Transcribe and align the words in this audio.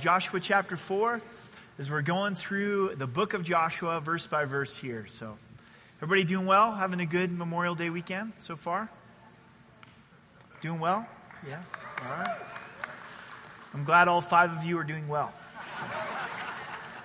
Joshua 0.00 0.40
chapter 0.40 0.78
4, 0.78 1.20
as 1.78 1.90
we're 1.90 2.00
going 2.00 2.34
through 2.34 2.94
the 2.96 3.06
book 3.06 3.34
of 3.34 3.42
Joshua 3.42 4.00
verse 4.00 4.26
by 4.26 4.46
verse 4.46 4.74
here. 4.74 5.04
So, 5.08 5.36
everybody 5.98 6.24
doing 6.24 6.46
well? 6.46 6.72
Having 6.72 7.00
a 7.00 7.06
good 7.06 7.30
Memorial 7.30 7.74
Day 7.74 7.90
weekend 7.90 8.32
so 8.38 8.56
far? 8.56 8.88
Doing 10.62 10.80
well? 10.80 11.06
Yeah? 11.46 11.60
All 12.02 12.16
right. 12.16 12.40
I'm 13.74 13.84
glad 13.84 14.08
all 14.08 14.22
five 14.22 14.56
of 14.56 14.64
you 14.64 14.78
are 14.78 14.84
doing 14.84 15.06
well. 15.06 15.34
So. 15.76 15.84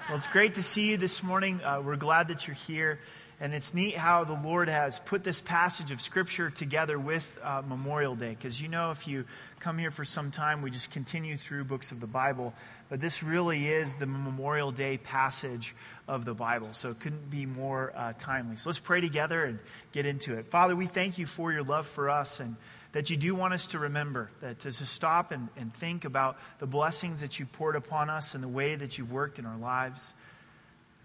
Well, 0.08 0.18
it's 0.18 0.28
great 0.28 0.54
to 0.54 0.64
see 0.64 0.92
you 0.92 0.96
this 0.96 1.22
morning. 1.22 1.62
Uh, 1.62 1.82
we're 1.82 1.98
glad 1.98 2.30
that 2.30 2.48
you're 2.48 2.56
here. 2.56 3.00
And 3.40 3.54
it's 3.54 3.74
neat 3.74 3.98
how 3.98 4.24
the 4.24 4.40
Lord 4.42 4.70
has 4.70 5.00
put 5.00 5.24
this 5.24 5.42
passage 5.42 5.92
of 5.92 6.02
Scripture 6.02 6.50
together 6.50 6.98
with 6.98 7.38
uh, 7.44 7.62
Memorial 7.68 8.16
Day. 8.16 8.30
Because 8.30 8.62
you 8.62 8.70
know, 8.70 8.92
if 8.92 9.08
you 9.08 9.26
come 9.60 9.78
here 9.78 9.92
for 9.92 10.06
some 10.06 10.32
time, 10.32 10.62
we 10.62 10.72
just 10.72 10.90
continue 10.90 11.36
through 11.36 11.66
books 11.66 11.92
of 11.92 12.00
the 12.00 12.08
Bible. 12.08 12.54
But 12.88 13.02
this 13.02 13.22
really 13.24 13.68
is 13.68 13.96
the 13.96 14.06
Memorial 14.06 14.72
Day 14.72 14.98
passage 14.98 15.76
of 16.08 16.24
the 16.24 16.34
Bible. 16.34 16.72
So 16.72 16.92
it 16.92 17.00
couldn't 17.02 17.30
be 17.30 17.46
more 17.46 17.92
uh, 17.96 18.14
timely. 18.18 18.56
So 18.56 18.70
let's 18.70 18.80
pray 18.80 19.02
together 19.02 19.44
and 19.44 19.60
get 19.92 20.06
into 20.06 20.38
it. 20.38 20.50
Father, 20.50 20.76
we 20.76 20.86
thank 20.86 21.18
you 21.18 21.26
for 21.26 21.52
your 21.52 21.64
love 21.64 21.88
for 21.88 22.10
us 22.10 22.40
and 22.40 22.56
that 22.94 23.10
you 23.10 23.18
do 23.18 23.36
want 23.36 23.54
us 23.54 23.68
to 23.68 23.80
remember, 23.80 24.32
that 24.40 24.60
to 24.60 24.72
stop 24.72 25.34
and, 25.34 25.50
and 25.58 25.74
think 25.74 26.06
about 26.06 26.38
the 26.60 26.66
blessings 26.66 27.20
that 27.20 27.38
you 27.38 27.46
poured 27.46 27.76
upon 27.76 28.10
us 28.10 28.36
and 28.36 28.42
the 28.42 28.48
way 28.48 28.74
that 28.74 28.98
you've 28.98 29.12
worked 29.12 29.38
in 29.38 29.46
our 29.46 29.58
lives. 29.58 30.14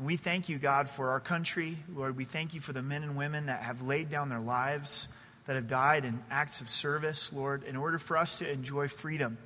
We 0.02 0.16
thank 0.16 0.48
you, 0.48 0.58
God, 0.58 0.88
for 0.88 1.10
our 1.10 1.20
country. 1.20 1.76
Lord, 1.94 2.16
we 2.16 2.24
thank 2.24 2.54
you 2.54 2.60
for 2.60 2.72
the 2.72 2.80
men 2.80 3.02
and 3.02 3.18
women 3.18 3.46
that 3.46 3.60
have 3.60 3.82
laid 3.82 4.08
down 4.08 4.30
their 4.30 4.40
lives, 4.40 5.08
that 5.46 5.56
have 5.56 5.68
died 5.68 6.06
in 6.06 6.22
acts 6.30 6.62
of 6.62 6.70
service, 6.70 7.30
Lord, 7.34 7.64
in 7.64 7.76
order 7.76 7.98
for 7.98 8.16
us 8.16 8.38
to 8.38 8.50
enjoy 8.50 8.88
freedom. 8.88 9.36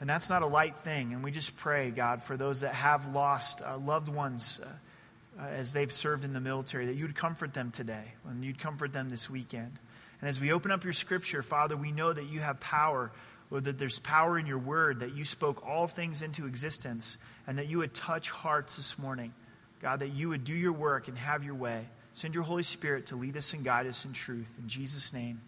And 0.00 0.08
that's 0.08 0.30
not 0.30 0.40
a 0.40 0.46
light 0.46 0.78
thing. 0.78 1.12
And 1.12 1.22
we 1.22 1.30
just 1.30 1.54
pray, 1.58 1.90
God, 1.90 2.22
for 2.22 2.38
those 2.38 2.62
that 2.62 2.72
have 2.72 3.12
lost 3.14 3.60
uh, 3.60 3.76
loved 3.76 4.08
ones 4.08 4.58
uh, 4.62 5.42
uh, 5.42 5.48
as 5.48 5.72
they've 5.72 5.92
served 5.92 6.24
in 6.24 6.32
the 6.32 6.40
military, 6.40 6.86
that 6.86 6.96
you'd 6.96 7.14
comfort 7.14 7.52
them 7.52 7.70
today 7.70 8.14
and 8.26 8.42
you'd 8.42 8.58
comfort 8.58 8.94
them 8.94 9.10
this 9.10 9.28
weekend. 9.28 9.78
And 10.22 10.30
as 10.30 10.40
we 10.40 10.50
open 10.50 10.70
up 10.70 10.82
your 10.82 10.94
scripture, 10.94 11.42
Father, 11.42 11.76
we 11.76 11.92
know 11.92 12.10
that 12.10 12.24
you 12.24 12.40
have 12.40 12.58
power, 12.58 13.12
Lord, 13.50 13.64
that 13.64 13.78
there's 13.78 13.98
power 13.98 14.38
in 14.38 14.46
your 14.46 14.58
word, 14.58 15.00
that 15.00 15.14
you 15.14 15.26
spoke 15.26 15.62
all 15.66 15.86
things 15.86 16.22
into 16.22 16.46
existence, 16.46 17.18
and 17.46 17.58
that 17.58 17.66
you 17.66 17.76
would 17.78 17.92
touch 17.92 18.30
hearts 18.30 18.76
this 18.76 18.98
morning. 18.98 19.34
God, 19.80 20.00
that 20.00 20.08
you 20.08 20.28
would 20.28 20.44
do 20.44 20.52
your 20.52 20.72
work 20.72 21.08
and 21.08 21.16
have 21.16 21.42
your 21.42 21.54
way. 21.54 21.86
Send 22.12 22.34
your 22.34 22.42
Holy 22.42 22.62
Spirit 22.62 23.06
to 23.06 23.16
lead 23.16 23.36
us 23.36 23.52
and 23.54 23.64
guide 23.64 23.86
us 23.86 24.04
in 24.04 24.12
truth. 24.12 24.52
In 24.58 24.68
Jesus' 24.68 25.12
name, 25.12 25.40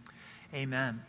amen. 0.54 1.02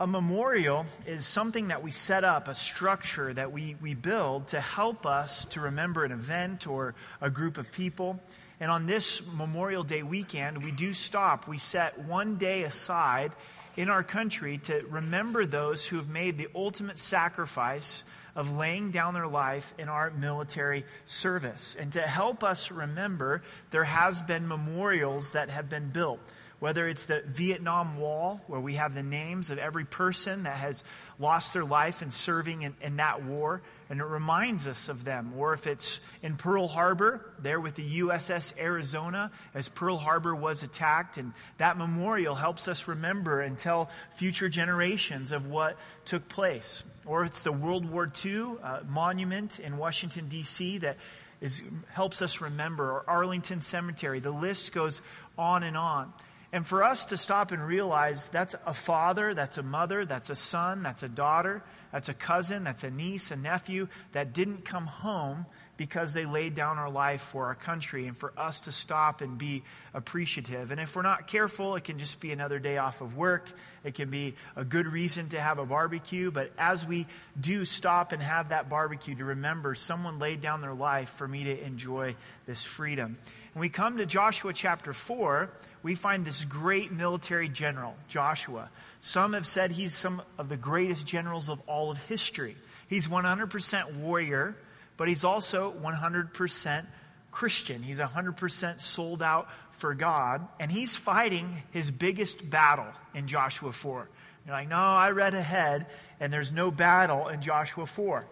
A 0.00 0.06
memorial 0.06 0.86
is 1.06 1.26
something 1.26 1.68
that 1.68 1.82
we 1.82 1.90
set 1.90 2.24
up, 2.24 2.48
a 2.48 2.54
structure 2.54 3.32
that 3.34 3.52
we, 3.52 3.76
we 3.80 3.94
build 3.94 4.48
to 4.48 4.60
help 4.60 5.04
us 5.04 5.46
to 5.46 5.60
remember 5.60 6.04
an 6.04 6.12
event 6.12 6.66
or 6.66 6.94
a 7.20 7.28
group 7.28 7.58
of 7.58 7.70
people. 7.72 8.20
And 8.60 8.70
on 8.70 8.86
this 8.86 9.20
Memorial 9.34 9.82
Day 9.82 10.02
weekend, 10.02 10.62
we 10.62 10.70
do 10.70 10.94
stop. 10.94 11.46
We 11.46 11.58
set 11.58 11.98
one 11.98 12.36
day 12.36 12.64
aside 12.64 13.32
in 13.76 13.90
our 13.90 14.02
country 14.02 14.58
to 14.58 14.84
remember 14.88 15.44
those 15.44 15.86
who 15.86 15.96
have 15.96 16.08
made 16.08 16.38
the 16.38 16.48
ultimate 16.54 16.98
sacrifice 16.98 18.04
of 18.36 18.54
laying 18.54 18.90
down 18.90 19.14
their 19.14 19.26
life 19.26 19.74
in 19.78 19.88
our 19.88 20.10
military 20.10 20.84
service. 21.06 21.74
And 21.80 21.92
to 21.94 22.02
help 22.02 22.44
us 22.44 22.70
remember, 22.70 23.42
there 23.70 23.84
has 23.84 24.20
been 24.22 24.46
memorials 24.46 25.32
that 25.32 25.48
have 25.50 25.68
been 25.68 25.88
built. 25.88 26.20
Whether 26.58 26.88
it's 26.88 27.04
the 27.04 27.22
Vietnam 27.26 27.98
Wall, 27.98 28.40
where 28.46 28.60
we 28.60 28.76
have 28.76 28.94
the 28.94 29.02
names 29.02 29.50
of 29.50 29.58
every 29.58 29.84
person 29.84 30.44
that 30.44 30.56
has 30.56 30.82
lost 31.18 31.52
their 31.52 31.66
life 31.66 32.00
in 32.00 32.10
serving 32.10 32.62
in, 32.62 32.74
in 32.80 32.96
that 32.96 33.22
war, 33.22 33.60
and 33.90 34.00
it 34.00 34.04
reminds 34.04 34.66
us 34.66 34.88
of 34.88 35.04
them. 35.04 35.34
Or 35.36 35.52
if 35.52 35.66
it's 35.66 36.00
in 36.22 36.36
Pearl 36.36 36.66
Harbor, 36.66 37.26
there 37.38 37.60
with 37.60 37.74
the 37.74 38.00
USS 38.00 38.58
Arizona, 38.58 39.30
as 39.54 39.68
Pearl 39.68 39.98
Harbor 39.98 40.34
was 40.34 40.62
attacked, 40.62 41.18
and 41.18 41.34
that 41.58 41.76
memorial 41.76 42.34
helps 42.34 42.68
us 42.68 42.88
remember 42.88 43.42
and 43.42 43.58
tell 43.58 43.90
future 44.16 44.48
generations 44.48 45.32
of 45.32 45.46
what 45.46 45.76
took 46.06 46.26
place. 46.26 46.84
Or 47.06 47.24
it's 47.24 47.42
the 47.42 47.52
World 47.52 47.88
War 47.88 48.10
II 48.24 48.56
uh, 48.62 48.80
monument 48.88 49.58
in 49.60 49.76
Washington, 49.76 50.28
D.C., 50.28 50.78
that 50.78 50.96
is, 51.40 51.62
helps 51.88 52.22
us 52.22 52.40
remember, 52.40 52.90
or 52.90 53.04
Arlington 53.06 53.60
Cemetery. 53.60 54.20
The 54.20 54.30
list 54.30 54.72
goes 54.72 55.00
on 55.38 55.62
and 55.62 55.76
on. 55.76 56.12
And 56.52 56.66
for 56.66 56.84
us 56.84 57.04
to 57.06 57.16
stop 57.16 57.52
and 57.52 57.66
realize 57.66 58.28
that's 58.32 58.54
a 58.66 58.72
father, 58.72 59.34
that's 59.34 59.58
a 59.58 59.62
mother, 59.62 60.06
that's 60.06 60.30
a 60.30 60.36
son, 60.36 60.82
that's 60.82 61.02
a 61.02 61.08
daughter, 61.08 61.62
that's 61.92 62.08
a 62.08 62.14
cousin, 62.14 62.64
that's 62.64 62.84
a 62.84 62.90
niece, 62.90 63.30
a 63.30 63.36
nephew 63.36 63.88
that 64.12 64.32
didn't 64.32 64.64
come 64.64 64.86
home 64.86 65.46
because 65.76 66.14
they 66.14 66.24
laid 66.24 66.54
down 66.54 66.78
our 66.78 66.90
life 66.90 67.20
for 67.20 67.46
our 67.46 67.54
country 67.54 68.06
and 68.06 68.16
for 68.16 68.32
us 68.36 68.60
to 68.60 68.72
stop 68.72 69.20
and 69.20 69.36
be 69.36 69.62
appreciative. 69.92 70.70
And 70.70 70.80
if 70.80 70.96
we're 70.96 71.02
not 71.02 71.26
careful, 71.26 71.76
it 71.76 71.84
can 71.84 71.98
just 71.98 72.20
be 72.20 72.32
another 72.32 72.58
day 72.58 72.78
off 72.78 73.00
of 73.00 73.16
work. 73.16 73.48
It 73.84 73.94
can 73.94 74.10
be 74.10 74.34
a 74.56 74.64
good 74.64 74.86
reason 74.86 75.28
to 75.30 75.40
have 75.40 75.58
a 75.58 75.66
barbecue. 75.66 76.30
But 76.30 76.50
as 76.58 76.86
we 76.86 77.06
do 77.38 77.64
stop 77.64 78.12
and 78.12 78.22
have 78.22 78.48
that 78.50 78.68
barbecue 78.68 79.14
to 79.16 79.24
remember 79.24 79.74
someone 79.74 80.18
laid 80.18 80.40
down 80.40 80.60
their 80.60 80.74
life 80.74 81.10
for 81.10 81.28
me 81.28 81.44
to 81.44 81.64
enjoy 81.64 82.16
this 82.46 82.64
freedom. 82.64 83.18
When 83.52 83.60
we 83.62 83.68
come 83.70 83.96
to 83.98 84.06
Joshua 84.06 84.52
chapter 84.52 84.92
4, 84.92 85.48
we 85.82 85.94
find 85.94 86.26
this 86.26 86.44
great 86.44 86.92
military 86.92 87.48
general, 87.48 87.94
Joshua. 88.06 88.68
Some 89.00 89.32
have 89.32 89.46
said 89.46 89.72
he's 89.72 89.94
some 89.94 90.20
of 90.36 90.48
the 90.48 90.58
greatest 90.58 91.06
generals 91.06 91.48
of 91.48 91.60
all 91.66 91.90
of 91.90 91.96
history. 91.96 92.56
He's 92.88 93.08
100% 93.08 93.94
warrior, 93.94 94.56
but 94.96 95.08
he's 95.08 95.24
also 95.24 95.72
100% 95.72 96.86
Christian. 97.30 97.82
He's 97.82 97.98
100% 97.98 98.80
sold 98.80 99.22
out 99.22 99.48
for 99.72 99.94
God, 99.94 100.46
and 100.58 100.70
he's 100.70 100.96
fighting 100.96 101.62
his 101.70 101.90
biggest 101.90 102.48
battle 102.48 102.86
in 103.14 103.28
Joshua 103.28 103.72
4. 103.72 104.08
You're 104.46 104.54
like, 104.54 104.68
no, 104.68 104.76
I 104.76 105.10
read 105.10 105.34
ahead, 105.34 105.86
and 106.20 106.32
there's 106.32 106.52
no 106.52 106.70
battle 106.70 107.28
in 107.28 107.42
Joshua 107.42 107.84
4. 107.84 108.24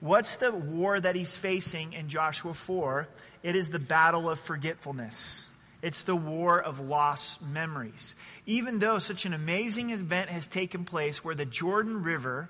What's 0.00 0.36
the 0.36 0.52
war 0.52 0.98
that 0.98 1.16
he's 1.16 1.36
facing 1.36 1.92
in 1.92 2.08
Joshua 2.08 2.54
4? 2.54 3.08
It 3.42 3.56
is 3.56 3.68
the 3.68 3.78
battle 3.78 4.30
of 4.30 4.38
forgetfulness. 4.40 5.48
It's 5.82 6.04
the 6.04 6.16
war 6.16 6.60
of 6.60 6.80
lost 6.80 7.42
memories. 7.42 8.14
Even 8.46 8.78
though 8.78 8.98
such 8.98 9.26
an 9.26 9.34
amazing 9.34 9.90
event 9.90 10.30
has 10.30 10.46
taken 10.46 10.84
place 10.84 11.24
where 11.24 11.34
the 11.34 11.44
Jordan 11.44 12.02
River 12.02 12.48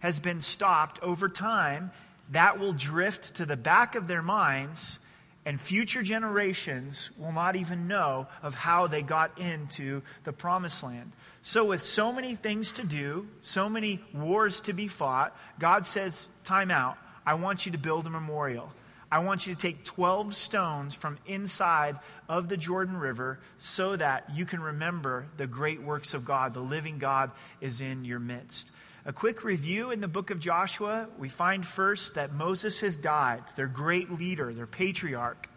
has 0.00 0.20
been 0.20 0.40
stopped 0.40 1.02
over 1.02 1.28
time, 1.28 1.90
that 2.30 2.58
will 2.58 2.72
drift 2.72 3.34
to 3.36 3.46
the 3.46 3.56
back 3.56 3.94
of 3.94 4.06
their 4.06 4.22
minds, 4.22 4.98
and 5.44 5.60
future 5.60 6.02
generations 6.02 7.10
will 7.16 7.32
not 7.32 7.56
even 7.56 7.88
know 7.88 8.26
of 8.42 8.54
how 8.54 8.86
they 8.86 9.02
got 9.02 9.38
into 9.38 10.02
the 10.24 10.32
promised 10.32 10.82
land. 10.82 11.12
So, 11.42 11.64
with 11.64 11.82
so 11.82 12.12
many 12.12 12.34
things 12.34 12.72
to 12.72 12.84
do, 12.84 13.28
so 13.40 13.68
many 13.68 14.00
wars 14.12 14.60
to 14.62 14.72
be 14.72 14.88
fought, 14.88 15.34
God 15.58 15.86
says, 15.86 16.26
Time 16.44 16.70
out. 16.70 16.98
I 17.24 17.34
want 17.34 17.66
you 17.66 17.72
to 17.72 17.78
build 17.78 18.06
a 18.06 18.10
memorial. 18.10 18.70
I 19.10 19.20
want 19.20 19.46
you 19.46 19.54
to 19.54 19.60
take 19.60 19.84
12 19.84 20.34
stones 20.34 20.94
from 20.94 21.18
inside 21.26 21.98
of 22.28 22.48
the 22.48 22.58
Jordan 22.58 22.96
River 22.98 23.38
so 23.56 23.96
that 23.96 24.34
you 24.34 24.44
can 24.44 24.60
remember 24.60 25.26
the 25.38 25.46
great 25.46 25.82
works 25.82 26.12
of 26.12 26.26
God. 26.26 26.52
The 26.52 26.60
living 26.60 26.98
God 26.98 27.30
is 27.60 27.80
in 27.80 28.04
your 28.04 28.18
midst. 28.18 28.70
A 29.08 29.12
quick 29.14 29.42
review 29.42 29.90
in 29.90 30.02
the 30.02 30.06
book 30.06 30.28
of 30.28 30.38
Joshua, 30.38 31.08
we 31.18 31.30
find 31.30 31.66
first 31.66 32.16
that 32.16 32.34
Moses 32.34 32.80
has 32.80 32.94
died, 32.94 33.42
their 33.56 33.66
great 33.66 34.10
leader, 34.10 34.52
their 34.52 34.66
patriarch. 34.66 35.48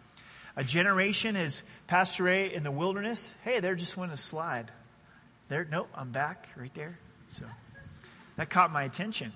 A 0.56 0.64
generation 0.64 1.34
has 1.34 1.62
passed 1.86 2.18
away 2.18 2.54
in 2.54 2.62
the 2.62 2.70
wilderness. 2.70 3.34
Hey, 3.44 3.60
there 3.60 3.74
just 3.74 3.94
went 3.94 4.10
a 4.10 4.16
slide. 4.16 4.72
There, 5.50 5.66
nope, 5.70 5.90
I'm 5.94 6.12
back 6.12 6.48
right 6.56 6.72
there. 6.72 6.98
So 7.26 7.44
that 8.36 8.48
caught 8.48 8.72
my 8.72 8.84
attention. 8.84 9.32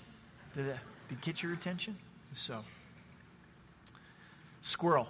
Did 0.54 0.68
it, 0.68 0.76
did 1.10 1.18
it 1.18 1.20
get 1.20 1.42
your 1.42 1.52
attention? 1.52 1.98
So. 2.32 2.64
Squirrel. 4.62 5.08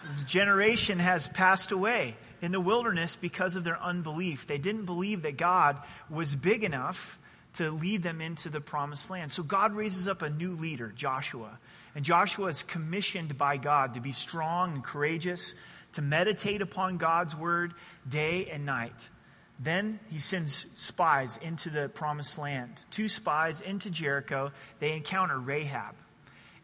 this 0.10 0.24
generation 0.24 0.98
has 0.98 1.26
passed 1.26 1.72
away 1.72 2.16
in 2.42 2.52
the 2.52 2.60
wilderness 2.60 3.16
because 3.16 3.56
of 3.56 3.64
their 3.64 3.80
unbelief. 3.80 4.46
They 4.46 4.58
didn't 4.58 4.84
believe 4.84 5.22
that 5.22 5.36
God 5.36 5.80
was 6.10 6.34
big 6.34 6.64
enough 6.64 7.18
to 7.54 7.70
lead 7.70 8.02
them 8.02 8.20
into 8.20 8.50
the 8.50 8.60
promised 8.60 9.10
land. 9.10 9.32
So 9.32 9.42
God 9.42 9.74
raises 9.74 10.06
up 10.08 10.22
a 10.22 10.30
new 10.30 10.52
leader, 10.52 10.92
Joshua. 10.94 11.58
And 11.94 12.04
Joshua 12.04 12.48
is 12.48 12.62
commissioned 12.62 13.38
by 13.38 13.56
God 13.56 13.94
to 13.94 14.00
be 14.00 14.12
strong 14.12 14.74
and 14.74 14.84
courageous, 14.84 15.54
to 15.94 16.02
meditate 16.02 16.60
upon 16.60 16.98
God's 16.98 17.34
word 17.34 17.72
day 18.06 18.50
and 18.50 18.66
night. 18.66 19.08
Then 19.58 20.00
he 20.10 20.18
sends 20.18 20.66
spies 20.74 21.38
into 21.40 21.70
the 21.70 21.88
promised 21.88 22.36
land. 22.36 22.82
Two 22.90 23.08
spies 23.08 23.62
into 23.62 23.88
Jericho. 23.88 24.52
They 24.80 24.92
encounter 24.92 25.38
Rahab. 25.38 25.94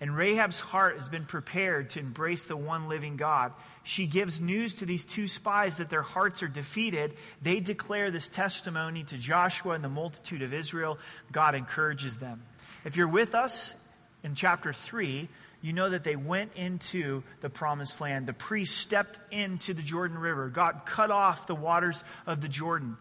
And 0.02 0.16
Rahab's 0.16 0.58
heart 0.58 0.96
has 0.96 1.08
been 1.08 1.26
prepared 1.26 1.90
to 1.90 2.00
embrace 2.00 2.42
the 2.46 2.56
one 2.56 2.88
living 2.88 3.16
God. 3.16 3.52
She 3.84 4.08
gives 4.08 4.40
news 4.40 4.74
to 4.74 4.84
these 4.84 5.04
two 5.04 5.28
spies 5.28 5.76
that 5.76 5.90
their 5.90 6.02
hearts 6.02 6.42
are 6.42 6.48
defeated. 6.48 7.14
They 7.40 7.60
declare 7.60 8.10
this 8.10 8.26
testimony 8.26 9.04
to 9.04 9.16
Joshua 9.16 9.74
and 9.74 9.84
the 9.84 9.88
multitude 9.88 10.42
of 10.42 10.52
Israel. 10.52 10.98
God 11.30 11.54
encourages 11.54 12.16
them. 12.16 12.42
If 12.84 12.96
you're 12.96 13.06
with 13.06 13.36
us 13.36 13.76
in 14.24 14.34
chapter 14.34 14.72
3, 14.72 15.28
you 15.60 15.72
know 15.72 15.90
that 15.90 16.02
they 16.02 16.16
went 16.16 16.50
into 16.56 17.22
the 17.38 17.48
promised 17.48 18.00
land. 18.00 18.26
The 18.26 18.32
priests 18.32 18.76
stepped 18.76 19.20
into 19.30 19.72
the 19.72 19.82
Jordan 19.82 20.18
River. 20.18 20.48
God 20.48 20.80
cut 20.84 21.12
off 21.12 21.46
the 21.46 21.54
waters 21.54 22.02
of 22.26 22.40
the 22.40 22.48
Jordan, 22.48 22.96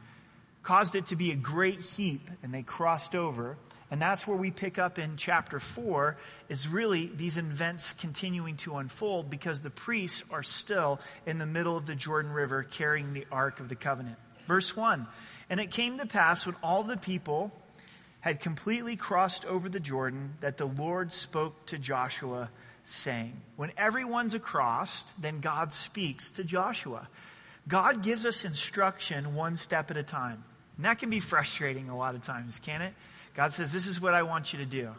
caused 0.61 0.93
it 0.93 1.07
to 1.07 1.15
be 1.15 1.31
a 1.31 1.35
great 1.35 1.81
heap, 1.81 2.29
and 2.43 2.53
they 2.53 2.61
crossed 2.61 3.15
over. 3.15 3.57
And 3.91 4.01
that's 4.01 4.25
where 4.25 4.37
we 4.37 4.51
pick 4.51 4.79
up 4.79 4.97
in 4.97 5.17
chapter 5.17 5.59
4 5.59 6.15
is 6.47 6.69
really 6.69 7.11
these 7.13 7.37
events 7.37 7.91
continuing 7.91 8.55
to 8.57 8.77
unfold 8.77 9.29
because 9.29 9.59
the 9.59 9.69
priests 9.69 10.23
are 10.31 10.43
still 10.43 11.01
in 11.25 11.37
the 11.37 11.45
middle 11.45 11.75
of 11.75 11.85
the 11.85 11.95
Jordan 11.95 12.31
River 12.31 12.63
carrying 12.63 13.11
the 13.11 13.27
Ark 13.29 13.59
of 13.59 13.67
the 13.67 13.75
Covenant. 13.75 14.17
Verse 14.47 14.75
1 14.75 15.07
And 15.49 15.59
it 15.59 15.71
came 15.71 15.97
to 15.97 16.05
pass 16.05 16.45
when 16.45 16.55
all 16.63 16.83
the 16.83 16.95
people 16.95 17.51
had 18.21 18.39
completely 18.39 18.95
crossed 18.95 19.45
over 19.45 19.67
the 19.67 19.79
Jordan 19.79 20.35
that 20.39 20.55
the 20.55 20.65
Lord 20.65 21.11
spoke 21.11 21.65
to 21.65 21.77
Joshua, 21.77 22.49
saying, 22.85 23.41
When 23.57 23.71
everyone's 23.77 24.33
across, 24.33 25.03
then 25.19 25.41
God 25.41 25.73
speaks 25.73 26.31
to 26.31 26.45
Joshua. 26.45 27.09
God 27.67 28.03
gives 28.03 28.25
us 28.25 28.45
instruction 28.45 29.35
one 29.35 29.57
step 29.57 29.91
at 29.91 29.97
a 29.97 30.03
time. 30.03 30.43
And 30.77 30.85
that 30.85 30.99
can 30.99 31.09
be 31.09 31.19
frustrating 31.19 31.89
a 31.89 31.97
lot 31.97 32.15
of 32.15 32.21
times, 32.21 32.59
can 32.59 32.81
it? 32.81 32.93
God 33.35 33.53
says, 33.53 33.71
This 33.71 33.87
is 33.87 34.01
what 34.01 34.13
I 34.13 34.23
want 34.23 34.53
you 34.53 34.59
to 34.59 34.65
do. 34.65 34.89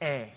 A. 0.00 0.32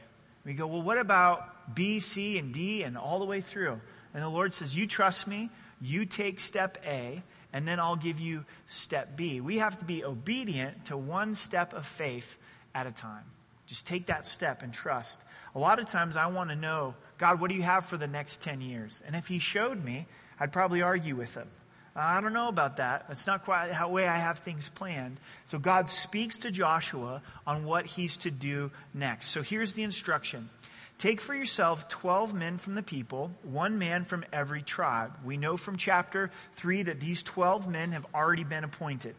We 0.46 0.54
go, 0.54 0.68
Well, 0.68 0.82
what 0.82 0.98
about 0.98 1.76
B, 1.76 2.00
C, 2.00 2.38
and 2.38 2.54
D, 2.54 2.84
and 2.84 2.98
all 2.98 3.20
the 3.20 3.26
way 3.26 3.42
through? 3.42 3.80
And 4.14 4.24
the 4.24 4.30
Lord 4.30 4.54
says, 4.54 4.76
You 4.76 4.88
trust 4.88 5.28
me, 5.28 5.50
you 5.80 6.06
take 6.06 6.40
step 6.40 6.78
A, 6.86 7.24
and 7.54 7.68
then 7.68 7.80
I'll 7.80 7.96
give 7.96 8.20
you 8.20 8.46
step 8.68 9.16
B. 9.16 9.42
We 9.42 9.58
have 9.58 9.78
to 9.80 9.86
be 9.86 10.04
obedient 10.04 10.86
to 10.86 10.98
one 10.98 11.36
step 11.36 11.74
of 11.74 11.86
faith 11.86 12.38
at 12.74 12.88
a 12.88 12.92
time. 12.92 13.24
Just 13.66 13.88
take 13.88 14.08
that 14.08 14.28
step 14.28 14.64
and 14.64 14.74
trust. 14.74 15.24
A 15.56 15.60
lot 15.60 15.80
of 15.80 15.88
times 15.90 16.18
I 16.18 16.28
want 16.28 16.50
to 16.50 16.56
know, 16.56 16.96
God, 17.18 17.40
what 17.40 17.50
do 17.50 17.56
you 17.56 17.62
have 17.62 17.86
for 17.86 17.98
the 17.98 18.08
next 18.08 18.42
10 18.42 18.62
years? 18.62 19.02
And 19.06 19.16
if 19.16 19.28
He 19.28 19.40
showed 19.40 19.84
me, 19.84 20.08
I'd 20.40 20.52
probably 20.52 20.82
argue 20.82 21.16
with 21.16 21.36
Him. 21.36 21.48
I 21.96 22.22
don't 22.22 22.34
know 22.34 22.48
about 22.48 22.78
that. 22.78 23.06
That's 23.08 23.28
not 23.28 23.44
quite 23.44 23.78
the 23.78 23.88
way 23.88 24.08
I 24.08 24.18
have 24.18 24.40
things 24.40 24.70
planned. 24.70 25.20
So 25.46 25.60
God 25.60 25.90
speaks 25.90 26.38
to 26.40 26.52
Joshua 26.52 27.22
on 27.46 27.66
what 27.66 27.86
he's 27.86 28.18
to 28.18 28.32
do 28.32 28.72
next. 28.94 29.28
So 29.28 29.42
here's 29.42 29.74
the 29.74 29.84
instruction 29.84 30.50
Take 31.02 31.20
for 31.20 31.34
yourself 31.34 31.90
12 31.90 32.36
men 32.36 32.60
from 32.60 32.76
the 32.76 32.84
people, 32.84 33.32
one 33.42 33.80
man 33.80 34.06
from 34.06 34.24
every 34.32 34.62
tribe. 34.62 35.12
We 35.26 35.36
know 35.36 35.58
from 35.58 35.78
chapter 35.78 36.30
3 36.54 36.84
that 36.84 37.00
these 37.00 37.24
12 37.24 37.68
men 37.68 37.92
have 37.94 38.06
already 38.14 38.44
been 38.44 38.64
appointed. 38.64 39.16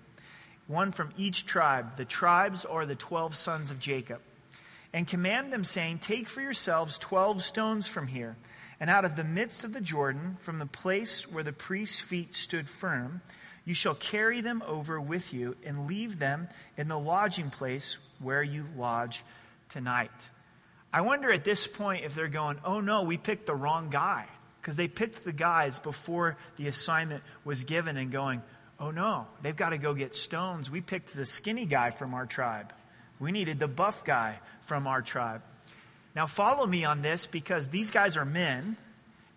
One 0.69 0.93
from 0.93 1.11
each 1.19 1.45
tribe. 1.45 1.97
The 1.97 2.05
tribes 2.05 2.65
are 2.65 2.87
the 2.87 2.95
12 2.95 3.35
sons 3.35 3.73
of 3.73 3.81
Jacob. 3.81 4.21
And 4.93 5.09
command 5.09 5.53
them, 5.53 5.65
saying, 5.65 5.99
Take 5.99 6.29
for 6.29 6.41
yourselves 6.41 6.99
12 6.99 7.43
stones 7.43 7.89
from 7.89 8.07
here, 8.07 8.37
and 8.82 8.90
out 8.90 9.05
of 9.05 9.14
the 9.14 9.23
midst 9.23 9.62
of 9.62 9.73
the 9.73 9.81
Jordan, 9.81 10.37
from 10.40 10.58
the 10.58 10.67
place 10.67 11.31
where 11.31 11.44
the 11.44 11.52
priest's 11.52 12.00
feet 12.00 12.34
stood 12.34 12.69
firm, 12.69 13.20
you 13.64 13.75
shall 13.75 13.94
carry 13.94 14.40
them 14.40 14.61
over 14.67 15.00
with 15.00 15.32
you 15.32 15.55
and 15.64 15.87
leave 15.87 16.19
them 16.19 16.49
in 16.76 16.88
the 16.88 16.99
lodging 16.99 17.49
place 17.49 17.99
where 18.19 18.43
you 18.43 18.64
lodge 18.76 19.23
tonight. 19.69 20.11
I 20.93 21.02
wonder 21.02 21.31
at 21.31 21.44
this 21.44 21.64
point 21.69 22.05
if 22.05 22.17
they're 22.17 22.26
going, 22.26 22.58
oh 22.64 22.81
no, 22.81 23.05
we 23.05 23.19
picked 23.19 23.46
the 23.46 23.55
wrong 23.55 23.88
guy. 23.88 24.26
Because 24.61 24.75
they 24.75 24.88
picked 24.88 25.25
the 25.25 25.32
guys 25.32 25.79
before 25.79 26.37
the 26.56 26.67
assignment 26.67 27.23
was 27.44 27.62
given 27.62 27.96
and 27.96 28.11
going, 28.11 28.43
oh 28.81 28.90
no, 28.90 29.29
they've 29.43 29.55
got 29.55 29.70
to 29.70 29.79
go 29.79 29.94
get 29.94 30.17
stones. 30.17 30.69
We 30.73 30.81
picked 30.81 31.14
the 31.14 31.25
skinny 31.25 31.67
guy 31.67 31.90
from 31.90 32.14
our 32.14 32.26
tribe. 32.26 32.73
We 33.20 33.31
needed 33.31 33.61
the 33.61 33.69
buff 33.69 34.05
guy 34.05 34.40
from 34.62 34.88
our 34.88 35.02
tribe. 35.02 35.43
Now, 36.14 36.26
follow 36.26 36.67
me 36.67 36.85
on 36.85 37.03
this 37.03 37.26
because 37.26 37.69
these 37.69 37.91
guys 37.91 38.17
are 38.17 38.25
men, 38.25 38.76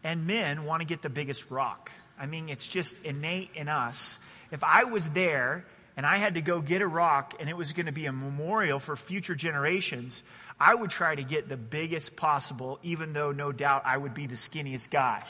and 0.04 0.28
men 0.28 0.66
want 0.66 0.82
to 0.82 0.86
get 0.86 1.02
the 1.02 1.10
biggest 1.10 1.50
rock. 1.50 1.92
I 2.20 2.28
mean, 2.28 2.50
it's 2.50 2.68
just 2.68 2.96
innate 3.04 3.50
in 3.56 3.68
us. 3.68 4.20
If 4.52 4.64
I 4.64 4.84
was 4.84 5.10
there 5.10 5.66
and 5.98 6.06
I 6.06 6.18
had 6.18 6.36
to 6.36 6.42
go 6.42 6.62
get 6.62 6.82
a 6.82 6.88
rock 6.88 7.34
and 7.40 7.50
it 7.50 7.58
was 7.58 7.74
going 7.74 7.88
to 7.88 7.92
be 7.92 8.06
a 8.06 8.12
memorial 8.12 8.80
for 8.80 8.96
future 8.96 9.36
generations, 9.36 10.22
I 10.60 10.76
would 10.76 10.92
try 10.92 11.16
to 11.16 11.24
get 11.24 11.50
the 11.50 11.58
biggest 11.58 12.16
possible, 12.16 12.80
even 12.84 13.14
though 13.14 13.32
no 13.32 13.52
doubt 13.52 13.84
I 13.86 13.98
would 13.98 14.14
be 14.14 14.28
the 14.28 14.36
skinniest 14.36 14.90
guy. 14.90 15.24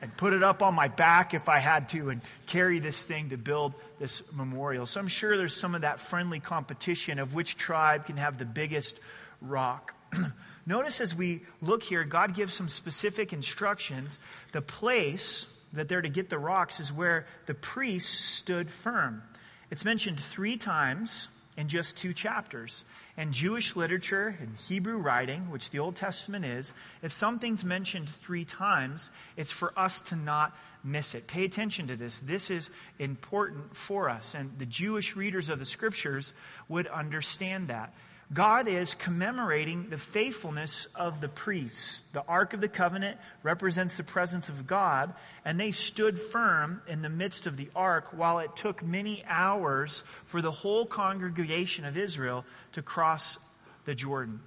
And 0.00 0.16
put 0.16 0.32
it 0.32 0.42
up 0.42 0.62
on 0.62 0.74
my 0.74 0.88
back 0.88 1.34
if 1.34 1.48
I 1.48 1.58
had 1.58 1.88
to 1.90 2.10
and 2.10 2.22
carry 2.46 2.78
this 2.78 3.04
thing 3.04 3.30
to 3.30 3.36
build 3.36 3.72
this 3.98 4.22
memorial. 4.32 4.86
So 4.86 4.98
I'm 5.00 5.08
sure 5.08 5.36
there's 5.36 5.54
some 5.54 5.74
of 5.74 5.82
that 5.82 6.00
friendly 6.00 6.40
competition 6.40 7.18
of 7.18 7.34
which 7.34 7.56
tribe 7.56 8.06
can 8.06 8.16
have 8.16 8.38
the 8.38 8.44
biggest 8.44 8.98
rock. 9.40 9.94
Notice 10.66 11.00
as 11.00 11.14
we 11.14 11.42
look 11.60 11.82
here, 11.82 12.04
God 12.04 12.34
gives 12.34 12.54
some 12.54 12.68
specific 12.68 13.32
instructions. 13.32 14.18
The 14.52 14.62
place 14.62 15.46
that 15.72 15.88
they're 15.88 16.02
to 16.02 16.08
get 16.08 16.30
the 16.30 16.38
rocks 16.38 16.80
is 16.80 16.92
where 16.92 17.26
the 17.46 17.54
priests 17.54 18.24
stood 18.24 18.70
firm. 18.70 19.22
It's 19.70 19.84
mentioned 19.84 20.20
three 20.20 20.56
times 20.56 21.28
in 21.56 21.68
just 21.68 21.96
two 21.96 22.12
chapters. 22.12 22.84
And 23.16 23.32
Jewish 23.32 23.76
literature 23.76 24.36
and 24.40 24.56
Hebrew 24.56 24.96
writing, 24.96 25.50
which 25.50 25.70
the 25.70 25.78
Old 25.78 25.96
Testament 25.96 26.44
is, 26.44 26.72
if 27.02 27.12
something's 27.12 27.64
mentioned 27.64 28.08
three 28.08 28.44
times, 28.44 29.10
it's 29.36 29.52
for 29.52 29.78
us 29.78 30.00
to 30.02 30.16
not 30.16 30.56
miss 30.84 31.14
it. 31.14 31.26
Pay 31.26 31.44
attention 31.44 31.86
to 31.88 31.96
this. 31.96 32.18
This 32.20 32.50
is 32.50 32.70
important 32.98 33.76
for 33.76 34.08
us. 34.08 34.34
And 34.34 34.58
the 34.58 34.66
Jewish 34.66 35.14
readers 35.14 35.48
of 35.48 35.58
the 35.58 35.66
scriptures 35.66 36.32
would 36.68 36.86
understand 36.86 37.68
that. 37.68 37.94
God 38.32 38.66
is 38.66 38.94
commemorating 38.94 39.90
the 39.90 39.98
faithfulness 39.98 40.86
of 40.94 41.20
the 41.20 41.28
priests. 41.28 42.04
The 42.12 42.24
Ark 42.26 42.54
of 42.54 42.62
the 42.62 42.68
Covenant 42.68 43.18
represents 43.42 43.98
the 43.98 44.04
presence 44.04 44.48
of 44.48 44.66
God, 44.66 45.12
and 45.44 45.60
they 45.60 45.70
stood 45.70 46.18
firm 46.18 46.80
in 46.86 47.02
the 47.02 47.10
midst 47.10 47.46
of 47.46 47.58
the 47.58 47.68
ark 47.74 48.08
while 48.12 48.38
it 48.38 48.56
took 48.56 48.82
many 48.82 49.22
hours 49.26 50.02
for 50.24 50.40
the 50.40 50.50
whole 50.50 50.86
congregation 50.86 51.84
of 51.84 51.98
Israel 51.98 52.46
to 52.72 52.80
cross 52.80 53.38
the 53.84 53.94
Jordan. 53.94 54.40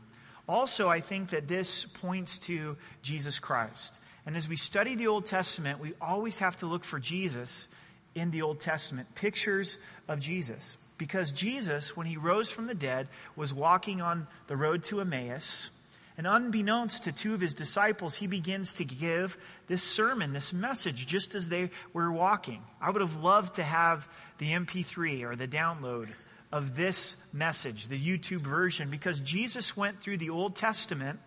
Also, 0.48 0.90
I 0.90 1.00
think 1.00 1.30
that 1.30 1.48
this 1.48 1.86
points 1.86 2.40
to 2.40 2.78
Jesus 3.04 3.38
Christ. 3.38 4.00
And 4.26 4.36
as 4.36 4.48
we 4.48 4.56
study 4.56 4.96
the 4.96 5.08
Old 5.08 5.28
Testament, 5.28 5.80
we 5.80 5.94
always 6.02 6.40
have 6.40 6.58
to 6.58 6.66
look 6.66 6.84
for 6.84 7.00
Jesus 7.00 7.68
in 8.16 8.32
the 8.32 8.42
Old 8.42 8.60
Testament, 8.60 9.14
pictures 9.14 9.78
of 10.08 10.20
Jesus. 10.20 10.78
Because 10.98 11.32
Jesus, 11.32 11.96
when 11.96 12.08
he 12.08 12.18
rose 12.18 12.50
from 12.50 12.68
the 12.68 12.74
dead, 12.74 13.10
was 13.36 13.54
walking 13.54 14.02
on 14.02 14.28
the 14.48 14.56
road 14.56 14.84
to 14.86 15.02
Emmaus. 15.02 15.70
And 16.18 16.26
unbeknownst 16.26 17.04
to 17.04 17.12
two 17.12 17.34
of 17.34 17.42
his 17.42 17.54
disciples, 17.54 18.16
he 18.16 18.28
begins 18.28 18.75
to 18.75 18.86
give 18.86 19.38
this 19.68 19.84
sermon, 19.84 20.32
this 20.32 20.54
message, 20.54 21.06
just 21.06 21.36
as 21.36 21.50
they 21.50 21.72
were 21.92 22.10
walking. 22.12 22.62
I 22.80 22.90
would 22.90 23.02
have 23.02 23.18
loved 23.18 23.56
to 23.56 23.64
have 23.64 24.08
the 24.38 24.52
MP3 24.52 25.24
or 25.24 25.36
the 25.36 25.48
download 25.48 26.08
of 26.54 26.78
this 26.78 27.18
message, 27.34 27.90
the 27.90 28.00
YouTube 28.00 28.42
version, 28.42 28.90
because 28.90 29.20
Jesus 29.20 29.75
went 29.75 30.00
through 30.00 30.18
the 30.18 30.30
Old 30.30 30.56
Testament 30.56 31.20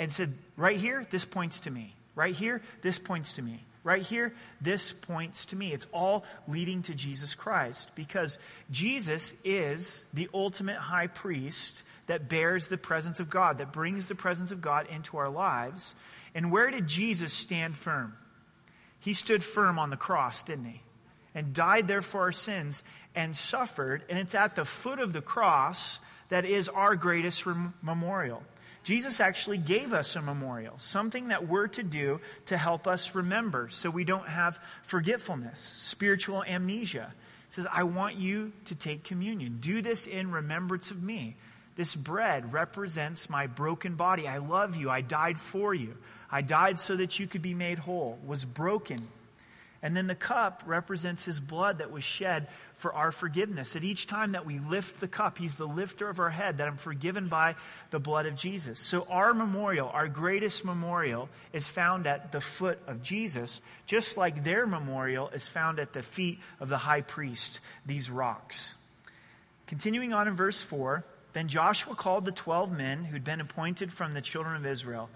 and 0.00 0.10
said, 0.10 0.34
right 0.56 0.76
here, 0.76 1.06
this 1.10 1.24
points 1.24 1.60
to 1.60 1.70
me. 1.70 1.94
Right 2.16 2.34
here, 2.34 2.60
this 2.82 2.98
points 2.98 3.34
to 3.34 3.42
me. 3.42 3.62
Right 3.84 4.02
here, 4.02 4.32
this 4.62 4.92
points 4.92 5.44
to 5.46 5.56
me. 5.56 5.74
It's 5.74 5.86
all 5.92 6.24
leading 6.48 6.80
to 6.82 6.94
Jesus 6.94 7.34
Christ 7.34 7.90
because 7.94 8.38
Jesus 8.70 9.34
is 9.44 10.06
the 10.14 10.30
ultimate 10.32 10.78
high 10.78 11.06
priest 11.06 11.82
that 12.06 12.28
bears 12.28 12.68
the 12.68 12.78
presence 12.78 13.20
of 13.20 13.28
God, 13.28 13.58
that 13.58 13.72
brings 13.72 14.08
the 14.08 14.14
presence 14.14 14.50
of 14.50 14.62
God 14.62 14.86
into 14.88 15.18
our 15.18 15.28
lives. 15.28 15.94
And 16.34 16.50
where 16.50 16.70
did 16.70 16.88
Jesus 16.88 17.34
stand 17.34 17.76
firm? 17.76 18.16
He 19.00 19.12
stood 19.12 19.44
firm 19.44 19.78
on 19.78 19.90
the 19.90 19.98
cross, 19.98 20.42
didn't 20.42 20.64
he? 20.64 20.80
And 21.34 21.52
died 21.52 21.86
there 21.86 22.00
for 22.00 22.22
our 22.22 22.32
sins 22.32 22.82
and 23.14 23.36
suffered. 23.36 24.02
And 24.08 24.18
it's 24.18 24.34
at 24.34 24.56
the 24.56 24.64
foot 24.64 24.98
of 24.98 25.12
the 25.12 25.20
cross 25.20 26.00
that 26.30 26.46
is 26.46 26.70
our 26.70 26.96
greatest 26.96 27.44
rem- 27.44 27.74
memorial. 27.82 28.42
Jesus 28.84 29.18
actually 29.18 29.58
gave 29.58 29.94
us 29.94 30.14
a 30.14 30.22
memorial, 30.22 30.78
something 30.78 31.28
that 31.28 31.48
we're 31.48 31.68
to 31.68 31.82
do 31.82 32.20
to 32.46 32.56
help 32.56 32.86
us 32.86 33.14
remember 33.14 33.68
so 33.70 33.88
we 33.88 34.04
don't 34.04 34.28
have 34.28 34.60
forgetfulness, 34.82 35.58
spiritual 35.58 36.44
amnesia. 36.44 37.12
He 37.48 37.54
says, 37.54 37.66
I 37.72 37.84
want 37.84 38.16
you 38.16 38.52
to 38.66 38.74
take 38.74 39.02
communion. 39.02 39.56
Do 39.60 39.80
this 39.80 40.06
in 40.06 40.30
remembrance 40.30 40.90
of 40.90 41.02
me. 41.02 41.36
This 41.76 41.96
bread 41.96 42.52
represents 42.52 43.30
my 43.30 43.46
broken 43.46 43.96
body. 43.96 44.28
I 44.28 44.38
love 44.38 44.76
you. 44.76 44.90
I 44.90 45.00
died 45.00 45.38
for 45.38 45.74
you. 45.74 45.96
I 46.30 46.42
died 46.42 46.78
so 46.78 46.94
that 46.96 47.18
you 47.18 47.26
could 47.26 47.42
be 47.42 47.54
made 47.54 47.78
whole, 47.78 48.18
was 48.24 48.44
broken. 48.44 48.98
And 49.84 49.94
then 49.94 50.06
the 50.06 50.14
cup 50.14 50.62
represents 50.64 51.24
his 51.24 51.38
blood 51.38 51.76
that 51.76 51.92
was 51.92 52.02
shed 52.02 52.48
for 52.72 52.94
our 52.94 53.12
forgiveness. 53.12 53.76
At 53.76 53.84
each 53.84 54.06
time 54.06 54.32
that 54.32 54.46
we 54.46 54.58
lift 54.58 54.98
the 54.98 55.06
cup, 55.06 55.36
he's 55.36 55.56
the 55.56 55.68
lifter 55.68 56.08
of 56.08 56.18
our 56.18 56.30
head, 56.30 56.56
that 56.56 56.66
I'm 56.66 56.78
forgiven 56.78 57.28
by 57.28 57.54
the 57.90 57.98
blood 57.98 58.24
of 58.24 58.34
Jesus. 58.34 58.80
So 58.80 59.06
our 59.10 59.34
memorial, 59.34 59.90
our 59.90 60.08
greatest 60.08 60.64
memorial, 60.64 61.28
is 61.52 61.68
found 61.68 62.06
at 62.06 62.32
the 62.32 62.40
foot 62.40 62.78
of 62.86 63.02
Jesus, 63.02 63.60
just 63.84 64.16
like 64.16 64.42
their 64.42 64.66
memorial 64.66 65.28
is 65.28 65.48
found 65.48 65.78
at 65.78 65.92
the 65.92 66.02
feet 66.02 66.38
of 66.60 66.70
the 66.70 66.78
high 66.78 67.02
priest, 67.02 67.60
these 67.84 68.08
rocks. 68.08 68.76
Continuing 69.66 70.14
on 70.14 70.26
in 70.26 70.34
verse 70.34 70.62
4, 70.62 71.04
then 71.34 71.46
Joshua 71.46 71.94
called 71.94 72.24
the 72.24 72.32
twelve 72.32 72.72
men 72.72 73.04
who'd 73.04 73.22
been 73.22 73.42
appointed 73.42 73.92
from 73.92 74.12
the 74.12 74.22
children 74.22 74.56
of 74.56 74.64
Israel, 74.64 75.10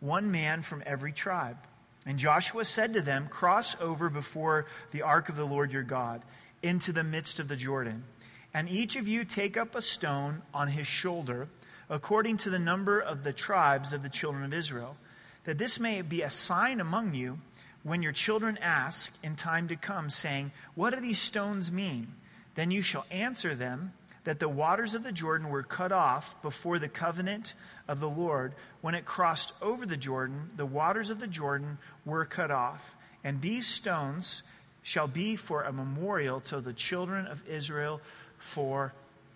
one 0.00 0.30
man 0.30 0.62
from 0.62 0.82
every 0.86 1.12
tribe. 1.12 1.58
And 2.06 2.18
Joshua 2.18 2.64
said 2.64 2.92
to 2.94 3.00
them, 3.00 3.28
Cross 3.28 3.76
over 3.80 4.10
before 4.10 4.66
the 4.90 5.02
ark 5.02 5.28
of 5.28 5.36
the 5.36 5.44
Lord 5.44 5.72
your 5.72 5.82
God 5.82 6.22
into 6.62 6.92
the 6.92 7.04
midst 7.04 7.40
of 7.40 7.48
the 7.48 7.56
Jordan. 7.56 8.04
And 8.52 8.68
each 8.68 8.96
of 8.96 9.08
you 9.08 9.24
take 9.24 9.56
up 9.56 9.74
a 9.74 9.82
stone 9.82 10.42
on 10.52 10.68
his 10.68 10.86
shoulder, 10.86 11.48
according 11.88 12.36
to 12.38 12.50
the 12.50 12.58
number 12.58 13.00
of 13.00 13.24
the 13.24 13.32
tribes 13.32 13.92
of 13.92 14.02
the 14.02 14.08
children 14.08 14.44
of 14.44 14.54
Israel, 14.54 14.96
that 15.44 15.58
this 15.58 15.80
may 15.80 16.02
be 16.02 16.22
a 16.22 16.30
sign 16.30 16.80
among 16.80 17.14
you 17.14 17.38
when 17.82 18.02
your 18.02 18.12
children 18.12 18.58
ask 18.58 19.12
in 19.22 19.36
time 19.36 19.68
to 19.68 19.76
come, 19.76 20.08
saying, 20.08 20.52
What 20.74 20.94
do 20.94 21.00
these 21.00 21.18
stones 21.18 21.70
mean? 21.70 22.14
Then 22.54 22.70
you 22.70 22.82
shall 22.82 23.06
answer 23.10 23.54
them 23.54 23.92
that 24.24 24.38
the 24.38 24.48
waters 24.48 24.94
of 24.94 25.02
the 25.02 25.12
Jordan 25.12 25.50
were 25.50 25.62
cut 25.62 25.92
off 25.92 26.40
before 26.42 26.78
the 26.78 26.88
covenant 26.88 27.54
of 27.86 28.00
the 28.00 28.08
Lord. 28.08 28.54
When 28.80 28.94
it 28.94 29.04
crossed 29.04 29.52
over 29.62 29.86
the 29.86 29.96
Jordan, 29.96 30.50
the 30.56 30.66
waters 30.66 31.10
of 31.10 31.20
the 31.20 31.26
Jordan 31.26 31.78
were 32.04 32.24
cut 32.24 32.50
off. 32.50 32.96
And 33.22 33.40
these 33.40 33.66
stones 33.66 34.42
shall 34.82 35.06
be 35.06 35.36
for 35.36 35.62
a 35.62 35.72
memorial 35.72 36.40
to 36.40 36.60
the 36.60 36.72
children 36.72 37.26
of 37.26 37.46
Israel 37.48 38.00
forever. 38.38 38.92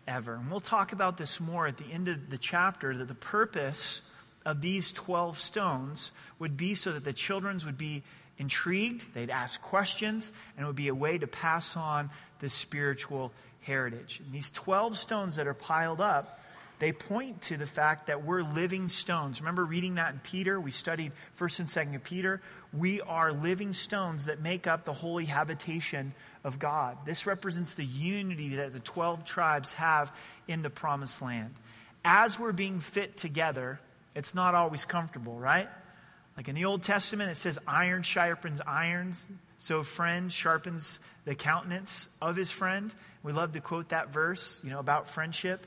And 0.07 0.51
we'll 0.51 0.61
talk 0.61 0.93
about 0.93 1.17
this 1.17 1.41
more 1.41 1.67
at 1.67 1.77
the 1.77 1.91
end 1.93 2.09
of 2.09 2.31
the 2.31 2.39
chapter 2.39 2.97
that 2.97 3.09
the 3.09 3.15
purpose 3.15 4.03
of 4.45 4.61
these 4.61 4.93
12 4.93 5.39
stones 5.39 6.13
would 6.39 6.57
be 6.57 6.75
so 6.75 6.93
that 6.93 7.05
the 7.05 7.13
children 7.13 7.61
would 7.65 7.79
be 7.79 8.03
intrigued, 8.39 9.13
they'd 9.15 9.31
ask 9.31 9.61
questions, 9.61 10.33
and 10.57 10.65
it 10.65 10.67
would 10.67 10.77
be 10.77 10.89
a 10.89 10.95
way 10.95 11.19
to 11.19 11.27
pass 11.27 11.77
on 11.77 12.11
the 12.41 12.49
spiritual 12.49 13.33
heritage. 13.61 14.21
And 14.25 14.33
these 14.33 14.51
12 14.51 14.99
stones 14.99 15.37
that 15.37 15.47
are 15.47 15.55
piled 15.55 16.01
up, 16.01 16.41
they 16.79 16.93
point 16.93 17.43
to 17.43 17.57
the 17.57 17.67
fact 17.67 18.07
that 18.07 18.25
we're 18.25 18.43
living 18.43 18.89
stones. 18.89 19.41
Remember 19.41 19.65
reading 19.65 19.97
that 19.97 20.13
in 20.13 20.21
Peter? 20.21 20.61
We 20.61 20.71
studied 20.71 21.13
1st 21.39 21.59
and 21.61 21.69
2nd 21.69 22.03
Peter. 22.05 22.41
We 22.73 23.01
are 23.01 23.33
living 23.33 23.73
stones 23.73 24.27
that 24.27 24.41
make 24.41 24.67
up 24.67 24.85
the 24.85 24.93
holy 24.93 25.25
habitation 25.25 26.15
of 26.45 26.59
God. 26.59 26.99
This 27.05 27.27
represents 27.27 27.75
the 27.75 27.85
unity 27.85 28.57
that 28.57 28.73
the 28.73 28.81
12 28.81 29.25
tribes 29.25 29.73
have 29.73 30.13
in 30.47 30.63
the 30.63 30.71
promised 30.71 31.21
land. 31.21 31.55
As 32.05 32.39
we're 32.39 32.53
being 32.53 32.79
fit 32.79 33.17
together, 33.17 33.81
it's 34.15 34.35
not 34.35 34.55
always 34.55 34.85
comfortable, 34.85 35.37
right? 35.37 35.69
Like 36.37 36.47
in 36.47 36.55
the 36.55 36.67
Old 36.67 36.85
Testament, 36.85 37.33
it 37.33 37.37
says 37.37 37.59
iron 37.67 38.05
sharpens 38.05 38.61
irons. 38.65 39.25
So, 39.59 39.83
friend 39.83 40.33
sharpens 40.33 41.01
the 41.25 41.35
countenance 41.35 42.09
of 42.23 42.37
his 42.37 42.51
friend. 42.51 42.95
We 43.23 43.33
love 43.33 43.53
to 43.53 43.61
quote 43.61 43.89
that 43.89 44.13
verse, 44.13 44.61
you 44.63 44.71
know, 44.71 44.79
about 44.79 45.09
friendship. 45.09 45.67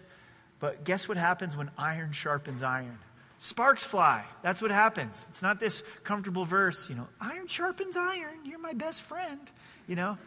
But 0.59 0.85
guess 0.85 1.07
what 1.09 1.17
happens 1.17 1.57
when 1.57 1.69
iron 1.77 2.13
sharpens 2.13 2.63
iron? 2.63 2.97
Sparks 3.39 3.83
fly. 3.83 4.23
That's 4.43 4.61
what 4.61 4.71
happens. 4.71 5.25
It's 5.31 5.41
not 5.41 5.59
this 5.59 5.83
comfortable 6.03 6.45
verse, 6.45 6.89
you 6.89 6.95
know, 6.95 7.07
iron 7.19 7.47
sharpens 7.47 7.97
iron. 7.97 8.45
You're 8.45 8.59
my 8.59 8.73
best 8.73 9.01
friend, 9.01 9.39
you 9.87 9.95
know. 9.95 10.17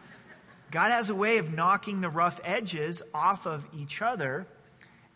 God 0.69 0.91
has 0.91 1.09
a 1.09 1.15
way 1.15 1.37
of 1.37 1.53
knocking 1.53 2.01
the 2.01 2.09
rough 2.09 2.39
edges 2.43 3.01
off 3.13 3.47
of 3.47 3.65
each 3.73 4.01
other 4.01 4.45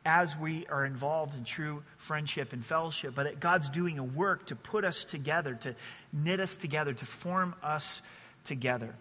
as 0.05 0.37
we 0.37 0.65
are 0.67 0.85
involved 0.85 1.35
in 1.35 1.43
true 1.43 1.83
friendship 1.97 2.53
and 2.53 2.65
fellowship. 2.65 3.13
But 3.13 3.39
God's 3.39 3.69
doing 3.69 3.99
a 3.99 4.03
work 4.03 4.47
to 4.47 4.55
put 4.55 4.85
us 4.85 5.03
together, 5.03 5.55
to 5.55 5.75
knit 6.13 6.39
us 6.39 6.55
together, 6.55 6.93
to 6.93 7.05
form 7.05 7.53
us 7.61 8.01
together. 8.43 8.95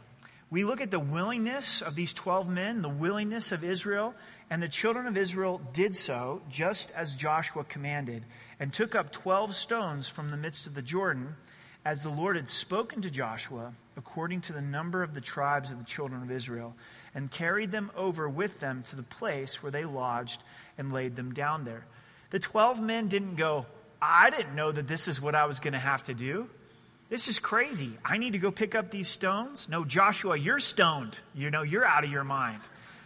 We 0.51 0.65
look 0.65 0.81
at 0.81 0.91
the 0.91 0.99
willingness 0.99 1.83
of 1.83 1.95
these 1.95 2.15
12 2.15 2.49
men, 2.49 2.81
the 2.81 2.89
willingness 2.89 3.53
of 3.53 3.63
Israel, 3.63 4.15
and 4.49 4.63
the 4.63 4.69
children 4.69 5.07
of 5.07 5.17
Israel 5.17 5.61
did 5.75 5.95
so 5.95 6.41
just 6.49 6.91
as 6.93 7.15
Joshua 7.15 7.65
commanded, 7.65 8.25
and 8.59 8.73
took 8.73 8.95
up 8.95 9.13
12 9.13 9.55
stones 9.55 10.09
from 10.09 10.31
the 10.31 10.39
midst 10.39 10.67
of 10.67 10.75
the 10.75 10.83
Jordan, 10.83 11.37
as 11.85 12.03
the 12.03 12.09
Lord 12.09 12.37
had 12.37 12.49
spoken 12.49 13.03
to 13.03 13.11
Joshua, 13.11 13.73
according 13.97 14.41
to 14.43 14.53
the 14.53 14.63
number 14.63 15.03
of 15.03 15.15
the 15.15 15.21
tribes 15.21 15.71
of 15.71 15.79
the 15.79 15.85
children 15.85 16.23
of 16.23 16.31
Israel, 16.31 16.75
and 17.15 17.31
carried 17.31 17.71
them 17.71 17.91
over 17.95 18.29
with 18.29 18.61
them 18.61 18.83
to 18.85 18.97
the 18.97 19.03
place 19.03 19.63
where 19.63 19.73
they 19.73 19.85
lodged 19.85 20.43
and 20.79 20.93
laid 20.93 21.15
them 21.15 21.35
down 21.35 21.65
there. 21.65 21.85
The 22.31 22.39
12 22.39 22.81
men 22.81 23.09
didn't 23.09 23.37
go, 23.37 23.67
I 24.01 24.31
didn't 24.31 24.55
know 24.55 24.73
that 24.73 24.87
this 24.87 25.09
is 25.09 25.21
what 25.21 25.35
I 25.35 25.47
was 25.47 25.61
going 25.61 25.73
to 25.73 25.79
have 25.79 26.05
to 26.05 26.15
do. 26.15 26.49
This 27.09 27.27
is 27.27 27.39
crazy. 27.39 27.93
I 28.05 28.19
need 28.19 28.35
to 28.35 28.39
go 28.39 28.51
pick 28.51 28.75
up 28.75 28.91
these 28.91 29.09
stones. 29.09 29.69
No, 29.71 29.85
Joshua, 29.85 30.37
you're 30.37 30.61
stoned. 30.61 31.19
You 31.35 31.51
know, 31.51 31.63
you're 31.63 31.85
out 31.85 32.05
of 32.05 32.11
your 32.11 32.25
mind. 32.25 32.61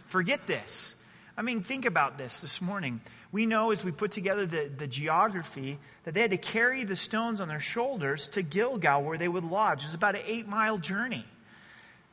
Forget 0.07 0.45
this. 0.45 0.95
I 1.37 1.41
mean, 1.41 1.63
think 1.63 1.85
about 1.85 2.17
this 2.17 2.41
this 2.41 2.61
morning. 2.61 3.01
We 3.31 3.45
know 3.45 3.71
as 3.71 3.83
we 3.83 3.91
put 3.91 4.11
together 4.11 4.45
the, 4.45 4.69
the 4.75 4.87
geography 4.87 5.79
that 6.03 6.13
they 6.13 6.21
had 6.21 6.31
to 6.31 6.37
carry 6.37 6.83
the 6.83 6.95
stones 6.95 7.39
on 7.39 7.47
their 7.47 7.59
shoulders 7.59 8.27
to 8.29 8.43
Gilgal 8.43 9.03
where 9.03 9.17
they 9.17 9.27
would 9.27 9.43
lodge. 9.43 9.83
It's 9.85 9.95
about 9.95 10.15
an 10.15 10.21
eight 10.27 10.47
mile 10.47 10.77
journey. 10.77 11.25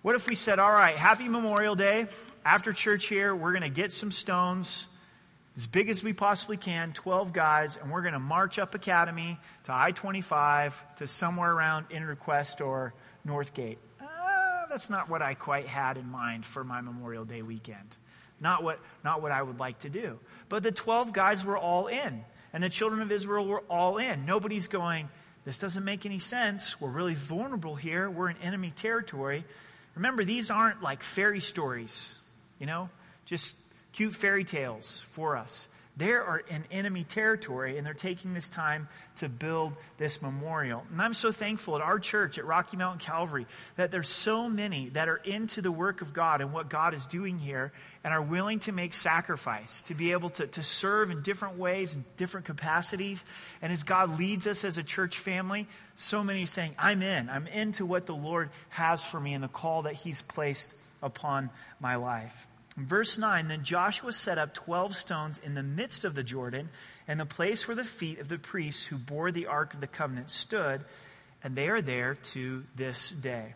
What 0.02 0.16
if 0.16 0.26
we 0.28 0.35
said, 0.35 0.59
all 0.59 0.73
right, 0.73 0.97
happy 0.97 1.28
Memorial 1.28 1.75
Day. 1.75 2.06
After 2.44 2.73
church 2.73 3.06
here, 3.06 3.35
we're 3.35 3.50
going 3.50 3.62
to 3.62 3.68
get 3.68 3.92
some 3.92 4.11
stones 4.11 4.87
as 5.60 5.66
big 5.66 5.90
as 5.90 6.02
we 6.02 6.14
possibly 6.14 6.56
can, 6.56 6.94
12 6.94 7.34
guys, 7.34 7.76
and 7.76 7.92
we're 7.92 8.00
going 8.00 8.14
to 8.14 8.18
march 8.18 8.58
up 8.58 8.74
Academy 8.74 9.38
to 9.64 9.74
I 9.74 9.90
25 9.90 10.96
to 10.96 11.06
somewhere 11.06 11.52
around 11.52 11.90
Interquest 11.90 12.64
or 12.66 12.94
Northgate. 13.26 13.76
Uh, 14.00 14.06
that's 14.70 14.88
not 14.88 15.10
what 15.10 15.20
I 15.20 15.34
quite 15.34 15.66
had 15.66 15.98
in 15.98 16.08
mind 16.08 16.46
for 16.46 16.64
my 16.64 16.80
Memorial 16.80 17.26
Day 17.26 17.42
weekend. 17.42 17.94
Not 18.40 18.62
what, 18.62 18.80
not 19.04 19.20
what 19.20 19.32
I 19.32 19.42
would 19.42 19.58
like 19.58 19.80
to 19.80 19.90
do. 19.90 20.18
But 20.48 20.62
the 20.62 20.72
12 20.72 21.12
guys 21.12 21.44
were 21.44 21.58
all 21.58 21.88
in, 21.88 22.24
and 22.54 22.62
the 22.62 22.70
children 22.70 23.02
of 23.02 23.12
Israel 23.12 23.46
were 23.46 23.62
all 23.68 23.98
in. 23.98 24.24
Nobody's 24.24 24.66
going, 24.66 25.10
this 25.44 25.58
doesn't 25.58 25.84
make 25.84 26.06
any 26.06 26.20
sense. 26.20 26.80
We're 26.80 26.88
really 26.88 27.12
vulnerable 27.14 27.74
here. 27.74 28.08
We're 28.08 28.30
in 28.30 28.38
enemy 28.38 28.72
territory. 28.74 29.44
Remember, 29.94 30.24
these 30.24 30.50
aren't 30.50 30.82
like 30.82 31.02
fairy 31.02 31.40
stories, 31.40 32.14
you 32.58 32.64
know, 32.64 32.88
just 33.26 33.56
cute 33.92 34.14
fairy 34.14 34.44
tales 34.44 35.04
for 35.12 35.37
us. 35.37 35.68
They 35.97 36.12
are 36.12 36.38
in 36.49 36.64
enemy 36.70 37.04
territory, 37.04 37.76
and 37.76 37.87
they're 37.87 37.92
taking 37.92 38.32
this 38.32 38.49
time 38.49 38.88
to 39.16 39.28
build 39.28 39.75
this 39.99 40.23
memorial. 40.23 40.82
And 40.90 41.02
I'm 41.02 41.12
so 41.12 41.30
thankful 41.30 41.76
at 41.76 41.82
our 41.82 41.99
church, 41.99 42.38
at 42.38 42.47
Rocky 42.47 42.78
Mountain 42.78 43.00
Calvary, 43.00 43.47
that 43.76 43.90
there's 43.90 44.09
so 44.09 44.49
many 44.49 44.88
that 44.90 45.11
are 45.11 45.16
into 45.16 45.61
the 45.61 45.70
work 45.70 46.00
of 46.00 46.14
God 46.14 46.40
and 46.40 46.54
what 46.54 46.70
God 46.70 46.94
is 46.94 47.04
doing 47.04 47.38
here 47.38 47.73
and 48.02 48.14
are 48.14 48.23
willing 48.23 48.61
to 48.61 48.73
make 48.73 48.94
sacrifice, 48.94 49.82
to 49.82 49.94
be 49.94 50.12
able 50.12 50.30
to, 50.30 50.47
to 50.47 50.62
serve 50.62 51.11
in 51.11 51.20
different 51.20 51.59
ways, 51.59 51.94
in 51.94 52.04
different 52.16 52.47
capacities. 52.47 53.23
And 53.61 53.70
as 53.70 53.82
God 53.82 54.18
leads 54.18 54.47
us 54.47 54.64
as 54.64 54.78
a 54.78 54.82
church 54.82 55.18
family, 55.18 55.68
so 55.97 56.25
many 56.25 56.44
are 56.44 56.47
saying, 56.47 56.75
I'm 56.78 57.02
in. 57.02 57.28
I'm 57.28 57.47
into 57.47 57.85
what 57.85 58.06
the 58.06 58.14
Lord 58.14 58.49
has 58.70 59.04
for 59.04 59.20
me 59.20 59.35
and 59.35 59.44
the 59.44 59.49
call 59.49 59.82
that 59.82 59.94
He's 59.94 60.23
placed 60.23 60.73
upon 61.02 61.50
my 61.78 61.97
life. 61.97 62.47
Verse 62.87 63.18
9 63.18 63.49
Then 63.49 63.64
Joshua 63.64 64.12
set 64.12 64.38
up 64.38 64.54
12 64.54 64.94
stones 64.94 65.40
in 65.42 65.54
the 65.54 65.62
midst 65.62 66.04
of 66.04 66.14
the 66.14 66.22
Jordan, 66.22 66.68
and 67.08 67.18
the 67.18 67.26
place 67.26 67.66
where 67.66 67.75
the 67.75 67.84
feet 67.84 68.18
of 68.18 68.28
the 68.28 68.38
priests 68.38 68.84
who 68.84 68.96
bore 68.96 69.32
the 69.32 69.46
Ark 69.46 69.75
of 69.75 69.80
the 69.80 69.87
Covenant 69.87 70.30
stood, 70.30 70.84
and 71.42 71.56
they 71.56 71.68
are 71.68 71.82
there 71.82 72.14
to 72.14 72.64
this 72.76 73.10
day. 73.10 73.54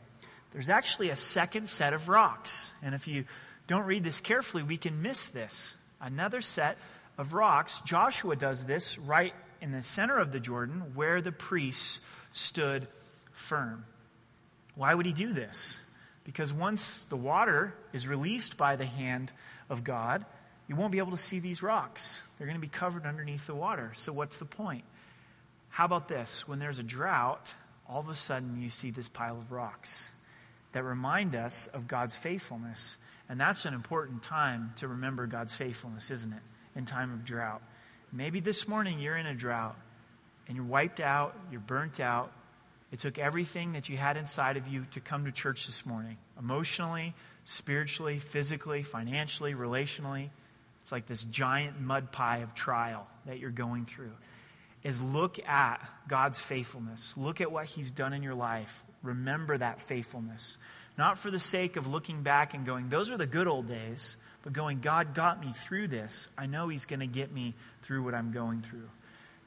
There's 0.53 0.71
actually 0.71 1.11
a 1.11 1.17
second 1.17 1.69
set 1.69 1.93
of 1.93 2.09
rocks, 2.09 2.73
and 2.83 2.95
if 2.95 3.09
you 3.09 3.25
don't 3.67 3.87
read 3.87 4.05
this 4.05 4.21
carefully, 4.21 4.63
we 4.63 4.77
can 4.77 5.03
miss 5.03 5.27
this. 5.29 5.77
Another 6.01 6.41
set 6.41 6.77
of 7.19 7.33
rocks. 7.33 7.81
Joshua 7.85 8.37
does 8.37 8.67
this 8.67 8.99
right 8.99 9.35
in 9.61 9.73
the 9.73 9.83
center 9.83 10.19
of 10.19 10.33
the 10.33 10.41
Jordan 10.41 10.93
where 10.95 11.21
the 11.23 11.33
priests 11.33 12.01
stood 12.33 12.87
firm. 13.33 13.85
Why 14.75 14.95
would 14.95 15.07
he 15.07 15.13
do 15.13 15.33
this? 15.33 15.79
Because 16.25 16.53
once 16.53 17.05
the 17.05 17.17
water 17.17 17.75
is 17.93 18.09
released 18.09 18.57
by 18.57 18.77
the 18.77 18.87
hand 18.87 19.33
of 19.69 19.85
God, 19.85 20.25
you 20.67 20.77
won't 20.77 20.93
be 20.93 20.99
able 20.99 21.11
to 21.11 21.17
see 21.17 21.39
these 21.39 21.63
rocks. 21.63 22.23
They're 22.39 22.47
going 22.47 22.57
to 22.57 22.61
be 22.61 22.69
covered 22.69 23.05
underneath 23.05 23.47
the 23.47 23.55
water. 23.55 23.93
So, 23.95 24.13
what's 24.13 24.39
the 24.39 24.47
point? 24.47 24.85
How 25.69 25.85
about 25.85 26.09
this? 26.09 26.49
When 26.49 26.59
there's 26.59 26.79
a 26.79 26.85
drought, 26.85 27.53
all 27.89 28.01
of 28.01 28.09
a 28.09 28.15
sudden 28.15 28.61
you 28.63 28.71
see 28.71 28.91
this 28.91 29.09
pile 29.09 29.37
of 29.37 29.53
rocks 29.53 30.11
that 30.73 30.83
remind 30.83 31.35
us 31.35 31.69
of 31.75 31.87
God's 31.87 32.17
faithfulness. 32.17 32.97
And 33.29 33.41
that's 33.41 33.65
an 33.65 33.75
important 33.75 34.23
time 34.23 34.73
to 34.77 34.89
remember 34.89 35.27
God's 35.27 35.55
faithfulness, 35.55 36.11
isn't 36.11 36.33
it? 36.33 36.43
In 36.77 36.85
time 36.85 37.13
of 37.13 37.25
drought. 37.25 37.63
Maybe 38.13 38.41
this 38.41 38.67
morning 38.69 38.99
you're 38.99 39.17
in 39.17 39.27
a 39.27 39.35
drought 39.35 39.77
and 40.47 40.57
you're 40.57 40.67
wiped 40.67 41.01
out, 41.01 41.37
you're 41.51 41.61
burnt 41.61 42.01
out, 42.01 42.33
It 42.95 43.01
took 43.01 43.19
everything 43.19 43.73
that 43.73 43.89
you 43.89 43.97
had 43.97 44.17
inside 44.17 44.57
of 44.57 44.69
you 44.69 44.87
to 44.93 45.01
come 45.01 45.25
to 45.25 45.33
church 45.33 45.67
this 45.67 45.85
morning 45.85 46.17
emotionally, 46.39 47.13
spiritually, 47.43 48.21
physically, 48.21 48.85
financially, 48.85 49.53
relationally. 49.53 50.29
It's 50.81 50.93
like 50.93 51.07
this 51.07 51.25
giant 51.25 51.81
mud 51.81 52.13
pie 52.13 52.39
of 52.39 52.55
trial 52.55 53.09
that 53.27 53.41
you're 53.41 53.51
going 53.51 53.85
through. 53.85 54.13
Is 54.85 55.03
look 55.03 55.45
at 55.45 55.81
God's 56.07 56.39
faithfulness. 56.39 57.15
Look 57.17 57.41
at 57.41 57.51
what 57.51 57.67
He's 57.67 57.91
done 57.91 58.13
in 58.13 58.23
your 58.23 58.37
life. 58.37 58.85
Remember 59.03 59.59
that 59.59 59.81
faithfulness. 59.81 60.57
Not 60.97 61.19
for 61.19 61.33
the 61.33 61.41
sake 61.41 61.75
of 61.75 61.89
looking 61.89 62.23
back 62.23 62.55
and 62.55 62.65
going, 62.65 62.91
those 62.91 63.11
are 63.11 63.17
the 63.17 63.27
good 63.27 63.49
old 63.49 63.67
days, 63.67 64.17
but 64.45 64.53
going, 64.53 64.79
God 64.79 65.15
got 65.15 65.41
me 65.41 65.53
through 65.53 65.89
this. 65.89 66.29
I 66.39 66.47
know 66.47 66.69
He's 66.69 66.85
going 66.85 67.01
to 67.01 67.09
get 67.09 67.33
me 67.33 67.55
through 67.83 68.05
what 68.05 68.15
I'm 68.15 68.31
going 68.31 68.63
through. 68.63 68.89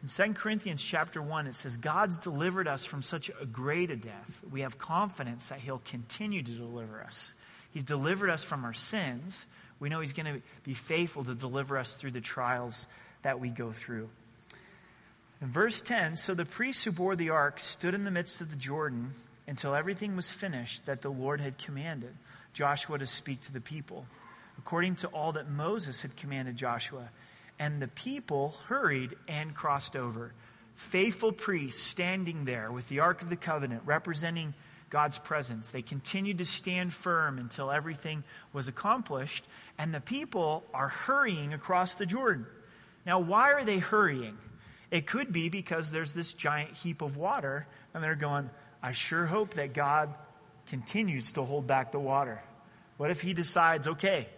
In 0.04 0.10
2 0.10 0.34
Corinthians 0.34 0.84
chapter 0.84 1.22
1, 1.22 1.48
it 1.48 1.56
says, 1.56 1.78
God's 1.78 2.18
delivered 2.18 2.68
us 2.68 2.86
from 2.86 3.02
such 3.02 3.32
a 3.42 3.46
great 3.46 3.90
a 3.90 3.96
death. 3.96 4.42
We 4.50 4.62
have 4.62 4.78
confidence 4.78 5.50
that 5.50 5.60
He'll 5.60 5.82
continue 5.86 6.44
to 6.44 6.52
deliver 6.52 7.02
us. 7.02 7.34
He's 7.72 7.84
delivered 7.84 8.30
us 8.30 8.44
from 8.44 8.64
our 8.64 8.74
sins. 8.74 9.48
We 9.80 9.90
know 9.90 10.00
He's 10.00 10.14
going 10.14 10.36
to 10.36 10.42
be 10.64 10.76
faithful 10.76 11.24
to 11.26 11.34
deliver 11.34 11.78
us 11.78 11.94
through 11.94 12.12
the 12.12 12.22
trials 12.22 12.86
that 13.24 13.40
we 13.40 13.50
go 13.50 13.72
through. 13.72 14.10
In 15.42 15.48
verse 15.48 15.82
10, 15.82 16.18
so 16.18 16.34
the 16.34 16.46
priests 16.46 16.84
who 16.84 16.92
bore 16.92 17.16
the 17.16 17.32
ark 17.32 17.60
stood 17.60 17.94
in 17.94 18.04
the 18.04 18.12
midst 18.12 18.42
of 18.42 18.50
the 18.50 18.56
Jordan 18.56 19.14
until 19.48 19.76
everything 19.76 20.16
was 20.16 20.32
finished 20.32 20.86
that 20.86 21.02
the 21.02 21.10
Lord 21.10 21.42
had 21.42 21.58
commanded 21.58 22.14
Joshua 22.54 22.98
to 22.98 23.08
speak 23.08 23.42
to 23.42 23.54
the 23.54 23.62
people, 23.62 24.06
according 24.58 24.96
to 24.98 25.08
all 25.08 25.32
that 25.34 25.50
Moses 25.50 26.02
had 26.02 26.16
commanded 26.16 26.56
Joshua. 26.56 27.10
And 27.60 27.82
the 27.82 27.88
people 27.88 28.56
hurried 28.68 29.16
and 29.28 29.54
crossed 29.56 29.96
over. 29.96 30.34
Faithful 30.76 31.32
priests 31.32 31.82
standing 31.82 32.46
there 32.46 32.72
with 32.72 32.88
the 32.88 33.00
Ark 33.00 33.22
of 33.22 33.30
the 33.30 33.36
Covenant 33.36 33.82
representing 33.86 34.54
God's 34.90 35.18
presence. 35.18 35.72
They 35.72 35.82
continued 35.82 36.38
to 36.38 36.46
stand 36.46 36.94
firm 36.94 37.40
until 37.40 37.72
everything 37.72 38.24
was 38.54 38.68
accomplished, 38.68 39.46
and 39.78 39.94
the 39.94 40.00
people 40.00 40.64
are 40.74 40.88
hurrying 40.88 41.54
across 41.54 41.96
the 41.96 42.06
Jordan. 42.06 42.46
Now, 43.06 43.20
why 43.20 43.54
are 43.54 43.66
they 43.66 43.80
hurrying? 43.80 44.38
It 44.92 45.08
could 45.08 45.34
be 45.34 45.50
because 45.50 45.92
there's 45.92 46.14
this 46.14 46.34
giant 46.34 46.74
heap 46.74 47.02
of 47.02 47.18
water, 47.18 47.68
and 47.94 48.04
they're 48.04 48.16
going, 48.16 48.50
I 48.82 48.94
sure 48.94 49.26
hope 49.26 49.56
that 49.56 49.74
God 49.74 50.14
continues 50.68 51.34
to 51.34 51.44
hold 51.44 51.68
back 51.68 51.92
the 51.92 52.00
water. 52.00 52.42
What 52.98 53.12
if 53.12 53.22
He 53.22 53.34
decides, 53.34 53.88
okay, 53.88 54.30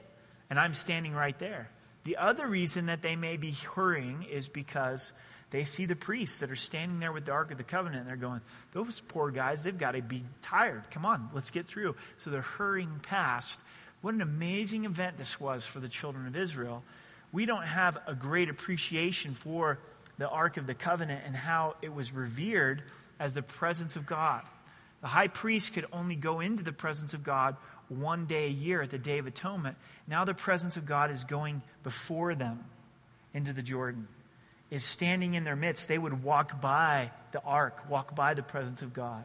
and 0.49 0.59
I'm 0.59 0.73
standing 0.73 1.13
right 1.13 1.38
there? 1.38 1.69
The 2.10 2.18
other 2.18 2.48
reason 2.48 2.88
that 2.88 3.04
they 3.04 3.16
may 3.16 3.38
be 3.38 3.51
hurrying 3.51 4.24
is 4.24 4.48
because 4.48 5.13
they 5.51 5.63
see 5.63 5.86
the 5.86 5.96
priests 5.96 6.39
that 6.39 6.50
are 6.50 6.56
standing 6.56 7.00
there 7.00 7.12
with 7.12 7.25
the 7.25 7.32
Ark 7.32 7.51
of 7.51 7.60
the 7.60 7.63
Covenant, 7.63 8.00
and 8.01 8.10
they're 8.10 8.16
going, 8.16 8.42
Those 8.72 9.00
poor 9.00 9.30
guys, 9.30 9.62
they've 9.62 9.78
got 9.78 9.92
to 9.92 10.01
be 10.01 10.24
tired. 10.42 10.82
Come 10.89 11.06
on, 11.06 11.30
let's 11.36 11.51
get 11.51 11.68
through. 11.68 11.96
So 12.18 12.32
they're 12.32 12.42
hurrying 12.42 13.00
past. 13.04 13.60
What 14.01 14.16
an 14.16 14.24
amazing 14.24 14.86
event 14.86 15.20
this 15.20 15.39
was 15.39 15.68
for 15.68 15.80
the 15.80 15.88
children 15.88 16.25
of 16.25 16.36
Israel. 16.36 16.82
We 17.32 17.46
don't 17.46 17.62
have 17.62 18.00
a 18.08 18.16
great 18.16 18.50
appreciation 18.50 19.36
for 19.36 19.78
the 20.18 20.28
Ark 20.28 20.58
of 20.58 20.66
the 20.66 20.74
Covenant 20.74 21.22
and 21.28 21.36
how 21.36 21.75
it 21.84 21.94
was 21.94 22.12
revered 22.12 22.82
as 23.20 23.36
the 23.36 23.44
presence 23.44 23.96
of 23.96 24.08
God. 24.08 24.42
The 25.01 25.08
high 25.10 25.28
priest 25.28 25.74
could 25.74 25.86
only 25.94 26.16
go 26.16 26.39
into 26.39 26.63
the 26.63 26.74
presence 26.74 27.13
of 27.13 27.24
God 27.24 27.56
one 27.89 28.25
day 28.25 28.46
a 28.46 28.50
year 28.50 28.81
at 28.81 28.89
the 28.89 28.98
Day 28.98 29.17
of 29.17 29.27
Atonement. 29.27 29.77
Now 30.08 30.25
the 30.25 30.34
presence 30.34 30.77
of 30.77 30.86
God 30.86 31.12
is 31.12 31.24
going 31.24 31.62
before 31.84 32.36
them 32.36 32.63
into 33.34 33.53
the 33.53 33.62
Jordan 33.62 34.08
is 34.72 34.84
standing 34.84 35.34
in 35.34 35.43
their 35.43 35.55
midst, 35.55 35.88
they 35.88 35.98
would 35.98 36.24
walk 36.24 36.62
by 36.62 37.12
the 37.31 37.41
ark, 37.43 37.89
walk 37.89 38.15
by 38.15 38.34
the 38.34 38.43
presence 38.43 38.81
of 38.81 38.93
God. 38.93 39.24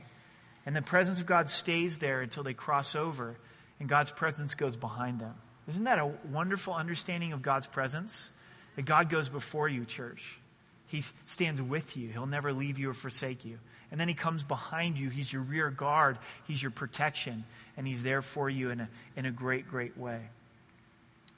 And 0.66 0.74
the 0.74 0.82
presence 0.82 1.20
of 1.20 1.26
God 1.26 1.50
stays 1.50 1.98
there 1.98 2.22
until 2.22 2.42
they 2.42 2.54
cross 2.54 2.94
over, 2.94 3.36
and 3.78 3.88
God's 3.88 4.10
presence 4.10 4.54
goes 4.54 4.76
behind 4.76 5.20
them. 5.20 5.34
Isn't 5.68 5.84
that 5.84 5.98
a 5.98 6.12
wonderful 6.30 6.74
understanding 6.74 7.32
of 7.32 7.42
God's 7.42 7.66
presence? 7.66 8.30
That 8.76 8.86
God 8.86 9.10
goes 9.10 9.28
before 9.28 9.68
you, 9.68 9.84
church. 9.84 10.40
He 10.86 11.02
stands 11.26 11.60
with 11.60 11.96
you. 11.96 12.08
He'll 12.08 12.26
never 12.26 12.52
leave 12.52 12.78
you 12.78 12.90
or 12.90 12.94
forsake 12.94 13.44
you. 13.44 13.58
And 13.94 14.00
then 14.00 14.08
he 14.08 14.14
comes 14.14 14.42
behind 14.42 14.98
you. 14.98 15.08
He's 15.08 15.32
your 15.32 15.42
rear 15.42 15.70
guard. 15.70 16.18
He's 16.48 16.60
your 16.60 16.72
protection. 16.72 17.44
And 17.76 17.86
he's 17.86 18.02
there 18.02 18.22
for 18.22 18.50
you 18.50 18.70
in 18.70 18.80
a, 18.80 18.88
in 19.14 19.24
a 19.24 19.30
great, 19.30 19.68
great 19.68 19.96
way. 19.96 20.18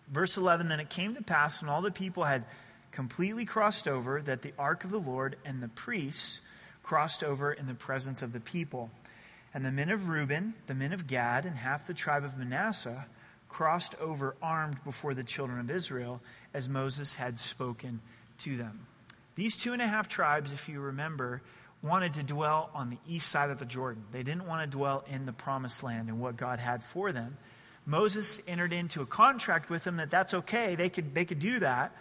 Verse 0.09 0.39
11 0.39 0.69
Then 0.69 0.81
it 0.81 0.89
came 0.89 1.15
to 1.17 1.23
pass 1.23 1.61
when 1.61 1.69
all 1.69 1.83
the 1.83 1.91
people 1.91 2.25
had 2.25 2.45
completely 2.93 3.45
crossed 3.45 3.87
over, 3.87 4.23
that 4.23 4.41
the 4.41 4.55
ark 4.59 4.85
of 4.85 4.91
the 4.91 4.99
Lord 4.99 5.37
and 5.45 5.63
the 5.63 5.69
priests 5.69 6.41
crossed 6.83 7.23
over 7.23 7.53
in 7.53 7.67
the 7.67 7.75
presence 7.75 8.23
of 8.23 8.33
the 8.33 8.41
people. 8.41 8.91
And 9.53 9.63
the 9.63 9.71
men 9.71 9.91
of 9.91 10.09
Reuben, 10.09 10.55
the 10.67 10.75
men 10.75 10.95
of 10.95 11.07
Gad, 11.07 11.45
and 11.45 11.59
half 11.59 11.87
the 11.87 11.93
tribe 11.93 12.25
of 12.25 12.39
Manasseh 12.39 13.05
crossed 13.51 13.95
over 13.97 14.35
armed 14.41 14.83
before 14.83 15.13
the 15.13 15.25
children 15.25 15.61
of 15.61 15.71
Israel, 15.71 16.23
as 16.55 16.71
Moses 16.71 17.17
had 17.17 17.39
spoken 17.39 18.01
to 18.39 18.57
them. 18.57 18.87
These 19.35 19.59
two 19.59 19.75
and 19.75 19.83
a 19.83 19.87
half 19.87 20.09
tribes, 20.09 20.53
if 20.53 20.71
you 20.71 20.81
remember, 20.81 21.43
wanted 21.83 22.15
to 22.15 22.23
dwell 22.23 22.71
on 22.75 22.91
the 22.91 22.99
east 23.07 23.29
side 23.29 23.51
of 23.51 23.59
the 23.59 23.65
Jordan. 23.65 24.05
They 24.11 24.23
didn't 24.23 24.47
want 24.47 24.71
to 24.71 24.77
dwell 24.77 25.05
in 25.11 25.27
the 25.27 25.33
promised 25.33 25.83
land 25.83 26.09
and 26.09 26.21
what 26.21 26.37
God 26.37 26.59
had 26.59 26.83
for 26.83 27.13
them. 27.13 27.37
Moses 27.85 28.41
entered 28.49 28.73
into 28.73 29.01
a 29.01 29.07
contract 29.07 29.71
with 29.71 29.85
them 29.85 29.97
that 29.97 30.11
that's 30.11 30.35
okay. 30.35 30.75
They 30.75 30.89
could, 30.89 31.15
they 31.15 31.25
could 31.25 31.39
do 31.39 31.61
that 31.61 31.93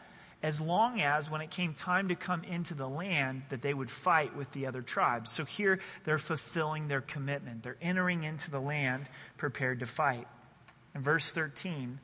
as 0.41 0.61
long 0.61 1.01
as 1.01 1.29
when 1.29 1.41
it 1.41 1.49
came 1.49 1.73
time 1.73 2.09
to 2.09 2.15
come 2.15 2.43
into 2.43 2.73
the 2.73 2.88
land 2.88 3.43
that 3.49 3.61
they 3.61 3.73
would 3.73 3.89
fight 3.89 4.35
with 4.35 4.51
the 4.51 4.67
other 4.67 4.81
tribes. 4.81 5.31
So 5.31 5.45
here 5.45 5.79
they're 6.03 6.17
fulfilling 6.17 6.88
their 6.88 7.01
commitment. 7.01 7.63
They're 7.63 7.77
entering 7.81 8.23
into 8.23 8.51
the 8.51 8.59
land 8.59 9.09
prepared 9.38 9.79
to 9.79 9.85
fight. 9.85 10.27
In 10.93 11.01
verse 11.01 11.31
13, 11.31 11.99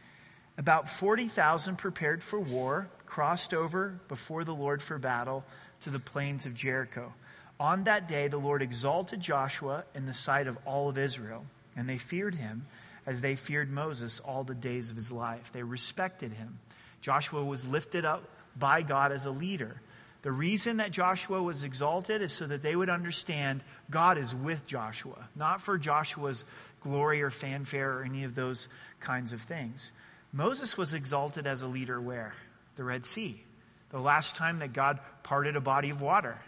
about 0.57 0.89
40,000 0.89 1.77
prepared 1.77 2.23
for 2.23 2.39
war 2.39 2.89
crossed 3.05 3.53
over 3.53 3.99
before 4.07 4.43
the 4.43 4.55
Lord 4.55 4.81
for 4.81 4.97
battle 4.97 5.43
to 5.81 5.89
the 5.89 5.99
plains 5.99 6.45
of 6.45 6.53
Jericho. 6.53 7.13
On 7.61 7.83
that 7.83 8.07
day, 8.07 8.27
the 8.27 8.39
Lord 8.39 8.63
exalted 8.63 9.21
Joshua 9.21 9.83
in 9.93 10.07
the 10.07 10.15
sight 10.15 10.47
of 10.47 10.57
all 10.65 10.89
of 10.89 10.97
Israel, 10.97 11.45
and 11.77 11.87
they 11.87 11.99
feared 11.99 12.33
him 12.33 12.65
as 13.05 13.21
they 13.21 13.35
feared 13.35 13.69
Moses 13.69 14.19
all 14.19 14.43
the 14.43 14.55
days 14.55 14.89
of 14.89 14.95
his 14.95 15.11
life. 15.11 15.51
They 15.53 15.61
respected 15.61 16.33
him. 16.33 16.57
Joshua 17.01 17.45
was 17.45 17.63
lifted 17.63 18.03
up 18.03 18.23
by 18.57 18.81
God 18.81 19.11
as 19.11 19.25
a 19.25 19.31
leader. 19.31 19.79
The 20.23 20.31
reason 20.31 20.77
that 20.77 20.89
Joshua 20.89 21.43
was 21.43 21.63
exalted 21.63 22.23
is 22.23 22.33
so 22.33 22.47
that 22.47 22.63
they 22.63 22.75
would 22.75 22.89
understand 22.89 23.61
God 23.91 24.17
is 24.17 24.33
with 24.33 24.65
Joshua, 24.65 25.29
not 25.35 25.61
for 25.61 25.77
Joshua's 25.77 26.45
glory 26.81 27.21
or 27.21 27.29
fanfare 27.29 27.99
or 27.99 28.03
any 28.03 28.23
of 28.23 28.33
those 28.33 28.69
kinds 28.99 29.33
of 29.33 29.41
things. 29.41 29.91
Moses 30.33 30.77
was 30.77 30.95
exalted 30.95 31.45
as 31.45 31.61
a 31.61 31.67
leader 31.67 32.01
where? 32.01 32.33
The 32.75 32.83
Red 32.83 33.05
Sea. 33.05 33.43
The 33.91 33.99
last 33.99 34.33
time 34.33 34.57
that 34.59 34.73
God 34.73 34.99
parted 35.21 35.55
a 35.55 35.61
body 35.61 35.91
of 35.91 36.01
water. 36.01 36.39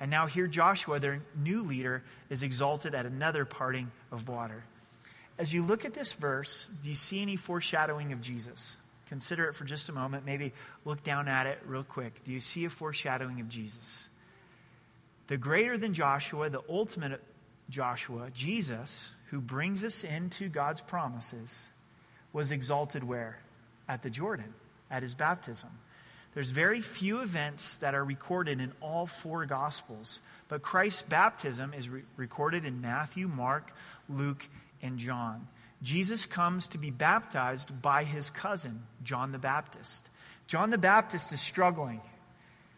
And 0.00 0.10
now 0.10 0.26
here 0.26 0.46
Joshua, 0.46 1.00
their 1.00 1.20
new 1.36 1.62
leader, 1.62 2.02
is 2.30 2.42
exalted 2.42 2.94
at 2.94 3.06
another 3.06 3.44
parting 3.44 3.90
of 4.12 4.28
water. 4.28 4.64
As 5.38 5.52
you 5.52 5.62
look 5.62 5.84
at 5.84 5.94
this 5.94 6.12
verse, 6.12 6.68
do 6.82 6.88
you 6.88 6.94
see 6.94 7.22
any 7.22 7.36
foreshadowing 7.36 8.12
of 8.12 8.20
Jesus? 8.20 8.76
Consider 9.08 9.48
it 9.48 9.54
for 9.54 9.64
just 9.64 9.88
a 9.88 9.92
moment. 9.92 10.26
Maybe 10.26 10.52
look 10.84 11.02
down 11.02 11.28
at 11.28 11.46
it 11.46 11.58
real 11.64 11.84
quick. 11.84 12.24
Do 12.24 12.32
you 12.32 12.40
see 12.40 12.64
a 12.64 12.70
foreshadowing 12.70 13.40
of 13.40 13.48
Jesus? 13.48 14.08
The 15.28 15.36
greater 15.36 15.78
than 15.78 15.94
Joshua, 15.94 16.50
the 16.50 16.62
ultimate 16.68 17.22
Joshua, 17.70 18.30
Jesus, 18.34 19.12
who 19.30 19.40
brings 19.40 19.84
us 19.84 20.04
into 20.04 20.48
God's 20.48 20.80
promises, 20.80 21.68
was 22.32 22.50
exalted 22.50 23.04
where? 23.04 23.38
At 23.88 24.02
the 24.02 24.10
Jordan, 24.10 24.54
at 24.90 25.02
his 25.02 25.14
baptism. 25.14 25.70
There's 26.38 26.50
very 26.50 26.82
few 26.82 27.18
events 27.18 27.74
that 27.78 27.96
are 27.96 28.04
recorded 28.04 28.60
in 28.60 28.70
all 28.80 29.06
four 29.06 29.44
Gospels, 29.44 30.20
but 30.46 30.62
Christ's 30.62 31.02
baptism 31.02 31.74
is 31.74 31.88
re- 31.88 32.02
recorded 32.16 32.64
in 32.64 32.80
Matthew, 32.80 33.26
Mark, 33.26 33.72
Luke, 34.08 34.48
and 34.80 34.98
John. 34.98 35.48
Jesus 35.82 36.26
comes 36.26 36.68
to 36.68 36.78
be 36.78 36.90
baptized 36.90 37.82
by 37.82 38.04
his 38.04 38.30
cousin, 38.30 38.84
John 39.02 39.32
the 39.32 39.38
Baptist. 39.38 40.10
John 40.46 40.70
the 40.70 40.78
Baptist 40.78 41.32
is 41.32 41.40
struggling. 41.40 42.00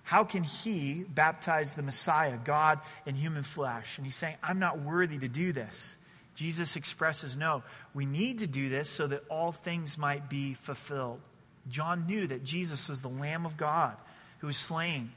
How 0.05 0.25
can 0.25 0.43
he 0.43 1.05
baptize 1.07 1.75
the 1.75 1.83
Messiah, 1.83 2.39
God 2.43 2.81
in 3.05 3.15
human 3.15 3.43
flesh? 3.43 3.99
And 3.99 4.07
he's 4.07 4.17
saying, 4.17 4.37
I'm 4.43 4.59
not 4.59 4.81
worthy 4.81 5.19
to 5.19 5.29
do 5.29 5.53
this. 5.53 5.99
Jesus 6.35 6.77
expresses, 6.77 7.37
No, 7.37 7.63
we 7.93 8.07
need 8.07 8.39
to 8.39 8.47
do 8.47 8.71
this 8.71 8.89
so 8.89 9.07
that 9.09 9.23
all 9.29 9.53
things 9.53 9.99
might 9.99 10.31
be 10.31 10.55
fulfilled. 10.55 11.21
John 11.69 12.07
knew 12.07 12.27
that 12.27 12.45
Jesus 12.45 12.89
was 12.89 13.03
the 13.03 13.09
Lamb 13.09 13.47
of 13.47 13.57
God 13.57 13.97
who 14.39 14.47
was 14.47 14.57
slain 14.57 15.13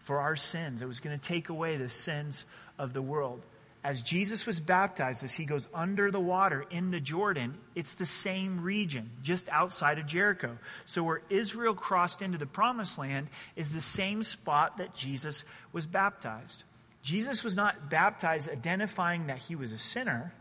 for 0.00 0.20
our 0.20 0.36
sins. 0.36 0.82
It 0.82 0.88
was 0.88 1.00
going 1.00 1.18
to 1.18 1.28
take 1.28 1.48
away 1.48 1.76
the 1.76 1.90
sins 1.90 2.44
of 2.78 2.92
the 2.92 3.02
world 3.02 3.42
as 3.84 4.00
Jesus 4.00 4.46
was 4.46 4.60
baptized, 4.60 5.22
as 5.22 5.34
he 5.34 5.44
goes 5.44 5.68
under 5.74 6.10
the 6.10 6.18
water 6.18 6.64
in 6.70 6.90
the 6.90 7.00
Jordan, 7.00 7.58
it's 7.74 7.92
the 7.92 8.06
same 8.06 8.62
region, 8.62 9.10
just 9.22 9.46
outside 9.50 9.98
of 9.98 10.06
Jericho. 10.06 10.56
So 10.86 11.02
where 11.02 11.20
Israel 11.28 11.74
crossed 11.74 12.22
into 12.22 12.38
the 12.38 12.46
promised 12.46 12.96
land 12.96 13.28
is 13.56 13.70
the 13.70 13.82
same 13.82 14.22
spot 14.22 14.78
that 14.78 14.94
Jesus 14.94 15.44
was 15.70 15.86
baptized. 15.86 16.64
Jesus 17.02 17.44
was 17.44 17.54
not 17.54 17.90
baptized 17.90 18.48
identifying 18.48 19.26
that 19.26 19.36
he 19.36 19.54
was 19.54 19.70
a 19.70 19.78
sinner. 19.78 20.32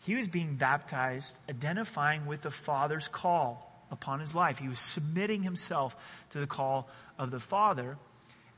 He 0.00 0.16
was 0.16 0.26
being 0.26 0.56
baptized 0.56 1.38
identifying 1.48 2.26
with 2.26 2.42
the 2.42 2.50
Father's 2.50 3.06
call 3.06 3.69
upon 3.90 4.20
his 4.20 4.34
life. 4.34 4.58
He 4.58 4.68
was 4.68 4.78
submitting 4.78 5.42
himself 5.42 5.96
to 6.30 6.40
the 6.40 6.46
call 6.46 6.88
of 7.18 7.30
the 7.30 7.40
Father. 7.40 7.98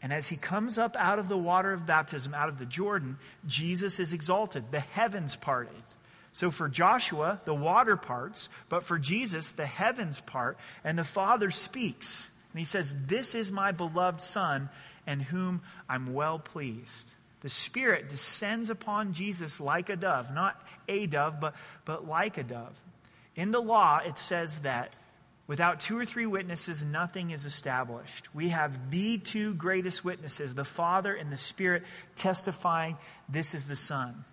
And 0.03 0.13
as 0.13 0.29
he 0.29 0.37
comes 0.37 0.79
up 0.79 0.97
out 0.97 1.19
of 1.19 1.29
the 1.29 1.39
water 1.39 1.73
of 1.73 1.87
baptism, 1.87 2.35
out 2.35 2.49
of 2.49 2.59
the 2.59 2.67
Jordan, 2.67 3.19
Jesus 3.47 4.01
is 4.01 4.13
exalted. 4.13 4.71
The 4.71 4.81
heavens 4.81 5.37
parted. 5.37 5.83
So 6.33 6.51
for 6.51 6.69
Joshua, 6.69 7.41
the 7.45 7.55
water 7.55 7.97
parts, 7.97 8.49
but 8.69 8.85
for 8.85 8.99
Jesus, 8.99 9.53
the 9.53 9.67
heavens 9.67 10.21
part, 10.21 10.57
and 10.83 10.99
the 10.99 11.05
Father 11.05 11.51
speaks. 11.51 12.31
And 12.53 12.59
he 12.59 12.65
says, 12.65 12.95
This 13.07 13.35
is 13.35 13.53
my 13.53 13.71
beloved 13.71 14.23
Son, 14.23 14.71
and 15.07 15.23
whom 15.23 15.63
I'm 15.89 16.15
well 16.15 16.39
pleased. 16.39 17.13
The 17.43 17.51
Spirit 17.51 18.09
descends 18.09 18.71
upon 18.71 19.13
Jesus 19.13 19.61
like 19.61 19.91
a 19.91 19.97
dove, 19.97 20.33
not 20.33 20.61
a 20.89 21.07
dove, 21.07 21.39
but, 21.41 21.55
but 21.85 22.07
like 22.07 22.39
a 22.39 22.45
dove. 22.45 22.81
In 23.35 23.51
the 23.51 23.61
law, 23.61 23.99
it 23.99 24.19
says 24.19 24.61
that 24.61 24.97
without 25.47 25.81
two 25.81 25.99
or 25.99 26.05
three 26.05 26.27
witnesses, 26.27 26.85
nothing 26.85 27.31
is 27.31 27.45
established. 27.45 28.29
We 28.35 28.51
have 28.51 28.91
the 28.91 29.19
two 29.19 29.55
greatest 29.55 30.05
witnesses, 30.05 30.55
the 30.55 30.65
Father 30.65 31.15
and 31.15 31.33
the 31.33 31.37
Spirit, 31.37 31.83
testifying 32.17 32.97
this 33.29 33.55
is 33.55 33.65
the 33.65 33.77
Son 33.77 34.25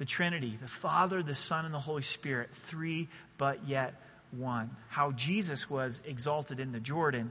the 0.00 0.06
Trinity, 0.06 0.56
the 0.58 0.66
Father, 0.66 1.22
the 1.22 1.34
Son, 1.34 1.66
and 1.66 1.74
the 1.74 1.78
Holy 1.78 2.02
Spirit, 2.02 2.48
three 2.54 3.06
but 3.36 3.68
yet 3.68 3.92
one. 4.30 4.74
How 4.88 5.12
Jesus 5.12 5.68
was 5.68 6.00
exalted 6.06 6.58
in 6.58 6.72
the 6.72 6.80
Jordan, 6.80 7.30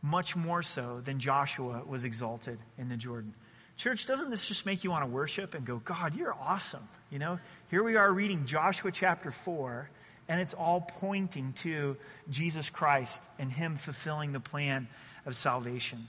much 0.00 0.34
more 0.34 0.62
so 0.62 1.02
than 1.04 1.20
Joshua 1.20 1.82
was 1.86 2.06
exalted 2.06 2.58
in 2.78 2.88
the 2.88 2.96
Jordan. 2.96 3.34
Church, 3.76 4.06
doesn't 4.06 4.30
this 4.30 4.48
just 4.48 4.64
make 4.64 4.84
you 4.84 4.90
want 4.90 5.04
to 5.04 5.10
worship 5.10 5.52
and 5.52 5.66
go, 5.66 5.82
God, 5.84 6.14
you're 6.14 6.34
awesome? 6.34 6.88
You 7.10 7.18
know, 7.18 7.38
here 7.70 7.82
we 7.82 7.96
are 7.96 8.10
reading 8.10 8.46
Joshua 8.46 8.90
chapter 8.90 9.30
4, 9.30 9.90
and 10.28 10.40
it's 10.40 10.54
all 10.54 10.80
pointing 10.80 11.52
to 11.54 11.96
Jesus 12.30 12.70
Christ 12.70 13.28
and 13.38 13.52
Him 13.52 13.76
fulfilling 13.76 14.32
the 14.32 14.40
plan 14.40 14.88
of 15.26 15.36
salvation. 15.36 16.08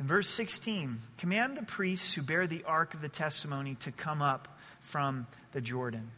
In 0.00 0.06
verse 0.06 0.28
16, 0.28 0.98
command 1.18 1.56
the 1.56 1.62
priests 1.62 2.14
who 2.14 2.22
bear 2.22 2.46
the 2.46 2.64
ark 2.64 2.94
of 2.94 3.00
the 3.00 3.08
testimony 3.08 3.76
to 3.76 3.92
come 3.92 4.22
up 4.22 4.48
from 4.80 5.26
the 5.52 5.60
Jordan. 5.60 6.10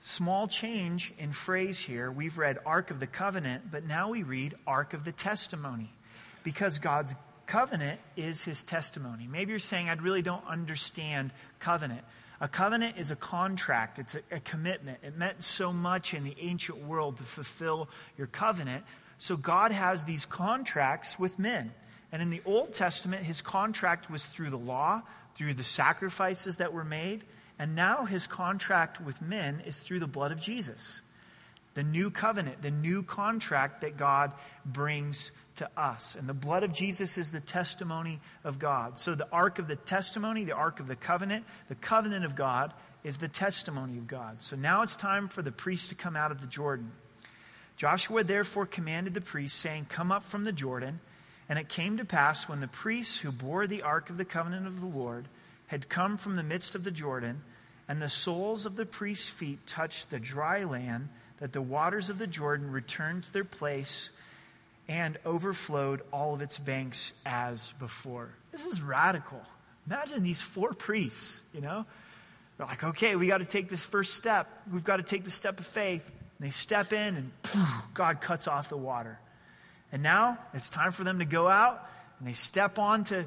Small 0.00 0.46
change 0.46 1.12
in 1.18 1.32
phrase 1.32 1.80
here. 1.80 2.10
We've 2.10 2.38
read 2.38 2.58
Ark 2.64 2.90
of 2.90 3.00
the 3.00 3.06
Covenant, 3.06 3.70
but 3.70 3.84
now 3.84 4.10
we 4.10 4.22
read 4.22 4.54
Ark 4.66 4.94
of 4.94 5.04
the 5.04 5.12
Testimony 5.12 5.90
because 6.44 6.78
God's 6.78 7.14
covenant 7.46 7.98
is 8.16 8.44
his 8.44 8.62
testimony. 8.62 9.26
Maybe 9.26 9.50
you're 9.50 9.58
saying, 9.58 9.88
I 9.88 9.94
really 9.94 10.22
don't 10.22 10.46
understand 10.46 11.32
covenant. 11.58 12.02
A 12.40 12.48
covenant 12.48 12.96
is 12.98 13.10
a 13.10 13.16
contract, 13.16 13.98
it's 13.98 14.14
a, 14.14 14.20
a, 14.30 14.40
commitment. 14.40 14.98
It 15.02 15.16
meant 15.16 15.42
so 15.42 15.72
much 15.72 16.14
in 16.14 16.22
the 16.22 16.36
ancient 16.40 16.78
world 16.78 17.16
to 17.16 17.24
fulfill 17.24 17.88
your 18.16 18.28
covenant. 18.28 18.84
So 19.18 19.36
God 19.36 19.72
has 19.72 20.04
these 20.04 20.24
contracts 20.24 21.18
with 21.18 21.38
men. 21.38 21.72
And 22.12 22.22
in 22.22 22.30
the 22.30 22.40
Old 22.44 22.72
Testament, 22.72 23.24
his 23.24 23.42
contract 23.42 24.08
was 24.08 24.24
through 24.24 24.50
the 24.50 24.58
law, 24.58 25.02
through 25.34 25.54
the 25.54 25.64
sacrifices 25.64 26.56
that 26.56 26.72
were 26.72 26.84
made. 26.84 27.24
And 27.58 27.74
now 27.74 28.04
his 28.04 28.28
contract 28.28 29.00
with 29.00 29.20
men 29.20 29.60
is 29.66 29.76
through 29.76 29.98
the 29.98 30.06
blood 30.06 30.30
of 30.30 30.40
Jesus. 30.40 31.02
The 31.78 31.84
new 31.84 32.10
covenant, 32.10 32.60
the 32.60 32.72
new 32.72 33.04
contract 33.04 33.82
that 33.82 33.96
God 33.96 34.32
brings 34.66 35.30
to 35.58 35.70
us. 35.76 36.16
And 36.16 36.28
the 36.28 36.34
blood 36.34 36.64
of 36.64 36.72
Jesus 36.72 37.16
is 37.16 37.30
the 37.30 37.38
testimony 37.38 38.18
of 38.42 38.58
God. 38.58 38.98
So 38.98 39.14
the 39.14 39.30
ark 39.30 39.60
of 39.60 39.68
the 39.68 39.76
testimony, 39.76 40.42
the 40.42 40.56
ark 40.56 40.80
of 40.80 40.88
the 40.88 40.96
covenant, 40.96 41.44
the 41.68 41.76
covenant 41.76 42.24
of 42.24 42.34
God 42.34 42.74
is 43.04 43.18
the 43.18 43.28
testimony 43.28 43.96
of 43.96 44.08
God. 44.08 44.42
So 44.42 44.56
now 44.56 44.82
it's 44.82 44.96
time 44.96 45.28
for 45.28 45.40
the 45.40 45.52
priests 45.52 45.86
to 45.90 45.94
come 45.94 46.16
out 46.16 46.32
of 46.32 46.40
the 46.40 46.48
Jordan. 46.48 46.90
Joshua 47.76 48.24
therefore 48.24 48.66
commanded 48.66 49.14
the 49.14 49.20
priests, 49.20 49.56
saying, 49.56 49.86
Come 49.88 50.10
up 50.10 50.24
from 50.24 50.42
the 50.42 50.50
Jordan. 50.50 50.98
And 51.48 51.60
it 51.60 51.68
came 51.68 51.96
to 51.98 52.04
pass 52.04 52.48
when 52.48 52.58
the 52.58 52.66
priests 52.66 53.18
who 53.18 53.30
bore 53.30 53.68
the 53.68 53.82
ark 53.82 54.10
of 54.10 54.16
the 54.16 54.24
covenant 54.24 54.66
of 54.66 54.80
the 54.80 54.86
Lord 54.88 55.28
had 55.68 55.88
come 55.88 56.16
from 56.16 56.34
the 56.34 56.42
midst 56.42 56.74
of 56.74 56.82
the 56.82 56.90
Jordan, 56.90 57.42
and 57.86 58.02
the 58.02 58.10
soles 58.10 58.66
of 58.66 58.74
the 58.74 58.84
priests' 58.84 59.30
feet 59.30 59.64
touched 59.64 60.10
the 60.10 60.18
dry 60.18 60.64
land, 60.64 61.10
that 61.40 61.52
the 61.52 61.62
waters 61.62 62.10
of 62.10 62.18
the 62.18 62.26
Jordan 62.26 62.70
returned 62.70 63.24
to 63.24 63.32
their 63.32 63.44
place 63.44 64.10
and 64.88 65.18
overflowed 65.24 66.00
all 66.12 66.34
of 66.34 66.42
its 66.42 66.58
banks 66.58 67.12
as 67.26 67.72
before. 67.78 68.30
This 68.52 68.64
is 68.64 68.80
radical. 68.80 69.40
Imagine 69.86 70.22
these 70.22 70.40
four 70.40 70.72
priests, 70.72 71.42
you 71.52 71.60
know? 71.60 71.84
They're 72.56 72.66
like, 72.66 72.82
okay, 72.82 73.14
we 73.14 73.26
got 73.26 73.38
to 73.38 73.44
take 73.44 73.68
this 73.68 73.84
first 73.84 74.14
step. 74.14 74.48
We've 74.72 74.84
got 74.84 74.96
to 74.96 75.02
take 75.02 75.24
the 75.24 75.30
step 75.30 75.60
of 75.60 75.66
faith. 75.66 76.04
And 76.06 76.46
they 76.46 76.50
step 76.50 76.92
in, 76.92 77.16
and 77.16 77.32
God 77.94 78.20
cuts 78.20 78.48
off 78.48 78.68
the 78.68 78.76
water. 78.76 79.18
And 79.92 80.02
now 80.02 80.38
it's 80.54 80.68
time 80.68 80.92
for 80.92 81.04
them 81.04 81.20
to 81.20 81.24
go 81.24 81.48
out, 81.48 81.86
and 82.18 82.28
they 82.28 82.32
step 82.32 82.78
onto 82.78 83.24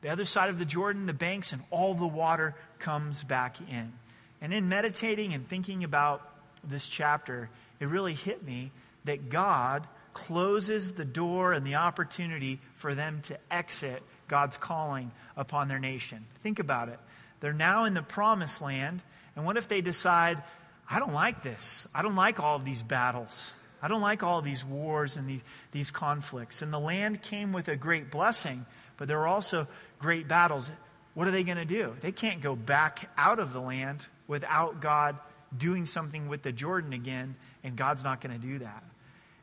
the 0.00 0.08
other 0.08 0.24
side 0.24 0.48
of 0.48 0.58
the 0.58 0.64
Jordan, 0.64 1.06
the 1.06 1.12
banks, 1.12 1.52
and 1.52 1.62
all 1.70 1.94
the 1.94 2.06
water 2.06 2.54
comes 2.78 3.22
back 3.22 3.56
in. 3.60 3.92
And 4.40 4.54
in 4.54 4.68
meditating 4.68 5.34
and 5.34 5.46
thinking 5.48 5.84
about 5.84 6.22
this 6.64 6.86
chapter, 6.86 7.48
it 7.78 7.86
really 7.86 8.14
hit 8.14 8.44
me 8.44 8.72
that 9.04 9.30
God 9.30 9.86
closes 10.12 10.92
the 10.92 11.04
door 11.04 11.52
and 11.52 11.66
the 11.66 11.76
opportunity 11.76 12.60
for 12.74 12.94
them 12.94 13.20
to 13.22 13.38
exit 13.50 14.02
God's 14.28 14.56
calling 14.56 15.12
upon 15.36 15.68
their 15.68 15.78
nation. 15.78 16.26
Think 16.42 16.58
about 16.58 16.88
it. 16.88 16.98
They're 17.40 17.52
now 17.52 17.84
in 17.84 17.94
the 17.94 18.02
promised 18.02 18.60
land, 18.60 19.02
and 19.34 19.44
what 19.44 19.56
if 19.56 19.68
they 19.68 19.80
decide, 19.80 20.42
I 20.88 20.98
don't 20.98 21.14
like 21.14 21.42
this. 21.42 21.86
I 21.94 22.02
don't 22.02 22.16
like 22.16 22.40
all 22.40 22.56
of 22.56 22.64
these 22.64 22.82
battles. 22.82 23.52
I 23.82 23.88
don't 23.88 24.02
like 24.02 24.22
all 24.22 24.42
these 24.42 24.64
wars 24.64 25.16
and 25.16 25.26
these, 25.26 25.40
these 25.72 25.90
conflicts. 25.90 26.60
And 26.60 26.72
the 26.72 26.78
land 26.78 27.22
came 27.22 27.52
with 27.52 27.68
a 27.68 27.76
great 27.76 28.10
blessing, 28.10 28.66
but 28.98 29.08
there 29.08 29.18
were 29.18 29.26
also 29.26 29.66
great 29.98 30.28
battles. 30.28 30.70
What 31.14 31.26
are 31.26 31.30
they 31.30 31.44
going 31.44 31.56
to 31.56 31.64
do? 31.64 31.96
They 32.00 32.12
can't 32.12 32.42
go 32.42 32.54
back 32.54 33.10
out 33.16 33.38
of 33.38 33.52
the 33.52 33.60
land 33.60 34.04
without 34.26 34.80
God 34.80 35.18
doing 35.56 35.86
something 35.86 36.28
with 36.28 36.42
the 36.42 36.52
Jordan 36.52 36.92
again, 36.92 37.36
and 37.64 37.76
God's 37.76 38.04
not 38.04 38.20
going 38.20 38.38
to 38.38 38.46
do 38.46 38.58
that. 38.60 38.84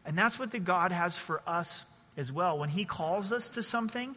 And 0.05 0.17
that's 0.17 0.39
what 0.39 0.51
the 0.51 0.59
God 0.59 0.91
has 0.91 1.17
for 1.17 1.41
us 1.47 1.85
as 2.15 2.31
well. 2.31 2.57
When 2.57 2.69
He 2.69 2.85
calls 2.85 3.31
us 3.31 3.49
to 3.49 3.63
something, 3.63 4.15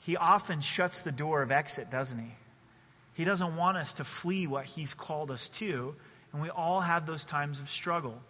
He 0.00 0.16
often 0.16 0.60
shuts 0.60 1.02
the 1.02 1.12
door 1.12 1.42
of 1.42 1.52
exit, 1.52 1.90
doesn't 1.90 2.18
He? 2.18 2.34
He 3.14 3.24
doesn't 3.24 3.56
want 3.56 3.76
us 3.76 3.94
to 3.94 4.04
flee 4.04 4.46
what 4.46 4.64
He's 4.64 4.94
called 4.94 5.30
us 5.30 5.48
to, 5.50 5.94
and 6.32 6.42
we 6.42 6.50
all 6.50 6.80
have 6.80 7.06
those 7.06 7.24
times 7.24 7.60
of 7.60 7.70
struggle. 7.70 8.20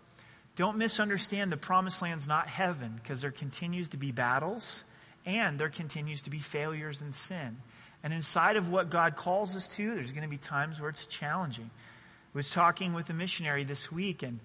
Don't 0.57 0.77
misunderstand 0.77 1.53
the 1.53 1.57
promised 1.57 2.03
land's 2.03 2.27
not 2.27 2.49
heaven 2.49 2.99
because 3.01 3.21
there 3.21 3.31
continues 3.31 3.89
to 3.91 3.97
be 3.97 4.11
battles 4.11 4.83
and 5.25 5.59
there 5.59 5.69
continues 5.69 6.23
to 6.23 6.31
be 6.31 6.41
failures 6.41 7.01
and 7.01 7.15
sin. 7.15 7.59
And 8.03 8.13
inside 8.13 8.57
of 8.57 8.69
what 8.69 8.91
God 8.91 9.15
calls 9.15 9.55
us 9.55 9.69
to, 9.77 9.95
there's 9.95 10.11
going 10.11 10.23
to 10.23 10.29
be 10.29 10.37
times 10.37 10.81
where 10.81 10.91
it's 10.91 11.07
challenging. 11.07 11.71
Was 12.35 12.51
talking 12.51 12.93
with 12.93 13.11
a 13.11 13.15
missionary 13.15 13.65
this 13.65 13.91
week 13.91 14.23
and 14.23 14.41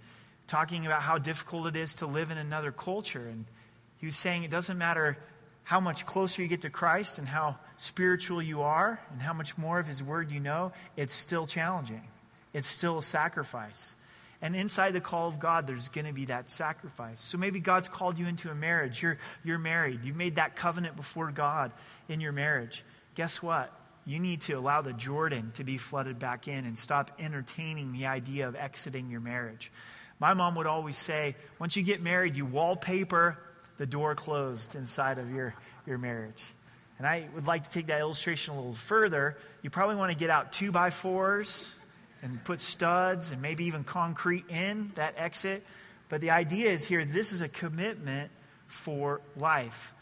talking 0.47 0.85
about 0.85 1.01
how 1.01 1.17
difficult 1.17 1.67
it 1.67 1.75
is 1.75 1.95
to 1.95 2.05
live 2.05 2.31
in 2.31 2.37
another 2.37 2.71
culture. 2.71 3.27
And 3.27 3.45
he 3.97 4.05
was 4.05 4.15
saying 4.15 4.43
it 4.43 4.51
doesn't 4.51 4.77
matter 4.77 5.17
how 5.63 5.79
much 5.79 6.05
closer 6.05 6.41
you 6.41 6.47
get 6.47 6.61
to 6.61 6.69
Christ 6.69 7.17
and 7.17 7.27
how 7.27 7.57
spiritual 7.77 8.41
you 8.41 8.61
are 8.61 8.99
and 9.11 9.21
how 9.21 9.33
much 9.33 9.57
more 9.57 9.79
of 9.79 9.87
His 9.87 10.03
Word 10.03 10.31
you 10.31 10.39
know, 10.39 10.73
it's 10.97 11.13
still 11.13 11.47
challenging. 11.47 12.03
It's 12.53 12.67
still 12.67 12.97
a 12.97 13.03
sacrifice. 13.03 13.95
And 14.41 14.57
inside 14.57 14.91
the 14.91 15.01
call 15.01 15.29
of 15.29 15.39
God, 15.39 15.67
there's 15.67 15.87
going 15.87 16.05
to 16.05 16.11
be 16.11 16.25
that 16.25 16.49
sacrifice. 16.49 17.21
So 17.21 17.37
maybe 17.37 17.61
God's 17.61 17.87
called 17.87 18.19
you 18.19 18.27
into 18.27 18.51
a 18.51 18.55
marriage. 18.55 19.01
You're, 19.01 19.17
you're 19.43 19.57
married. 19.57 20.03
You've 20.03 20.17
made 20.17 20.35
that 20.35 20.57
covenant 20.57 20.97
before 20.97 21.31
God 21.31 21.71
in 22.09 22.19
your 22.19 22.33
marriage. 22.33 22.83
Guess 23.15 23.41
what? 23.41 23.71
You 24.05 24.19
need 24.19 24.41
to 24.41 24.53
allow 24.53 24.81
the 24.81 24.93
Jordan 24.93 25.51
to 25.55 25.63
be 25.63 25.77
flooded 25.77 26.19
back 26.19 26.47
in 26.47 26.65
and 26.65 26.77
stop 26.77 27.11
entertaining 27.19 27.93
the 27.93 28.07
idea 28.07 28.47
of 28.47 28.55
exiting 28.55 29.09
your 29.09 29.21
marriage. 29.21 29.71
My 30.19 30.33
mom 30.33 30.55
would 30.55 30.67
always 30.67 30.97
say, 30.97 31.35
once 31.59 31.75
you 31.75 31.83
get 31.83 32.01
married, 32.01 32.35
you 32.35 32.45
wallpaper 32.45 33.37
the 33.77 33.85
door 33.85 34.15
closed 34.15 34.75
inside 34.75 35.17
of 35.17 35.31
your, 35.31 35.55
your 35.85 35.97
marriage. 35.97 36.43
And 36.97 37.07
I 37.07 37.27
would 37.33 37.47
like 37.47 37.63
to 37.63 37.69
take 37.69 37.87
that 37.87 37.99
illustration 37.99 38.53
a 38.53 38.57
little 38.57 38.73
further. 38.73 39.37
You 39.61 39.69
probably 39.69 39.95
want 39.95 40.11
to 40.11 40.17
get 40.17 40.29
out 40.29 40.51
two 40.51 40.71
by 40.71 40.89
fours 40.89 41.75
and 42.21 42.43
put 42.43 42.61
studs 42.61 43.31
and 43.31 43.41
maybe 43.41 43.65
even 43.65 43.83
concrete 43.83 44.45
in 44.49 44.91
that 44.95 45.15
exit. 45.17 45.65
But 46.09 46.21
the 46.21 46.31
idea 46.31 46.71
is 46.71 46.85
here 46.85 47.03
this 47.03 47.31
is 47.31 47.41
a 47.41 47.49
commitment 47.49 48.31
for 48.67 49.21
life. 49.35 49.93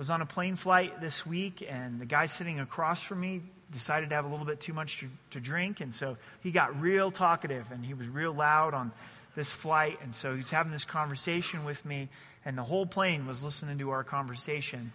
Was 0.00 0.08
on 0.08 0.22
a 0.22 0.26
plane 0.26 0.56
flight 0.56 0.98
this 1.02 1.26
week, 1.26 1.62
and 1.68 2.00
the 2.00 2.06
guy 2.06 2.24
sitting 2.24 2.58
across 2.58 3.02
from 3.02 3.20
me 3.20 3.42
decided 3.70 4.08
to 4.08 4.14
have 4.14 4.24
a 4.24 4.28
little 4.28 4.46
bit 4.46 4.58
too 4.58 4.72
much 4.72 5.00
to, 5.00 5.10
to 5.32 5.40
drink, 5.40 5.82
and 5.82 5.94
so 5.94 6.16
he 6.42 6.52
got 6.52 6.80
real 6.80 7.10
talkative 7.10 7.70
and 7.70 7.84
he 7.84 7.92
was 7.92 8.08
real 8.08 8.32
loud 8.32 8.72
on 8.72 8.92
this 9.36 9.52
flight. 9.52 9.98
And 10.02 10.14
so 10.14 10.34
he's 10.34 10.48
having 10.48 10.72
this 10.72 10.86
conversation 10.86 11.66
with 11.66 11.84
me, 11.84 12.08
and 12.46 12.56
the 12.56 12.62
whole 12.62 12.86
plane 12.86 13.26
was 13.26 13.44
listening 13.44 13.76
to 13.76 13.90
our 13.90 14.02
conversation. 14.02 14.94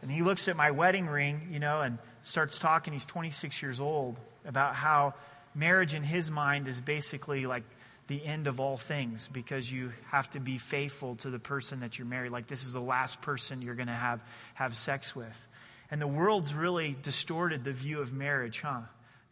And 0.00 0.10
he 0.10 0.22
looks 0.22 0.48
at 0.48 0.56
my 0.56 0.70
wedding 0.70 1.08
ring, 1.08 1.50
you 1.52 1.58
know, 1.58 1.82
and 1.82 1.98
starts 2.22 2.58
talking. 2.58 2.94
He's 2.94 3.04
26 3.04 3.60
years 3.60 3.80
old 3.80 4.18
about 4.46 4.74
how 4.74 5.12
marriage 5.54 5.92
in 5.92 6.02
his 6.02 6.30
mind 6.30 6.68
is 6.68 6.80
basically 6.80 7.44
like 7.44 7.64
the 8.08 8.24
end 8.24 8.46
of 8.46 8.58
all 8.58 8.76
things 8.76 9.28
because 9.32 9.70
you 9.70 9.92
have 10.10 10.28
to 10.30 10.40
be 10.40 10.58
faithful 10.58 11.14
to 11.16 11.30
the 11.30 11.38
person 11.38 11.80
that 11.80 11.98
you're 11.98 12.06
married. 12.06 12.32
Like 12.32 12.46
this 12.46 12.64
is 12.64 12.72
the 12.72 12.80
last 12.80 13.20
person 13.22 13.62
you're 13.62 13.74
going 13.74 13.88
to 13.88 13.92
have, 13.92 14.22
have 14.54 14.76
sex 14.76 15.14
with. 15.14 15.46
And 15.90 16.00
the 16.00 16.06
world's 16.06 16.54
really 16.54 16.96
distorted 17.02 17.64
the 17.64 17.72
view 17.72 18.00
of 18.00 18.12
marriage, 18.12 18.60
huh? 18.60 18.80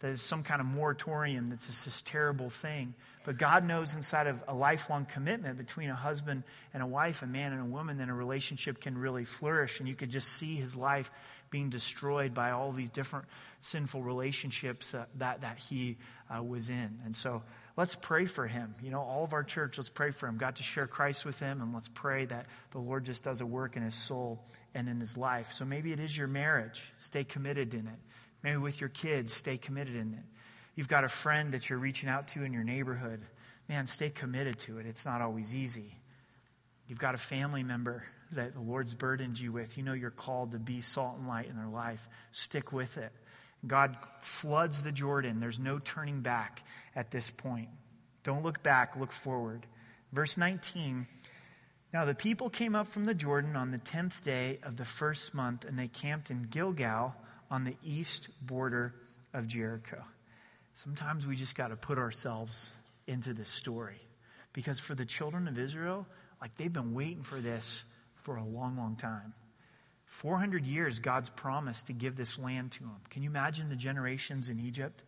That 0.01 0.09
is 0.09 0.21
some 0.21 0.43
kind 0.43 0.61
of 0.61 0.67
moratorium 0.67 1.47
that's 1.47 1.67
just 1.67 1.87
this 1.87 2.03
terrible 2.03 2.51
thing. 2.51 2.95
But 3.25 3.39
God 3.39 3.65
knows 3.65 3.95
inside 3.95 4.27
of 4.27 4.43
a 4.47 4.55
lifelong 4.55 5.07
commitment 5.07 5.57
between 5.57 5.89
a 5.89 5.95
husband 5.95 6.45
and 6.75 6.83
a 6.83 6.87
wife, 6.87 7.23
a 7.23 7.27
man 7.27 7.53
and 7.53 7.63
a 7.63 7.65
woman, 7.65 7.97
then 7.97 8.11
a 8.11 8.15
relationship 8.15 8.81
can 8.81 8.97
really 8.97 9.25
flourish. 9.25 9.81
And 9.81 9.89
you 9.89 9.95
could 9.95 10.11
just 10.11 10.29
see 10.29 10.57
his 10.57 10.77
life 10.77 11.11
being 11.49 11.71
destroyed 11.71 12.35
by 12.35 12.51
all 12.51 12.73
these 12.73 12.91
different 12.91 13.25
sinful 13.61 14.03
relationships 14.03 14.93
uh, 14.95 15.07
that, 15.17 15.41
that 15.41 15.59
he 15.59 15.97
uh, 16.35 16.43
was 16.43 16.69
in. 16.69 16.99
And 17.05 17.17
so 17.17 17.43
let's 17.77 17.95
pray 17.95 18.27
for 18.27 18.47
him. 18.47 18.75
You 18.83 18.91
know, 18.91 19.01
all 19.01 19.25
of 19.25 19.33
our 19.33 19.45
church, 19.45 19.79
let's 19.79 19.91
pray 19.91 20.11
for 20.11 20.27
him. 20.27 20.39
God 20.39 20.57
to 20.57 20.63
share 20.63 20.87
Christ 20.87 21.25
with 21.25 21.39
him, 21.39 21.61
and 21.61 21.75
let's 21.75 21.89
pray 21.89 22.25
that 22.27 22.47
the 22.73 22.79
Lord 22.79 23.05
just 23.05 23.23
does 23.23 23.41
a 23.41 23.47
work 23.47 23.77
in 23.77 23.83
his 23.83 23.95
soul 23.95 24.45
and 24.75 24.89
in 24.89 24.99
his 24.99 25.17
life. 25.17 25.53
So 25.53 25.65
maybe 25.65 25.93
it 25.93 26.01
is 26.01 26.17
your 26.17 26.29
marriage. 26.29 26.83
Stay 26.97 27.25
committed 27.25 27.75
in 27.75 27.87
it. 27.87 27.99
Maybe 28.43 28.57
with 28.57 28.81
your 28.81 28.91
kids, 28.91 29.33
stay 29.33 29.59
committed 29.59 29.97
in 29.97 30.15
it. 30.15 30.25
You've 30.75 30.89
got 30.89 31.05
a 31.05 31.09
friend 31.09 31.53
that 31.53 31.69
you're 31.69 31.79
reaching 31.79 32.09
out 32.09 32.29
to 32.29 32.45
in 32.45 32.53
your 32.53 32.65
neighborhood. 32.65 33.23
Man, 33.69 33.87
stay 33.87 34.11
committed 34.11 34.59
to 34.61 34.79
it. 34.79 34.87
It's 34.87 35.05
not 35.05 35.21
always 35.21 35.55
easy. 35.55 35.97
You've 36.87 36.99
got 36.99 37.15
a 37.15 37.19
family 37.19 37.63
member 37.63 38.05
that 38.33 38.55
the 38.55 38.61
Lord's 38.61 38.95
burdened 38.95 39.39
you 39.39 39.53
with. 39.53 39.77
You 39.77 39.85
know 39.85 39.93
you're 39.93 40.11
called 40.11 40.53
to 40.53 40.59
be 40.59 40.81
salt 40.81 41.17
and 41.19 41.27
light 41.27 41.49
in 41.49 41.57
their 41.57 41.69
life. 41.69 42.07
Stick 42.33 42.73
with 42.73 42.99
it. 42.99 43.13
God 43.67 43.97
floods 44.21 44.83
the 44.83 44.93
Jordan. 44.93 45.41
There's 45.41 45.59
no 45.59 45.79
turning 45.79 46.21
back 46.21 46.63
at 46.95 47.11
this 47.11 47.31
point. 47.31 47.69
Don't 48.23 48.43
look 48.43 48.63
back, 48.63 48.97
look 48.97 49.13
forward. 49.13 49.67
Verse 50.13 50.37
19 50.37 51.07
Now 51.93 52.05
the 52.05 52.15
people 52.15 52.51
came 52.51 52.75
up 52.75 52.89
from 52.89 53.05
the 53.05 53.15
Jordan 53.15 53.57
on 53.57 53.71
the 53.71 53.79
tenth 53.79 54.23
day 54.23 54.59
of 54.63 54.77
the 54.77 54.85
first 54.85 55.35
month, 55.35 55.65
and 55.65 55.79
they 55.79 55.89
camped 55.89 56.31
in 56.31 56.45
Gilgal 56.45 57.15
on 57.51 57.65
the 57.65 57.77
east 57.85 58.29
border 58.43 58.95
of 59.33 59.47
Jericho. 59.47 60.03
Sometimes 60.75 61.27
we 61.27 61.37
just 61.37 61.55
got 61.55 61.69
to 61.69 61.77
put 61.77 61.99
ourselves 61.99 62.71
into 63.07 63.33
this 63.33 63.49
story. 63.49 64.01
Because 64.53 64.79
for 64.79 64.95
the 64.95 65.05
children 65.05 65.49
of 65.49 65.59
Israel, 65.59 66.07
like 66.41 66.57
they've 66.57 66.73
been 66.73 66.95
waiting 66.95 67.23
for 67.23 67.41
this 67.41 67.85
for 68.17 68.37
a 68.37 68.45
long, 68.45 68.77
long 68.77 68.97
time. 68.97 69.35
400 70.07 70.65
years, 70.65 70.99
God's 70.99 71.29
promised 71.29 71.89
to 71.89 71.93
give 71.93 72.17
this 72.17 72.39
land 72.39 72.73
to 72.73 72.81
them. 72.81 73.01
Can 73.11 73.23
you 73.23 73.29
imagine 73.29 73.69
the 73.69 73.77
generations 73.77 74.49
in 74.49 74.61
Egypt? 74.61 75.03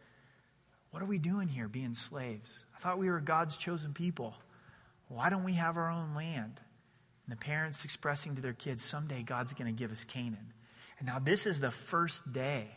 What 0.90 1.02
are 1.02 1.06
we 1.06 1.18
doing 1.18 1.48
here 1.48 1.68
being 1.68 1.94
slaves? 1.94 2.64
I 2.76 2.80
thought 2.80 2.98
we 2.98 3.08
were 3.08 3.20
God's 3.20 3.56
chosen 3.56 3.94
people. 3.94 4.34
Why 5.08 5.30
don't 5.30 5.44
we 5.44 5.54
have 5.54 5.76
our 5.76 5.90
own 5.90 6.14
land? 6.14 6.60
And 7.26 7.36
the 7.36 7.36
parents 7.36 7.84
expressing 7.84 8.34
to 8.36 8.42
their 8.42 8.52
kids, 8.52 8.82
someday 8.82 9.22
God's 9.22 9.52
going 9.52 9.72
to 9.72 9.78
give 9.78 9.92
us 9.92 10.04
Canaan. 10.04 10.52
And 10.98 11.06
now 11.06 11.18
this 11.18 11.46
is 11.46 11.60
the 11.60 11.70
first 11.70 12.32
day 12.32 12.68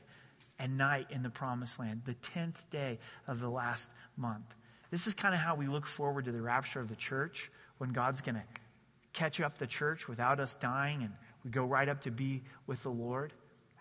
and 0.59 0.77
night 0.77 1.07
in 1.09 1.23
the 1.23 1.29
promised 1.29 1.79
land, 1.79 2.03
the 2.05 2.13
10th 2.13 2.69
day 2.69 2.99
of 3.27 3.39
the 3.39 3.49
last 3.49 3.89
month. 4.15 4.45
This 4.91 5.07
is 5.07 5.13
kind 5.13 5.33
of 5.33 5.39
how 5.39 5.55
we 5.55 5.67
look 5.67 5.87
forward 5.87 6.25
to 6.25 6.31
the 6.31 6.41
rapture 6.41 6.79
of 6.79 6.89
the 6.89 6.95
church 6.95 7.49
when 7.77 7.91
God's 7.91 8.21
going 8.21 8.35
to 8.35 8.43
catch 9.13 9.41
up 9.41 9.57
the 9.57 9.67
church 9.67 10.07
without 10.07 10.39
us 10.39 10.55
dying 10.55 11.01
and 11.01 11.13
we 11.43 11.51
go 11.51 11.65
right 11.65 11.87
up 11.87 12.01
to 12.01 12.11
be 12.11 12.41
with 12.67 12.83
the 12.83 12.89
Lord. 12.89 13.33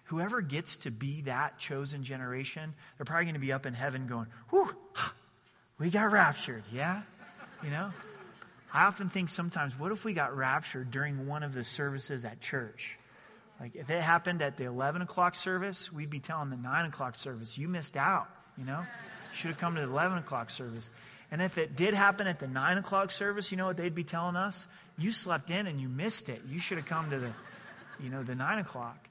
Whoever 0.05 0.41
gets 0.41 0.77
to 0.79 0.91
be 0.91 1.23
that 1.23 1.59
chosen 1.59 2.03
generation, 2.03 2.75
they're 2.97 3.05
probably 3.05 3.27
going 3.27 3.35
to 3.35 3.41
be 3.41 3.53
up 3.53 3.67
in 3.67 3.75
heaven 3.75 4.07
going, 4.07 4.27
whew, 4.51 4.75
we 5.79 5.91
got 5.91 6.11
raptured, 6.11 6.65
yeah? 6.73 7.03
You 7.63 7.71
know? 7.71 7.93
I 8.73 8.85
often 8.85 9.09
think 9.09 9.29
sometimes, 9.29 9.79
what 9.79 9.93
if 9.93 10.05
we 10.05 10.13
got 10.13 10.37
raptured 10.37 10.91
during 10.91 11.27
one 11.27 11.43
of 11.43 11.55
the 11.55 11.65
services 11.65 12.25
at 12.25 12.41
church? 12.41 12.99
Like, 13.61 13.77
if 13.77 13.91
it 13.91 14.01
happened 14.01 14.43
at 14.43 14.57
the 14.57 14.65
11 14.65 15.03
o'clock 15.03 15.35
service, 15.35 15.93
we'd 15.93 16.11
be 16.11 16.21
telling 16.21 16.51
the 16.51 16.57
9 16.57 16.87
o'clock 16.87 17.15
service, 17.15 17.59
you 17.59 17.69
missed 17.69 17.97
out, 17.97 18.29
you 18.57 18.65
know? 18.65 18.83
Should 19.33 19.51
have 19.51 19.59
come 19.59 19.75
to 19.77 19.81
the 19.81 19.87
11 19.87 20.19
o'clock 20.19 20.51
service. 20.51 20.91
And 21.31 21.41
if 21.41 21.59
it 21.59 21.77
did 21.77 21.95
happen 21.95 22.27
at 22.27 22.41
the 22.41 22.49
9 22.49 22.79
o'clock 22.79 23.11
service, 23.11 23.51
you 23.51 23.57
know 23.57 23.67
what 23.67 23.77
they'd 23.77 23.95
be 23.95 24.05
telling 24.05 24.37
us? 24.37 24.67
You 24.99 25.13
slept 25.13 25.51
in 25.51 25.67
and 25.67 25.81
you 25.81 25.89
missed 25.89 26.29
it. 26.29 26.43
You 26.49 26.59
should 26.59 26.79
have 26.79 26.87
come 26.87 27.11
to 27.11 27.19
the 27.19 27.33
you 28.03 28.11
know, 28.11 28.23
the 28.23 28.35
nine 28.35 28.59
o'clock. 28.59 29.09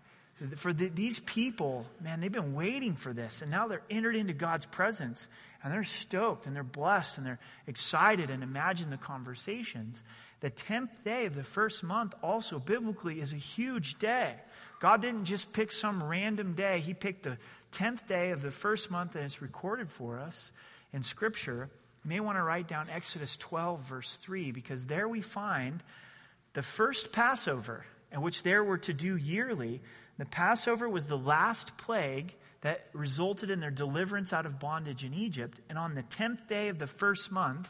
For 0.56 0.72
the, 0.72 0.88
these 0.88 1.20
people, 1.20 1.86
man, 2.02 2.22
they've 2.22 2.32
been 2.32 2.54
waiting 2.54 2.96
for 2.96 3.12
this, 3.12 3.42
and 3.42 3.52
now 3.52 3.68
they're 3.68 3.82
entered 3.90 4.16
into 4.16 4.34
God's 4.34 4.66
presence, 4.66 5.28
and 5.62 5.74
they're 5.74 5.84
stoked, 5.84 6.48
and 6.48 6.56
they're 6.56 6.64
blessed, 6.64 7.18
and 7.18 7.28
they're 7.28 7.40
excited, 7.68 8.30
and 8.30 8.42
imagine 8.42 8.90
the 8.90 8.98
conversations. 8.98 10.02
The 10.40 10.50
10th 10.50 11.04
day 11.04 11.26
of 11.26 11.36
the 11.36 11.44
first 11.44 11.84
month, 11.84 12.14
also 12.24 12.58
biblically, 12.58 13.20
is 13.20 13.34
a 13.34 13.38
huge 13.38 14.00
day. 14.00 14.34
God 14.80 15.02
didn't 15.02 15.26
just 15.26 15.52
pick 15.52 15.74
some 15.74 16.02
random 16.02 16.54
day, 16.54 16.80
He 16.80 16.94
picked 16.94 17.24
the 17.24 17.38
10th 17.74 18.08
day 18.08 18.32
of 18.32 18.42
the 18.42 18.52
first 18.52 18.90
month, 18.90 19.16
and 19.16 19.26
it's 19.26 19.42
recorded 19.42 19.90
for 19.90 20.20
us 20.20 20.54
in 20.94 21.04
Scripture. 21.04 21.70
You 22.04 22.10
may 22.10 22.20
want 22.20 22.38
to 22.38 22.44
write 22.44 22.68
down 22.68 22.90
Exodus 22.90 23.36
12, 23.38 23.82
verse 23.82 24.16
3, 24.16 24.52
because 24.52 24.86
there 24.86 25.08
we 25.08 25.22
find 25.22 25.84
the 26.54 26.62
first 26.62 27.12
Passover 27.12 27.86
and 28.12 28.24
which 28.24 28.44
there 28.44 28.64
were 28.64 28.78
to 28.80 28.94
do 28.94 29.16
yearly, 29.16 29.82
the 30.18 30.26
Passover 30.26 30.90
was 30.90 31.06
the 31.06 31.18
last 31.18 31.78
plague 31.78 32.36
that 32.62 32.88
resulted 32.94 33.50
in 33.50 33.60
their 33.60 33.72
deliverance 33.72 34.34
out 34.34 34.46
of 34.46 34.60
bondage 34.60 35.04
in 35.04 35.14
Egypt. 35.14 35.62
And 35.70 35.78
on 35.78 35.96
the 35.96 36.04
10th 36.04 36.48
day 36.48 36.68
of 36.70 36.80
the 36.80 36.88
first 36.88 37.32
month, 37.32 37.70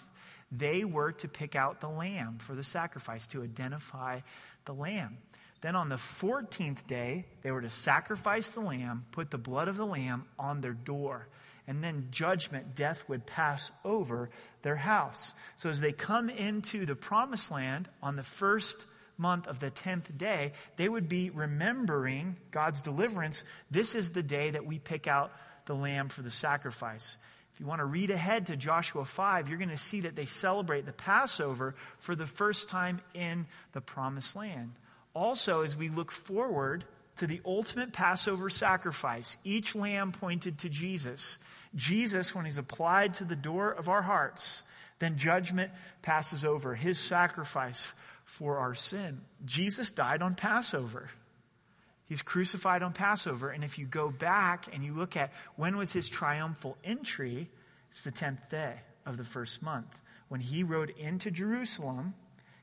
they 0.52 0.84
were 0.84 1.12
to 1.12 1.28
pick 1.28 1.56
out 1.56 1.80
the 1.80 1.90
lamb 1.90 2.38
for 2.40 2.56
the 2.56 2.64
sacrifice, 2.64 3.28
to 3.28 3.44
identify 3.44 4.22
the 4.66 4.74
lamb. 4.74 5.18
Then 5.62 5.76
on 5.76 5.90
the 5.90 5.96
14th 5.96 6.88
day, 6.88 7.26
they 7.44 7.52
were 7.52 7.62
to 7.62 7.70
sacrifice 7.70 8.50
the 8.50 8.62
lamb, 8.62 9.06
put 9.12 9.30
the 9.30 9.38
blood 9.38 9.68
of 9.68 9.78
the 9.78 9.86
lamb 9.86 10.26
on 10.40 10.62
their 10.62 10.74
door. 10.74 11.28
And 11.70 11.84
then 11.84 12.08
judgment, 12.10 12.74
death 12.74 13.04
would 13.08 13.28
pass 13.28 13.72
over 13.86 14.32
their 14.64 14.76
house. 14.76 15.36
So 15.56 15.70
as 15.70 15.80
they 15.80 15.92
come 15.92 16.28
into 16.28 16.88
the 16.88 16.96
promised 16.96 17.52
land 17.52 17.88
on 18.02 18.16
the 18.16 18.24
first 18.24 18.88
month 19.20 19.48
of 19.48 19.60
the 19.60 19.70
10th 19.70 20.18
day, 20.18 20.54
they 20.78 20.90
would 20.90 21.08
be 21.08 21.30
remembering 21.30 22.38
God's 22.50 22.82
deliverance. 22.82 23.44
This 23.70 23.94
is 23.94 24.12
the 24.12 24.24
day 24.24 24.50
that 24.50 24.66
we 24.66 24.80
pick 24.80 25.06
out 25.06 25.32
the 25.68 25.76
lamb 25.76 26.10
for 26.10 26.24
the 26.24 26.32
sacrifice. 26.32 27.20
If 27.54 27.60
you 27.60 27.68
want 27.68 27.82
to 27.82 27.86
read 27.86 28.10
ahead 28.10 28.48
to 28.48 28.56
Joshua 28.56 29.06
5, 29.06 29.48
you're 29.48 29.60
going 29.60 29.70
to 29.70 29.78
see 29.78 30.02
that 30.02 30.16
they 30.16 30.26
celebrate 30.26 30.88
the 30.88 30.92
Passover 30.92 31.76
for 32.00 32.16
the 32.16 32.26
first 32.26 32.70
time 32.70 33.00
in 33.14 33.46
the 33.74 33.82
promised 33.82 34.36
land. 34.36 34.72
Also, 35.14 35.62
as 35.62 35.78
we 35.78 35.90
look 35.90 36.12
forward 36.12 36.84
to 37.20 37.28
the 37.28 37.42
ultimate 37.46 37.92
Passover 37.92 38.50
sacrifice, 38.50 39.36
each 39.44 39.76
lamb 39.76 40.14
pointed 40.14 40.60
to 40.60 40.70
Jesus. 40.70 41.38
Jesus, 41.76 42.34
when 42.34 42.46
he's 42.46 42.58
applied 42.58 43.16
to 43.16 43.26
the 43.26 43.36
door 43.36 43.72
of 43.72 43.90
our 43.90 44.02
hearts, 44.02 44.64
then 45.00 45.18
judgment 45.18 45.72
passes 46.02 46.46
over. 46.46 46.76
His 46.76 46.98
sacrifice 46.98 47.92
for 48.24 48.60
our 48.60 48.74
sin. 48.74 49.20
Jesus 49.46 49.92
died 49.92 50.22
on 50.22 50.34
Passover. 50.34 51.10
He's 52.08 52.22
crucified 52.22 52.82
on 52.82 52.94
Passover. 52.94 53.50
And 53.50 53.66
if 53.66 53.78
you 53.78 53.86
go 53.86 54.10
back 54.10 54.68
and 54.74 54.84
you 54.84 54.94
look 54.94 55.18
at 55.18 55.34
when 55.58 55.76
was 55.76 55.92
his 55.92 56.08
triumphal 56.08 56.78
entry, 56.86 57.50
it's 57.92 58.02
the 58.02 58.14
10th 58.14 58.50
day 58.50 58.76
of 59.06 59.18
the 59.18 59.26
first 59.26 59.62
month. 59.62 60.00
When 60.30 60.40
he 60.40 60.64
rode 60.64 60.94
into 60.98 61.32
Jerusalem, 61.32 62.14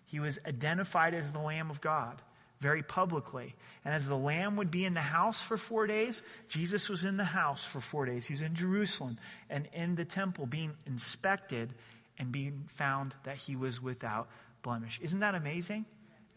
he 0.06 0.18
was 0.18 0.38
identified 0.46 1.12
as 1.12 1.32
the 1.32 1.40
Lamb 1.40 1.68
of 1.68 1.82
God 1.82 2.22
very 2.60 2.82
publicly. 2.82 3.54
And 3.84 3.94
as 3.94 4.08
the 4.08 4.16
Lamb 4.16 4.56
would 4.56 4.70
be 4.70 4.84
in 4.84 4.94
the 4.94 5.00
house 5.00 5.42
for 5.42 5.56
four 5.56 5.86
days, 5.86 6.22
Jesus 6.48 6.88
was 6.88 7.04
in 7.04 7.16
the 7.16 7.24
house 7.24 7.64
for 7.64 7.80
four 7.80 8.06
days. 8.06 8.26
He 8.26 8.32
was 8.32 8.42
in 8.42 8.54
Jerusalem 8.54 9.18
and 9.50 9.68
in 9.72 9.94
the 9.94 10.04
temple 10.04 10.46
being 10.46 10.72
inspected 10.86 11.74
and 12.18 12.32
being 12.32 12.64
found 12.68 13.14
that 13.24 13.36
he 13.36 13.56
was 13.56 13.80
without 13.80 14.28
blemish. 14.62 14.98
Isn't 15.02 15.20
that 15.20 15.34
amazing? 15.34 15.84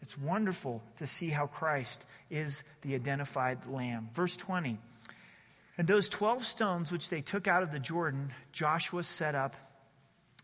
It's 0.02 0.16
wonderful 0.16 0.82
to 0.98 1.06
see 1.06 1.28
how 1.28 1.46
Christ 1.46 2.06
is 2.30 2.62
the 2.82 2.94
identified 2.94 3.66
lamb. 3.66 4.10
Verse 4.14 4.36
20. 4.36 4.78
And 5.76 5.88
those 5.88 6.08
12 6.08 6.44
stones 6.44 6.92
which 6.92 7.08
they 7.08 7.20
took 7.20 7.48
out 7.48 7.62
of 7.62 7.70
the 7.70 7.78
Jordan, 7.78 8.32
Joshua 8.52 9.02
set 9.02 9.34
up 9.34 9.56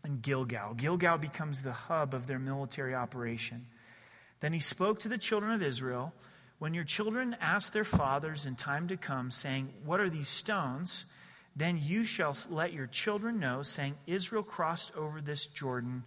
in 0.03 0.19
Gilgal. 0.19 0.73
Gilgal 0.73 1.17
becomes 1.17 1.61
the 1.61 1.73
hub 1.73 2.13
of 2.13 2.27
their 2.27 2.39
military 2.39 2.95
operation. 2.95 3.67
Then 4.39 4.53
he 4.53 4.59
spoke 4.59 4.99
to 4.99 5.09
the 5.09 5.17
children 5.17 5.51
of 5.53 5.63
Israel 5.63 6.13
When 6.59 6.73
your 6.73 6.83
children 6.83 7.35
ask 7.39 7.71
their 7.71 7.83
fathers 7.83 8.45
in 8.45 8.55
time 8.55 8.87
to 8.87 8.97
come, 8.97 9.29
saying, 9.31 9.73
What 9.85 9.99
are 9.99 10.09
these 10.09 10.29
stones? 10.29 11.05
Then 11.55 11.79
you 11.81 12.03
shall 12.03 12.37
let 12.49 12.73
your 12.73 12.85
children 12.87 13.39
know, 13.39 13.63
saying, 13.63 13.95
Israel 14.05 14.43
crossed 14.43 14.91
over 14.95 15.21
this 15.21 15.47
Jordan 15.47 16.03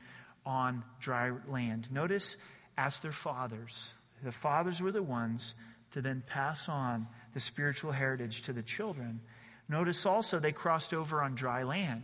on 0.47 0.85
dry 1.01 1.33
land. 1.49 1.91
Notice, 1.91 2.37
ask 2.79 3.03
their 3.03 3.13
fathers. 3.13 3.95
The 4.23 4.33
fathers 4.33 4.81
were 4.81 4.93
the 4.93 5.03
ones 5.03 5.55
to 5.91 6.01
then 6.01 6.23
pass 6.27 6.69
on 6.69 7.09
the 7.35 7.41
spiritual 7.41 7.91
heritage 7.93 8.43
to 8.43 8.53
the 8.53 8.63
children. 8.63 9.21
Notice 9.69 10.07
also 10.07 10.39
they 10.39 10.53
crossed 10.53 10.95
over 10.95 11.23
on 11.23 11.35
dry 11.35 11.63
land. 11.63 12.03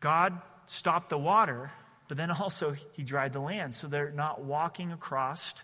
God 0.00 0.40
stopped 0.66 1.10
the 1.10 1.18
water, 1.18 1.72
but 2.08 2.16
then 2.16 2.30
also 2.30 2.74
he 2.92 3.02
dried 3.02 3.32
the 3.32 3.40
land. 3.40 3.74
So 3.74 3.86
they're 3.86 4.10
not 4.10 4.42
walking 4.42 4.92
across 4.92 5.54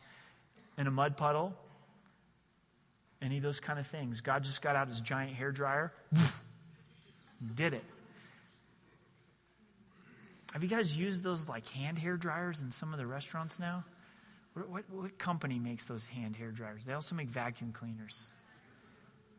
in 0.79 0.87
a 0.87 0.91
mud 0.91 1.17
puddle, 1.17 1.55
any 3.21 3.37
of 3.37 3.43
those 3.43 3.61
kind 3.61 3.79
of 3.79 3.87
things. 3.87 4.21
God 4.21 4.45
just 4.45 4.63
got 4.63 4.77
out 4.77 4.89
his 4.89 5.01
giant 5.01 5.35
hair 5.35 5.53
dryer, 5.53 5.93
did 7.55 7.75
it. 7.75 7.85
Have 10.53 10.63
you 10.63 10.69
guys 10.69 10.95
used 10.95 11.23
those 11.23 11.49
like 11.49 11.67
hand 11.69 11.99
hair 11.99 12.17
dryers 12.17 12.61
in 12.61 12.71
some 12.71 12.93
of 12.93 12.99
the 12.99 13.07
restaurants 13.07 13.59
now? 13.59 13.85
What, 14.53 14.69
what, 14.69 14.85
what 14.91 15.19
company 15.19 15.59
makes 15.59 15.87
those 15.87 16.05
hand 16.07 16.37
hair 16.37 16.51
dryers? 16.51 16.85
They 16.85 16.93
also 16.93 17.15
make 17.15 17.29
vacuum 17.29 17.73
cleaners. 17.73 18.29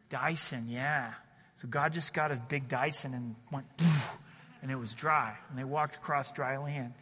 Dyson, 0.09 0.69
yeah. 0.69 1.13
So 1.55 1.67
God 1.67 1.93
just 1.93 2.13
got 2.13 2.31
a 2.31 2.35
big 2.35 2.67
Dyson 2.67 3.13
and 3.13 3.35
went, 3.51 3.67
and 4.63 4.71
it 4.71 4.79
was 4.79 4.93
dry. 4.93 5.37
And 5.49 5.59
they 5.59 5.65
walked 5.65 5.97
across 5.97 6.31
dry 6.31 6.57
land. 6.57 6.93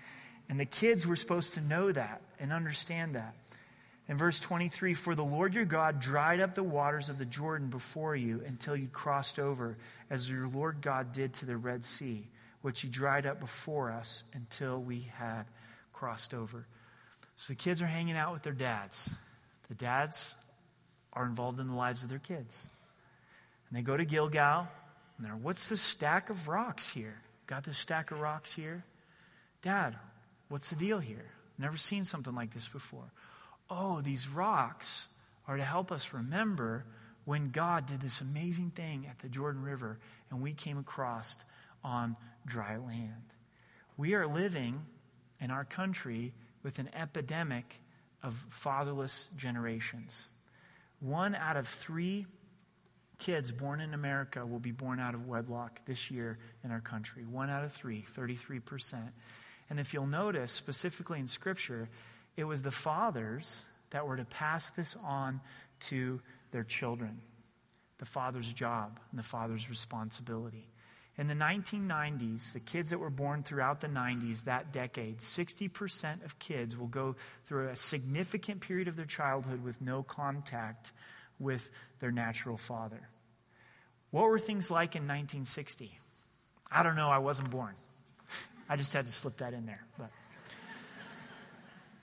And 0.49 0.59
the 0.59 0.65
kids 0.65 1.07
were 1.07 1.15
supposed 1.15 1.53
to 1.53 1.61
know 1.61 1.91
that 1.91 2.21
and 2.39 2.51
understand 2.51 3.15
that. 3.15 3.35
In 4.09 4.17
verse 4.17 4.39
23, 4.39 4.95
for 4.95 5.15
the 5.15 5.23
Lord 5.23 5.53
your 5.53 5.63
God 5.63 6.01
dried 6.01 6.41
up 6.41 6.55
the 6.55 6.63
waters 6.63 7.07
of 7.07 7.17
the 7.19 7.25
Jordan 7.25 7.69
before 7.69 8.15
you 8.15 8.41
until 8.45 8.75
you 8.75 8.87
crossed 8.87 9.39
over, 9.39 9.77
as 10.09 10.29
your 10.29 10.49
Lord 10.49 10.81
God 10.81 11.13
did 11.13 11.35
to 11.35 11.45
the 11.45 11.55
Red 11.55 11.85
Sea, 11.85 12.27
which 12.63 12.81
he 12.81 12.89
dried 12.89 13.27
up 13.27 13.39
before 13.39 13.91
us 13.91 14.23
until 14.33 14.81
we 14.81 15.07
had 15.17 15.43
crossed 15.93 16.33
over. 16.33 16.65
So 17.35 17.53
the 17.53 17.57
kids 17.57 17.81
are 17.81 17.87
hanging 17.87 18.17
out 18.17 18.33
with 18.33 18.41
their 18.41 18.53
dads. 18.53 19.09
The 19.69 19.75
dads 19.75 20.33
are 21.13 21.25
involved 21.25 21.59
in 21.59 21.67
the 21.67 21.75
lives 21.75 22.03
of 22.03 22.09
their 22.09 22.19
kids. 22.19 22.55
And 23.69 23.77
they 23.77 23.83
go 23.83 23.95
to 23.95 24.03
Gilgal, 24.03 24.67
and 25.17 25.25
they're, 25.25 25.35
what's 25.35 25.69
this 25.69 25.79
stack 25.79 26.31
of 26.31 26.47
rocks 26.47 26.89
here? 26.89 27.21
Got 27.47 27.63
this 27.63 27.77
stack 27.77 28.11
of 28.11 28.19
rocks 28.19 28.53
here? 28.53 28.83
Dad, 29.61 29.95
what's 30.49 30.69
the 30.69 30.75
deal 30.75 30.99
here? 30.99 31.25
Never 31.57 31.77
seen 31.77 32.05
something 32.05 32.33
like 32.33 32.53
this 32.53 32.67
before. 32.67 33.11
Oh, 33.69 34.01
these 34.01 34.27
rocks 34.27 35.07
are 35.47 35.57
to 35.57 35.63
help 35.63 35.91
us 35.91 36.13
remember 36.13 36.85
when 37.25 37.51
God 37.51 37.85
did 37.85 38.01
this 38.01 38.21
amazing 38.21 38.71
thing 38.71 39.05
at 39.09 39.19
the 39.19 39.29
Jordan 39.29 39.61
River 39.61 39.99
and 40.29 40.41
we 40.41 40.53
came 40.53 40.77
across 40.77 41.37
on 41.83 42.15
dry 42.45 42.77
land. 42.77 43.33
We 43.97 44.15
are 44.15 44.27
living 44.27 44.81
in 45.39 45.51
our 45.51 45.65
country 45.65 46.33
with 46.63 46.79
an 46.79 46.89
epidemic 46.93 47.79
of 48.23 48.33
fatherless 48.49 49.27
generations. 49.35 50.27
One 50.99 51.35
out 51.35 51.57
of 51.57 51.67
three 51.67 52.25
kids 53.21 53.51
born 53.51 53.81
in 53.81 53.93
America 53.93 54.43
will 54.43 54.59
be 54.59 54.71
born 54.71 54.99
out 54.99 55.13
of 55.13 55.27
wedlock 55.27 55.79
this 55.85 56.09
year 56.09 56.39
in 56.63 56.71
our 56.71 56.81
country. 56.81 57.23
One 57.23 57.51
out 57.51 57.63
of 57.63 57.71
three, 57.71 58.03
33%. 58.17 58.95
And 59.69 59.79
if 59.79 59.93
you'll 59.93 60.07
notice, 60.07 60.51
specifically 60.51 61.19
in 61.19 61.27
Scripture, 61.27 61.87
it 62.35 62.45
was 62.45 62.63
the 62.63 62.71
fathers 62.71 63.63
that 63.91 64.07
were 64.07 64.17
to 64.17 64.25
pass 64.25 64.71
this 64.71 64.97
on 65.05 65.39
to 65.81 66.19
their 66.49 66.63
children. 66.63 67.21
The 67.99 68.05
father's 68.05 68.51
job 68.51 68.99
and 69.11 69.19
the 69.19 69.23
father's 69.23 69.69
responsibility. 69.69 70.67
In 71.15 71.27
the 71.27 71.35
1990s, 71.35 72.53
the 72.53 72.59
kids 72.59 72.89
that 72.89 72.97
were 72.97 73.11
born 73.11 73.43
throughout 73.43 73.81
the 73.81 73.87
90s, 73.87 74.45
that 74.45 74.73
decade, 74.73 75.19
60% 75.19 76.25
of 76.25 76.39
kids 76.39 76.75
will 76.75 76.87
go 76.87 77.15
through 77.45 77.69
a 77.69 77.75
significant 77.75 78.61
period 78.61 78.87
of 78.87 78.95
their 78.95 79.05
childhood 79.05 79.63
with 79.63 79.79
no 79.79 80.01
contact 80.01 80.91
with 81.41 81.69
their 81.99 82.11
natural 82.11 82.57
father. 82.57 83.09
What 84.11 84.25
were 84.25 84.39
things 84.39 84.69
like 84.69 84.95
in 84.95 85.03
1960? 85.03 85.97
I 86.71 86.83
don't 86.83 86.95
know, 86.95 87.09
I 87.09 87.17
wasn't 87.17 87.49
born. 87.49 87.75
I 88.69 88.77
just 88.77 88.93
had 88.93 89.05
to 89.05 89.11
slip 89.11 89.37
that 89.37 89.53
in 89.53 89.65
there. 89.65 89.83
But 89.97 90.11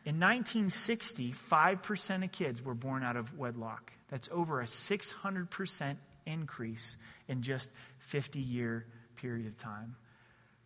in 0.05 0.21
1960, 0.21 1.33
5% 1.33 2.25
of 2.25 2.33
kids 2.33 2.63
were 2.63 2.75
born 2.75 3.03
out 3.03 3.17
of 3.17 3.39
wedlock. 3.39 3.93
That's 4.09 4.29
over 4.33 4.61
a 4.61 4.65
600% 4.65 5.97
increase 6.27 6.97
in 7.27 7.43
just 7.43 7.71
50 7.99 8.41
year 8.41 8.87
period 9.17 9.47
of 9.47 9.57
time. 9.57 9.97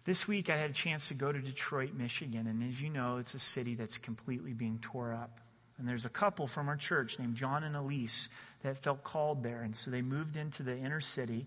This 0.05 0.27
week, 0.27 0.51
I 0.51 0.57
had 0.57 0.71
a 0.71 0.75
chance 0.75 1.09
to 1.09 1.15
go 1.15 1.31
to 1.31 1.39
Detroit, 1.39 1.93
Michigan, 1.95 2.49
and 2.49 2.65
as 2.65 2.83
you 2.83 2.91
know, 2.91 3.19
it's 3.19 3.35
a 3.35 3.39
city 3.39 3.77
that's 3.77 3.99
completely 3.99 4.53
being 4.53 4.81
tore 4.81 5.13
up. 5.13 5.41
And 5.83 5.89
there's 5.89 6.05
a 6.05 6.11
couple 6.11 6.47
from 6.47 6.69
our 6.69 6.77
church 6.77 7.19
named 7.19 7.35
John 7.35 7.65
and 7.65 7.75
Elise 7.75 8.29
that 8.63 8.79
felt 8.79 9.03
called 9.03 9.43
there, 9.43 9.63
and 9.63 9.75
so 9.75 9.91
they 9.91 10.01
moved 10.01 10.37
into 10.37 10.63
the 10.63 10.77
inner 10.77 11.01
city, 11.01 11.45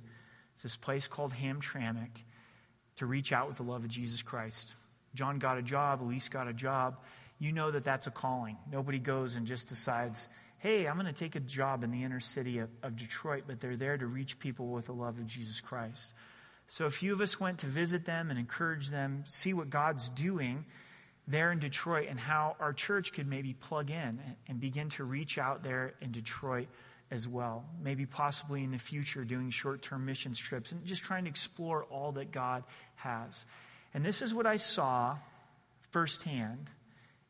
it's 0.53 0.63
this 0.63 0.75
place 0.75 1.07
called 1.07 1.31
Hamtramck, 1.31 2.09
to 2.97 3.05
reach 3.05 3.31
out 3.31 3.47
with 3.47 3.55
the 3.55 3.63
love 3.63 3.85
of 3.85 3.89
Jesus 3.89 4.21
Christ. 4.21 4.75
John 5.13 5.39
got 5.39 5.57
a 5.57 5.61
job, 5.61 6.03
Elise 6.03 6.27
got 6.27 6.49
a 6.49 6.53
job. 6.53 6.97
You 7.39 7.53
know 7.53 7.71
that 7.71 7.85
that's 7.85 8.07
a 8.07 8.11
calling. 8.11 8.57
Nobody 8.69 8.99
goes 8.99 9.35
and 9.35 9.47
just 9.47 9.69
decides, 9.69 10.27
hey, 10.57 10.85
I'm 10.85 10.99
going 10.99 11.05
to 11.05 11.13
take 11.13 11.37
a 11.37 11.39
job 11.39 11.85
in 11.85 11.91
the 11.91 12.03
inner 12.03 12.19
city 12.19 12.59
of, 12.59 12.67
of 12.83 12.97
Detroit, 12.97 13.43
but 13.47 13.61
they're 13.61 13.77
there 13.77 13.97
to 13.97 14.05
reach 14.05 14.37
people 14.39 14.67
with 14.67 14.87
the 14.87 14.93
love 14.93 15.17
of 15.17 15.27
Jesus 15.27 15.61
Christ. 15.61 16.13
So 16.67 16.83
a 16.83 16.89
few 16.89 17.13
of 17.13 17.21
us 17.21 17.39
went 17.39 17.59
to 17.59 17.67
visit 17.67 18.03
them 18.03 18.29
and 18.29 18.37
encourage 18.37 18.89
them, 18.89 19.23
see 19.25 19.53
what 19.53 19.69
God's 19.69 20.09
doing 20.09 20.65
there 21.27 21.51
in 21.51 21.59
Detroit 21.59 22.07
and 22.09 22.19
how 22.19 22.55
our 22.59 22.73
church 22.73 23.13
could 23.13 23.27
maybe 23.27 23.53
plug 23.53 23.89
in 23.89 24.19
and 24.47 24.59
begin 24.59 24.89
to 24.89 25.03
reach 25.03 25.37
out 25.37 25.63
there 25.63 25.93
in 26.01 26.11
Detroit 26.11 26.67
as 27.11 27.27
well. 27.27 27.65
Maybe 27.83 28.05
possibly 28.05 28.63
in 28.63 28.71
the 28.71 28.77
future 28.77 29.23
doing 29.23 29.49
short 29.49 29.81
term 29.81 30.05
missions 30.05 30.37
trips 30.37 30.71
and 30.71 30.83
just 30.85 31.03
trying 31.03 31.23
to 31.25 31.29
explore 31.29 31.83
all 31.85 32.11
that 32.13 32.31
God 32.31 32.63
has. 32.95 33.45
And 33.93 34.05
this 34.05 34.21
is 34.21 34.33
what 34.33 34.45
I 34.45 34.57
saw 34.57 35.17
firsthand 35.91 36.69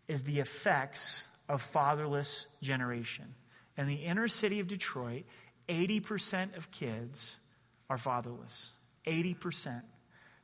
is 0.07 0.23
the 0.23 0.39
effects 0.39 1.27
of 1.47 1.61
fatherless 1.61 2.47
generation. 2.61 3.35
In 3.77 3.87
the 3.87 3.95
inner 3.95 4.27
city 4.27 4.59
of 4.59 4.67
Detroit, 4.67 5.23
80% 5.69 6.55
of 6.57 6.71
kids 6.71 7.37
are 7.89 7.97
fatherless. 7.97 8.71
80%. 9.05 9.81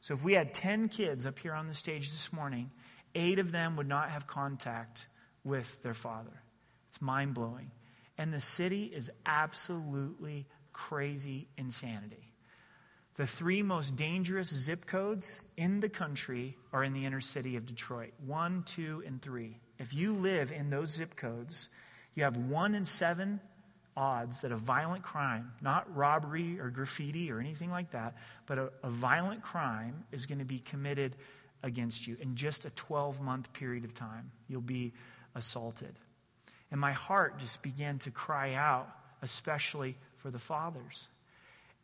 So 0.02 0.14
if 0.14 0.24
we 0.24 0.34
had 0.34 0.54
10 0.54 0.90
kids 0.90 1.26
up 1.26 1.40
here 1.40 1.54
on 1.54 1.68
the 1.68 1.74
stage 1.74 2.10
this 2.10 2.34
morning, 2.34 2.72
eight 3.16 3.40
of 3.40 3.52
them 3.52 3.76
would 3.78 3.88
not 3.88 4.10
have 4.10 4.28
contact 4.28 5.08
with 5.44 5.82
their 5.84 5.94
father. 5.94 6.42
It's 6.90 7.02
mind 7.02 7.34
blowing. 7.34 7.72
And 8.18 8.34
the 8.34 8.42
city 8.42 8.86
is 8.86 9.10
absolutely 9.26 10.46
crazy 10.74 11.48
insanity. 11.58 12.34
The 13.16 13.28
three 13.28 13.62
most 13.62 13.96
dangerous 13.96 14.50
zip 14.50 14.86
codes 14.86 15.42
in 15.58 15.80
the 15.80 15.90
country 15.90 16.58
are 16.72 16.84
in 16.84 16.94
the 16.94 17.06
inner 17.06 17.22
city 17.22 17.56
of 17.56 17.66
Detroit 17.66 18.14
one, 18.26 18.64
two, 18.64 19.04
and 19.06 19.22
three. 19.22 19.60
If 19.80 19.94
you 19.94 20.14
live 20.14 20.52
in 20.52 20.70
those 20.70 20.92
zip 20.92 21.16
codes, 21.16 21.70
you 22.16 22.24
have 22.24 22.38
one 22.38 22.74
in 22.74 22.86
seven 22.86 23.42
odds 23.98 24.42
that 24.42 24.52
a 24.52 24.58
violent 24.58 25.04
crime, 25.04 25.52
not 25.62 25.94
robbery 25.96 26.60
or 26.60 26.70
graffiti 26.70 27.32
or 27.32 27.40
anything 27.40 27.70
like 27.70 27.92
that, 27.92 28.16
but 28.46 28.58
a, 28.58 28.72
a 28.84 28.90
violent 28.90 29.42
crime 29.42 30.06
is 30.12 30.26
going 30.26 30.40
to 30.40 30.46
be 30.46 30.60
committed 30.60 31.16
against 31.64 32.08
you 32.08 32.18
in 32.20 32.36
just 32.36 32.66
a 32.66 32.70
12 32.72 33.22
month 33.22 33.52
period 33.54 33.86
of 33.86 33.94
time. 33.94 34.32
You'll 34.48 34.62
be 34.62 34.94
assaulted. 35.36 35.94
And 36.72 36.80
my 36.80 36.94
heart 36.94 37.40
just 37.40 37.62
began 37.62 38.00
to 38.00 38.12
cry 38.12 38.54
out, 38.54 38.88
especially 39.22 39.98
for 40.18 40.32
the 40.32 40.40
fathers. 40.40 41.08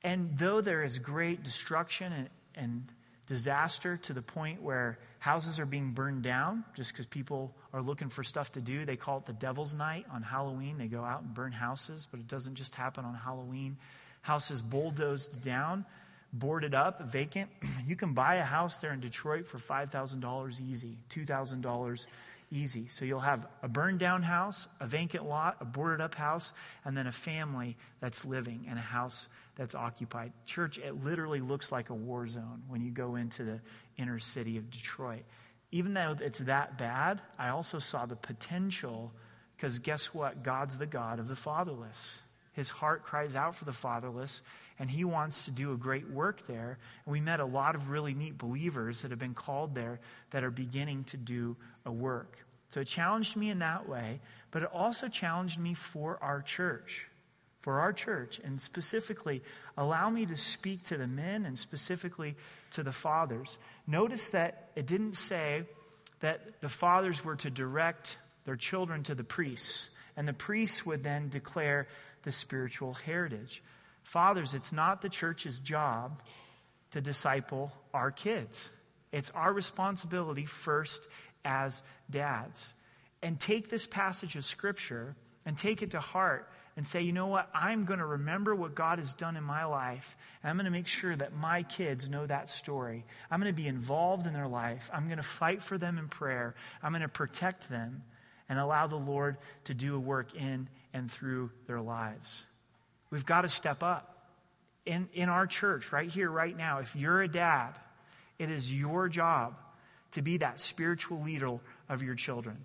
And 0.03 0.37
though 0.37 0.61
there 0.61 0.83
is 0.83 0.99
great 0.99 1.43
destruction 1.43 2.13
and, 2.13 2.29
and 2.55 2.91
disaster 3.27 3.97
to 3.97 4.13
the 4.13 4.21
point 4.21 4.61
where 4.61 4.97
houses 5.19 5.59
are 5.59 5.65
being 5.65 5.91
burned 5.91 6.23
down 6.23 6.63
just 6.75 6.93
because 6.93 7.05
people 7.05 7.53
are 7.73 7.81
looking 7.81 8.09
for 8.09 8.23
stuff 8.23 8.51
to 8.53 8.61
do. 8.61 8.85
They 8.85 8.95
call 8.95 9.17
it 9.19 9.25
the 9.25 9.33
Devil's 9.33 9.75
Night 9.75 10.05
on 10.11 10.23
Halloween. 10.23 10.77
They 10.77 10.87
go 10.87 11.03
out 11.03 11.21
and 11.21 11.33
burn 11.33 11.51
houses, 11.51 12.07
but 12.09 12.19
it 12.21 12.27
doesn't 12.27 12.55
just 12.55 12.75
happen 12.75 13.03
on 13.03 13.13
Halloween. 13.13 13.77
Houses 14.21 14.61
bulldozed 14.61 15.41
down, 15.41 15.85
boarded 16.39 16.73
up, 16.73 17.11
vacant. 17.11 17.49
You 17.87 17.95
can 17.95 18.13
buy 18.13 18.35
a 18.35 18.43
house 18.43 18.79
there 18.79 18.91
in 18.91 18.99
Detroit 18.99 19.47
for 19.47 19.59
$5,000 19.59 20.61
easy, 20.61 20.97
$2,000 21.09 22.07
easy. 22.51 22.87
So 22.87 23.05
you'll 23.05 23.21
have 23.21 23.47
a 23.63 23.69
burned 23.69 23.99
down 23.99 24.23
house, 24.23 24.67
a 24.81 24.87
vacant 24.87 25.25
lot, 25.25 25.57
a 25.61 25.65
boarded 25.65 26.01
up 26.01 26.15
house, 26.15 26.51
and 26.83 26.97
then 26.97 27.07
a 27.07 27.11
family 27.13 27.77
that's 28.01 28.25
living 28.25 28.67
in 28.69 28.77
a 28.77 28.81
house 28.81 29.29
that's 29.55 29.73
occupied. 29.73 30.33
Church, 30.45 30.77
it 30.77 31.03
literally 31.03 31.39
looks 31.39 31.71
like 31.71 31.89
a 31.89 31.93
war 31.93 32.27
zone 32.27 32.63
when 32.67 32.81
you 32.81 32.91
go 32.91 33.15
into 33.15 33.43
the 33.43 33.61
inner 33.97 34.19
city 34.19 34.57
of 34.57 34.69
Detroit. 34.69 35.23
Even 35.71 35.93
though 35.93 36.15
it's 36.19 36.39
that 36.39 36.77
bad, 36.77 37.21
I 37.37 37.49
also 37.49 37.79
saw 37.79 38.05
the 38.05 38.15
potential 38.15 39.13
because 39.55 39.79
guess 39.79 40.13
what? 40.13 40.43
God's 40.43 40.77
the 40.77 40.85
God 40.85 41.19
of 41.19 41.27
the 41.27 41.35
fatherless. 41.35 42.21
His 42.53 42.69
heart 42.69 43.03
cries 43.03 43.35
out 43.35 43.55
for 43.55 43.65
the 43.65 43.73
fatherless, 43.73 44.41
and 44.79 44.89
he 44.89 45.03
wants 45.03 45.45
to 45.45 45.51
do 45.51 45.73
a 45.73 45.77
great 45.77 46.09
work 46.09 46.45
there. 46.47 46.77
And 47.05 47.11
we 47.11 47.19
met 47.19 47.39
a 47.39 47.45
lot 47.45 47.75
of 47.75 47.89
really 47.89 48.13
neat 48.13 48.37
believers 48.37 49.01
that 49.01 49.11
have 49.11 49.19
been 49.19 49.33
called 49.33 49.73
there 49.73 49.99
that 50.31 50.43
are 50.43 50.51
beginning 50.51 51.03
to 51.05 51.17
do 51.17 51.55
a 51.85 51.91
work. 51.91 52.37
So 52.69 52.81
it 52.81 52.85
challenged 52.85 53.35
me 53.35 53.49
in 53.49 53.59
that 53.59 53.87
way, 53.87 54.19
but 54.51 54.63
it 54.63 54.69
also 54.73 55.07
challenged 55.07 55.59
me 55.59 55.73
for 55.73 56.17
our 56.21 56.41
church. 56.41 57.07
for 57.67 57.81
our 57.81 57.91
church, 57.91 58.39
and 58.45 58.61
specifically, 58.61 59.41
allow 59.75 60.09
me 60.09 60.25
to 60.25 60.37
speak 60.37 60.85
to 60.85 60.95
the 60.95 61.05
men 61.05 61.45
and 61.45 61.59
specifically 61.59 62.33
to 62.71 62.81
the 62.81 62.93
fathers. 62.93 63.57
Notice 63.85 64.29
that 64.29 64.69
it 64.77 64.85
didn't 64.85 65.15
say 65.15 65.63
that 66.21 66.61
the 66.61 66.69
fathers 66.69 67.25
were 67.25 67.35
to 67.35 67.49
direct 67.49 68.15
their 68.45 68.55
children 68.55 69.03
to 69.03 69.15
the 69.15 69.25
priests, 69.25 69.89
and 70.15 70.25
the 70.25 70.31
priests 70.31 70.85
would 70.85 71.03
then 71.03 71.27
declare 71.27 71.89
the 72.23 72.31
spiritual 72.31 72.93
heritage. 72.93 73.61
Fathers, 74.07 74.53
it's 74.53 74.71
not 74.71 75.01
the 75.01 75.09
church's 75.09 75.59
job 75.59 76.21
to 76.91 77.01
disciple 77.01 77.73
our 77.93 78.09
kids. 78.09 78.71
It's 79.11 79.29
our 79.31 79.51
responsibility 79.51 80.45
first 80.45 81.09
as 81.43 81.81
dads. 82.09 82.73
And 83.21 83.37
take 83.37 83.69
this 83.69 83.85
passage 83.85 84.37
of 84.37 84.45
Scripture 84.45 85.17
and 85.45 85.57
take 85.57 85.81
it 85.81 85.91
to 85.91 85.99
heart 85.99 86.49
and 86.77 86.87
say, 86.87 87.01
you 87.01 87.11
know 87.11 87.27
what? 87.27 87.49
I'm 87.53 87.83
going 87.83 87.99
to 87.99 88.05
remember 88.05 88.55
what 88.55 88.75
God 88.75 88.99
has 88.99 89.13
done 89.13 89.35
in 89.35 89.43
my 89.43 89.65
life, 89.65 90.15
and 90.41 90.49
I'm 90.49 90.55
going 90.55 90.63
to 90.65 90.71
make 90.71 90.87
sure 90.87 91.13
that 91.13 91.35
my 91.35 91.63
kids 91.63 92.07
know 92.07 92.25
that 92.27 92.49
story. 92.49 93.03
I'm 93.29 93.41
going 93.41 93.53
to 93.53 93.61
be 93.61 93.67
involved 93.67 94.25
in 94.25 94.31
their 94.31 94.47
life. 94.47 94.89
I'm 94.93 95.07
going 95.07 95.17
to 95.17 95.23
fight 95.23 95.61
for 95.61 95.77
them 95.77 95.97
in 95.97 96.07
prayer. 96.07 96.55
I'm 96.81 96.93
going 96.93 97.01
to 97.01 97.09
protect 97.09 97.69
them 97.69 98.03
and 98.47 98.57
allow 98.57 98.87
the 98.87 98.95
Lord 98.95 99.35
to 99.65 99.73
do 99.73 99.97
a 99.97 99.99
work 99.99 100.33
in 100.33 100.69
and 100.93 101.11
through 101.11 101.51
their 101.65 101.81
lives. 101.81 102.45
We've 103.09 103.25
got 103.25 103.41
to 103.41 103.49
step 103.49 103.83
up. 103.83 104.13
In, 104.85 105.09
in 105.13 105.27
our 105.27 105.47
church, 105.47 105.91
right 105.91 106.09
here, 106.09 106.29
right 106.29 106.55
now, 106.55 106.79
if 106.79 106.95
you're 106.95 107.21
a 107.21 107.27
dad, 107.27 107.71
it 108.39 108.49
is 108.49 108.71
your 108.71 109.09
job 109.09 109.55
to 110.11 110.21
be 110.21 110.37
that 110.37 110.59
spiritual 110.59 111.21
leader 111.21 111.59
of 111.89 112.03
your 112.03 112.15
children. 112.15 112.63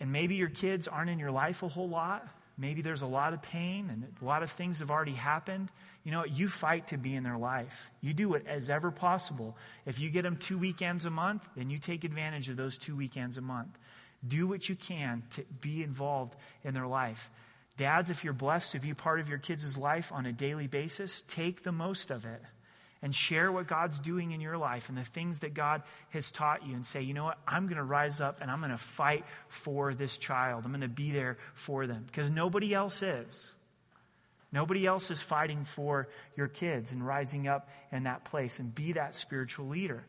And 0.00 0.12
maybe 0.12 0.36
your 0.36 0.48
kids 0.48 0.86
aren't 0.86 1.10
in 1.10 1.18
your 1.18 1.32
life 1.32 1.62
a 1.62 1.68
whole 1.68 1.88
lot. 1.88 2.26
Maybe 2.56 2.82
there's 2.82 3.02
a 3.02 3.06
lot 3.06 3.32
of 3.32 3.42
pain 3.42 3.88
and 3.90 4.06
a 4.20 4.24
lot 4.24 4.42
of 4.42 4.50
things 4.50 4.80
have 4.80 4.90
already 4.90 5.12
happened. 5.12 5.70
You 6.04 6.12
know? 6.12 6.24
You 6.24 6.48
fight 6.48 6.88
to 6.88 6.96
be 6.96 7.14
in 7.14 7.22
their 7.22 7.36
life. 7.36 7.90
You 8.00 8.14
do 8.14 8.34
it 8.34 8.46
as 8.46 8.70
ever 8.70 8.90
possible. 8.90 9.56
If 9.86 10.00
you 10.00 10.10
get 10.10 10.22
them 10.22 10.36
two 10.36 10.58
weekends 10.58 11.04
a 11.04 11.10
month, 11.10 11.48
then 11.56 11.70
you 11.70 11.78
take 11.78 12.04
advantage 12.04 12.48
of 12.48 12.56
those 12.56 12.78
two 12.78 12.96
weekends 12.96 13.36
a 13.36 13.40
month. 13.40 13.76
Do 14.26 14.46
what 14.48 14.68
you 14.68 14.74
can 14.74 15.22
to 15.30 15.44
be 15.60 15.82
involved 15.82 16.34
in 16.64 16.74
their 16.74 16.86
life. 16.86 17.30
Dads, 17.78 18.10
if 18.10 18.24
you're 18.24 18.32
blessed 18.32 18.72
to 18.72 18.80
be 18.80 18.92
part 18.92 19.20
of 19.20 19.28
your 19.28 19.38
kids' 19.38 19.78
life 19.78 20.10
on 20.12 20.26
a 20.26 20.32
daily 20.32 20.66
basis, 20.66 21.22
take 21.28 21.62
the 21.62 21.72
most 21.72 22.10
of 22.10 22.26
it 22.26 22.42
and 23.00 23.14
share 23.14 23.52
what 23.52 23.68
God's 23.68 24.00
doing 24.00 24.32
in 24.32 24.40
your 24.40 24.58
life 24.58 24.88
and 24.88 24.98
the 24.98 25.04
things 25.04 25.38
that 25.38 25.54
God 25.54 25.82
has 26.10 26.32
taught 26.32 26.66
you 26.66 26.74
and 26.74 26.84
say, 26.84 27.02
you 27.02 27.14
know 27.14 27.22
what, 27.22 27.38
I'm 27.46 27.66
going 27.66 27.76
to 27.76 27.84
rise 27.84 28.20
up 28.20 28.40
and 28.40 28.50
I'm 28.50 28.58
going 28.58 28.72
to 28.72 28.76
fight 28.76 29.24
for 29.46 29.94
this 29.94 30.16
child. 30.16 30.64
I'm 30.64 30.72
going 30.72 30.80
to 30.80 30.88
be 30.88 31.12
there 31.12 31.38
for 31.54 31.86
them 31.86 32.02
because 32.04 32.32
nobody 32.32 32.74
else 32.74 33.00
is. 33.00 33.54
Nobody 34.50 34.84
else 34.84 35.12
is 35.12 35.22
fighting 35.22 35.64
for 35.64 36.08
your 36.34 36.48
kids 36.48 36.90
and 36.90 37.06
rising 37.06 37.46
up 37.46 37.68
in 37.92 38.04
that 38.04 38.24
place 38.24 38.58
and 38.58 38.74
be 38.74 38.92
that 38.94 39.14
spiritual 39.14 39.68
leader. 39.68 40.04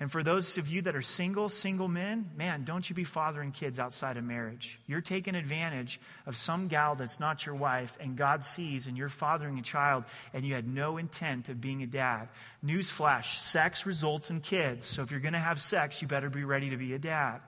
And 0.00 0.12
for 0.12 0.22
those 0.22 0.58
of 0.58 0.68
you 0.68 0.82
that 0.82 0.94
are 0.94 1.02
single, 1.02 1.48
single 1.48 1.88
men, 1.88 2.30
man, 2.36 2.62
don't 2.62 2.88
you 2.88 2.94
be 2.94 3.02
fathering 3.02 3.50
kids 3.50 3.80
outside 3.80 4.16
of 4.16 4.22
marriage. 4.22 4.78
You're 4.86 5.00
taking 5.00 5.34
advantage 5.34 6.00
of 6.24 6.36
some 6.36 6.68
gal 6.68 6.94
that's 6.94 7.18
not 7.18 7.44
your 7.44 7.56
wife, 7.56 7.96
and 8.00 8.16
God 8.16 8.44
sees, 8.44 8.86
and 8.86 8.96
you're 8.96 9.08
fathering 9.08 9.58
a 9.58 9.62
child, 9.62 10.04
and 10.32 10.44
you 10.44 10.54
had 10.54 10.68
no 10.68 10.98
intent 10.98 11.48
of 11.48 11.60
being 11.60 11.82
a 11.82 11.86
dad. 11.86 12.28
Newsflash 12.64 13.40
sex 13.40 13.86
results 13.86 14.30
in 14.30 14.40
kids. 14.40 14.86
So 14.86 15.02
if 15.02 15.10
you're 15.10 15.18
going 15.18 15.32
to 15.32 15.40
have 15.40 15.60
sex, 15.60 16.00
you 16.00 16.06
better 16.06 16.30
be 16.30 16.44
ready 16.44 16.70
to 16.70 16.76
be 16.76 16.94
a 16.94 16.98
dad. 17.00 17.40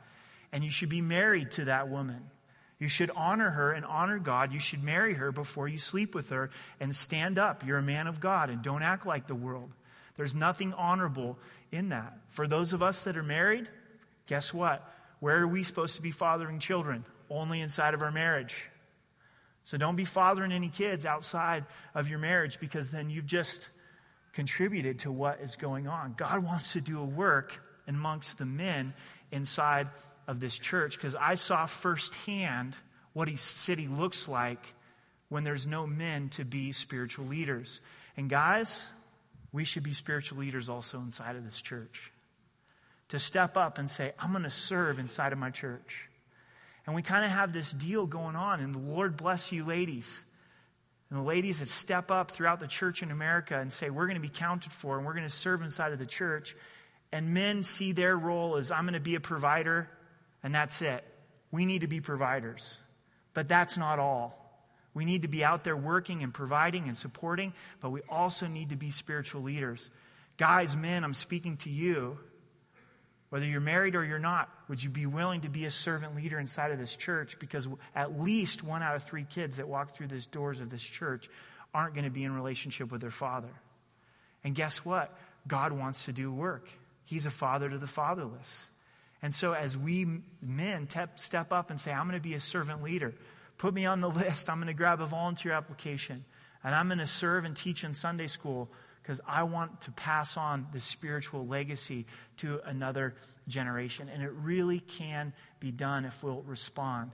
And 0.53 0.65
you 0.65 0.73
should 0.73 0.89
be 0.89 1.01
married 1.01 1.53
to 1.53 1.67
that 1.67 1.89
woman. 1.89 2.21
You 2.81 2.89
should 2.89 3.13
honor 3.15 3.51
her 3.51 3.71
and 3.71 3.85
honor 3.85 4.19
God. 4.19 4.53
You 4.53 4.59
should 4.59 4.83
marry 4.83 5.15
her 5.15 5.31
before 5.31 5.69
you 5.69 5.79
sleep 5.79 6.17
with 6.17 6.31
her 6.31 6.51
and 6.81 6.97
stand 6.97 7.39
up. 7.39 7.65
You're 7.65 7.79
a 7.79 7.83
man 7.83 8.09
of 8.09 8.19
God, 8.19 8.51
and 8.51 8.61
don't 8.61 8.83
act 8.83 9.07
like 9.07 9.29
the 9.29 9.37
world. 9.37 9.71
There's 10.17 10.35
nothing 10.35 10.75
honorable 10.75 11.39
in 11.73 11.91
that. 11.91 12.17
For 12.29 12.47
those 12.47 12.73
of 12.73 12.83
us 12.83 13.05
that 13.05 13.17
are 13.17 13.23
married, 13.23 13.69
guess 14.27 14.53
what? 14.53 14.87
Where 15.21 15.39
are 15.39 15.49
we 15.49 15.65
supposed 15.65 15.97
to 15.97 16.03
be 16.03 16.11
fathering 16.11 16.59
children? 16.59 17.05
Only 17.29 17.61
inside 17.61 17.95
of 17.95 18.03
our 18.03 18.11
marriage. 18.11 18.69
So 19.65 19.77
don't 19.77 19.97
be 19.97 20.05
fathering 20.05 20.53
any 20.53 20.69
kids 20.69 21.07
outside 21.07 21.65
of 21.95 22.09
your 22.09 22.19
marriage 22.19 22.59
because 22.59 22.91
then 22.91 23.11
you've 23.11 23.27
just 23.27 23.69
contributed 24.33 25.01
to 25.01 25.13
what 25.13 25.41
is 25.41 25.57
going 25.57 25.87
on. 25.87 26.15
God 26.17 26.45
wants 26.45 26.73
to 26.73 26.81
do 26.81 26.99
a 26.99 27.05
work 27.05 27.63
amongst 27.87 28.39
the 28.39 28.47
men 28.47 28.95
inside 29.31 29.89
of 30.27 30.41
this 30.41 30.57
church 30.57 30.97
because 30.97 31.15
I 31.15 31.35
saw 31.35 31.67
firsthand 31.67 32.77
what 33.13 33.29
a 33.29 33.37
city 33.37 33.89
looks 33.89 34.29
like 34.29 34.75
when 35.29 35.45
there's 35.45 35.67
no 35.67 35.87
men 35.87 36.29
to 36.31 36.45
be 36.45 36.73
spiritual 36.73 37.27
leaders. 37.27 37.81
And 38.17 38.31
guys, 38.31 38.93
we 39.53 39.65
should 39.65 39.83
be 39.83 39.93
spiritual 39.93 40.39
leaders 40.39 40.69
also 40.69 40.99
inside 40.99 41.37
of 41.37 41.45
this 41.45 41.61
church. 41.61 42.13
To 43.09 43.19
step 43.19 43.57
up 43.57 43.79
and 43.79 43.91
say, 43.91 44.13
I'm 44.19 44.31
going 44.31 44.45
to 44.45 44.51
serve 44.51 44.99
inside 44.99 45.33
of 45.33 45.39
my 45.39 45.51
church. 45.51 46.09
And 46.87 46.95
we 46.95 47.03
kind 47.03 47.25
of 47.25 47.31
have 47.31 47.53
this 47.53 47.73
deal 47.73 48.07
going 48.07 48.37
on, 48.37 48.61
and 48.61 48.75
the 48.75 48.79
Lord 48.79 49.17
bless 49.17 49.53
you, 49.53 49.65
ladies. 49.65 50.25
And 51.11 51.19
the 51.19 51.25
ladies 51.25 51.59
that 51.59 51.69
step 51.69 52.11
up 52.11 52.31
throughout 52.31 52.61
the 52.61 52.69
church 52.69 53.03
in 53.03 53.11
America 53.11 53.59
and 53.59 53.73
say, 53.73 53.91
We're 53.91 54.07
going 54.07 54.15
to 54.15 54.21
be 54.21 54.29
counted 54.29 54.73
for 54.73 54.97
and 54.97 55.05
we're 55.05 55.15
going 55.15 55.29
to 55.29 55.35
serve 55.35 55.63
inside 55.63 55.93
of 55.93 55.99
the 55.99 56.07
church. 56.07 56.57
And 57.13 57.35
men 57.35 57.65
see 57.65 57.91
their 57.91 58.17
role 58.17 58.57
as, 58.57 58.71
I'm 58.71 58.85
going 58.85 58.95
to 58.95 59.01
be 59.01 59.17
a 59.17 59.21
provider, 59.21 59.91
and 60.45 60.55
that's 60.55 60.81
it. 60.81 61.05
We 61.51 61.67
need 61.67 61.81
to 61.81 61.89
be 61.89 62.01
providers. 62.01 62.79
But 63.35 63.49
that's 63.49 63.77
not 63.77 63.99
all. 63.99 64.40
We 64.93 65.05
need 65.05 65.23
to 65.23 65.29
be 65.29 65.45
out 65.45 65.65
there 65.65 65.77
working 65.77 66.23
and 66.23 66.35
providing 66.35 66.89
and 66.89 66.97
supporting, 66.97 67.53
but 67.81 67.91
we 67.91 68.01
also 68.09 68.47
need 68.47 68.71
to 68.71 68.77
be 68.77 68.91
spiritual 68.91 69.43
leaders. 69.43 69.91
Guys, 70.37 70.77
men, 70.77 71.05
I'm 71.05 71.15
speaking 71.15 71.57
to 71.59 71.71
you. 71.71 72.19
Whether 73.29 73.47
you're 73.47 73.61
married 73.61 73.95
or 73.95 74.05
you're 74.05 74.19
not, 74.19 74.49
would 74.69 74.83
you 74.83 74.91
be 74.91 75.07
willing 75.07 75.43
to 75.43 75.49
be 75.49 75.65
a 75.65 75.71
servant 75.71 76.17
leader 76.17 76.41
inside 76.41 76.73
of 76.73 76.79
this 76.79 76.97
church? 76.97 77.39
Because 77.39 77.69
at 77.95 78.21
least 78.21 78.65
one 78.65 78.83
out 78.83 78.97
of 78.97 79.05
three 79.05 79.23
kids 79.23 79.59
that 79.59 79.69
walk 79.69 79.95
through 79.97 80.09
these 80.09 80.27
doors 80.27 80.59
of 80.59 80.69
this 80.69 80.83
church 80.83 81.31
aren't 81.73 81.95
going 81.95 82.05
to 82.05 82.11
be 82.11 82.25
in 82.25 82.35
relationship 82.35 82.91
with 82.91 83.01
their 83.01 83.11
father. 83.11 83.53
And 84.43 84.55
guess 84.55 84.85
what? 84.85 85.17
God 85.47 85.71
wants 85.73 86.07
to 86.07 86.13
do 86.13 86.33
work. 86.33 86.69
He's 87.05 87.27
a 87.27 87.31
father 87.31 87.69
to 87.69 87.79
the 87.79 87.87
fatherless. 87.87 88.69
And 89.23 89.33
so 89.33 89.53
as 89.53 89.77
we 89.77 90.07
men 90.43 90.89
step 91.17 91.53
up 91.53 91.71
and 91.71 91.81
say, 91.81 91.93
I'm 91.93 92.09
going 92.09 92.21
to 92.21 92.29
be 92.29 92.35
a 92.35 92.41
servant 92.41 92.83
leader, 92.83 93.15
Put 93.61 93.75
me 93.75 93.85
on 93.85 94.01
the 94.01 94.09
list. 94.11 94.49
I'm 94.49 94.57
going 94.57 94.69
to 94.69 94.75
grab 94.75 95.03
a 95.03 95.07
volunteer 95.07 95.53
application 95.53 96.25
and 96.65 96.75
I'm 96.75 96.89
going 96.89 96.99
to 96.99 97.07
serve 97.07 97.45
and 97.45 97.55
teach 97.55 97.85
in 97.85 97.93
Sunday 97.93 98.27
school 98.27 98.71
because 99.03 99.21
I 99.29 99.43
want 99.43 99.83
to 99.83 99.91
pass 99.93 100.39
on 100.39 100.67
the 100.73 100.81
spiritual 100.81 101.47
legacy 101.47 102.07
to 102.39 102.61
another 102.65 103.15
generation. 103.49 104.09
And 104.13 104.23
it 104.23 104.33
really 104.33 104.81
can 104.81 105.35
be 105.59 105.71
done 105.71 106.07
if 106.07 106.23
we'll 106.23 106.43
respond. 106.43 107.11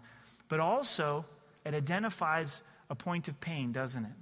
But 0.48 0.60
also, 0.60 1.24
it 1.64 1.74
identifies 1.74 2.62
a 2.90 2.94
point 2.94 3.26
of 3.26 3.40
pain, 3.40 3.72
doesn't 3.72 4.04
it? 4.04 4.12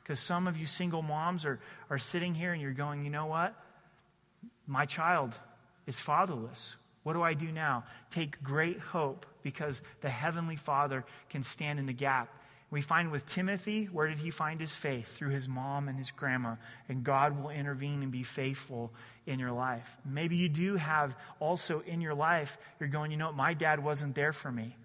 Because 0.00 0.20
some 0.20 0.46
of 0.46 0.56
you 0.56 0.66
single 0.66 1.02
moms 1.02 1.44
are, 1.44 1.58
are 1.90 1.98
sitting 1.98 2.34
here 2.34 2.52
and 2.52 2.62
you're 2.62 2.72
going, 2.72 3.04
you 3.04 3.10
know 3.10 3.26
what? 3.26 3.52
My 4.68 4.86
child 4.86 5.34
is 5.88 5.98
fatherless. 5.98 6.76
What 7.04 7.12
do 7.12 7.22
I 7.22 7.34
do 7.34 7.52
now? 7.52 7.84
Take 8.10 8.42
great 8.42 8.80
hope 8.80 9.26
because 9.42 9.80
the 10.00 10.10
Heavenly 10.10 10.56
Father 10.56 11.04
can 11.28 11.42
stand 11.42 11.78
in 11.78 11.86
the 11.86 11.92
gap. 11.92 12.28
We 12.70 12.80
find 12.80 13.12
with 13.12 13.24
Timothy, 13.26 13.84
where 13.84 14.08
did 14.08 14.18
he 14.18 14.30
find 14.30 14.58
his 14.58 14.74
faith? 14.74 15.06
Through 15.06 15.28
his 15.28 15.46
mom 15.46 15.88
and 15.88 15.96
his 15.96 16.10
grandma. 16.10 16.56
And 16.88 17.04
God 17.04 17.40
will 17.40 17.50
intervene 17.50 18.02
and 18.02 18.10
be 18.10 18.24
faithful 18.24 18.90
in 19.26 19.38
your 19.38 19.52
life. 19.52 19.96
Maybe 20.04 20.36
you 20.36 20.48
do 20.48 20.74
have 20.74 21.14
also 21.38 21.84
in 21.86 22.00
your 22.00 22.14
life, 22.14 22.58
you're 22.80 22.88
going, 22.88 23.12
you 23.12 23.16
know 23.16 23.26
what, 23.26 23.36
my 23.36 23.54
dad 23.54 23.84
wasn't 23.84 24.16
there 24.16 24.32
for 24.32 24.50
me. 24.50 24.76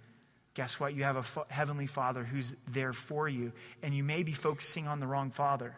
Guess 0.54 0.80
what? 0.80 0.94
You 0.94 1.04
have 1.04 1.18
a 1.18 1.52
Heavenly 1.52 1.88
Father 1.88 2.24
who's 2.24 2.54
there 2.68 2.94
for 2.94 3.30
you. 3.30 3.54
And 3.82 3.96
you 3.96 4.04
may 4.04 4.24
be 4.24 4.34
focusing 4.34 4.88
on 4.88 5.00
the 5.00 5.08
wrong 5.08 5.32
Father. 5.32 5.76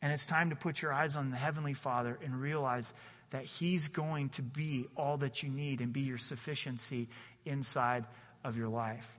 And 0.00 0.12
it's 0.12 0.26
time 0.26 0.50
to 0.50 0.56
put 0.56 0.80
your 0.80 0.92
eyes 0.92 1.16
on 1.16 1.30
the 1.30 1.36
Heavenly 1.36 1.74
Father 1.74 2.18
and 2.22 2.40
realize 2.40 2.94
that 3.30 3.44
He's 3.44 3.88
going 3.88 4.30
to 4.30 4.42
be 4.42 4.86
all 4.96 5.18
that 5.18 5.42
you 5.42 5.50
need 5.50 5.80
and 5.80 5.92
be 5.92 6.00
your 6.00 6.18
sufficiency 6.18 7.08
inside 7.44 8.04
of 8.44 8.56
your 8.56 8.68
life. 8.68 9.18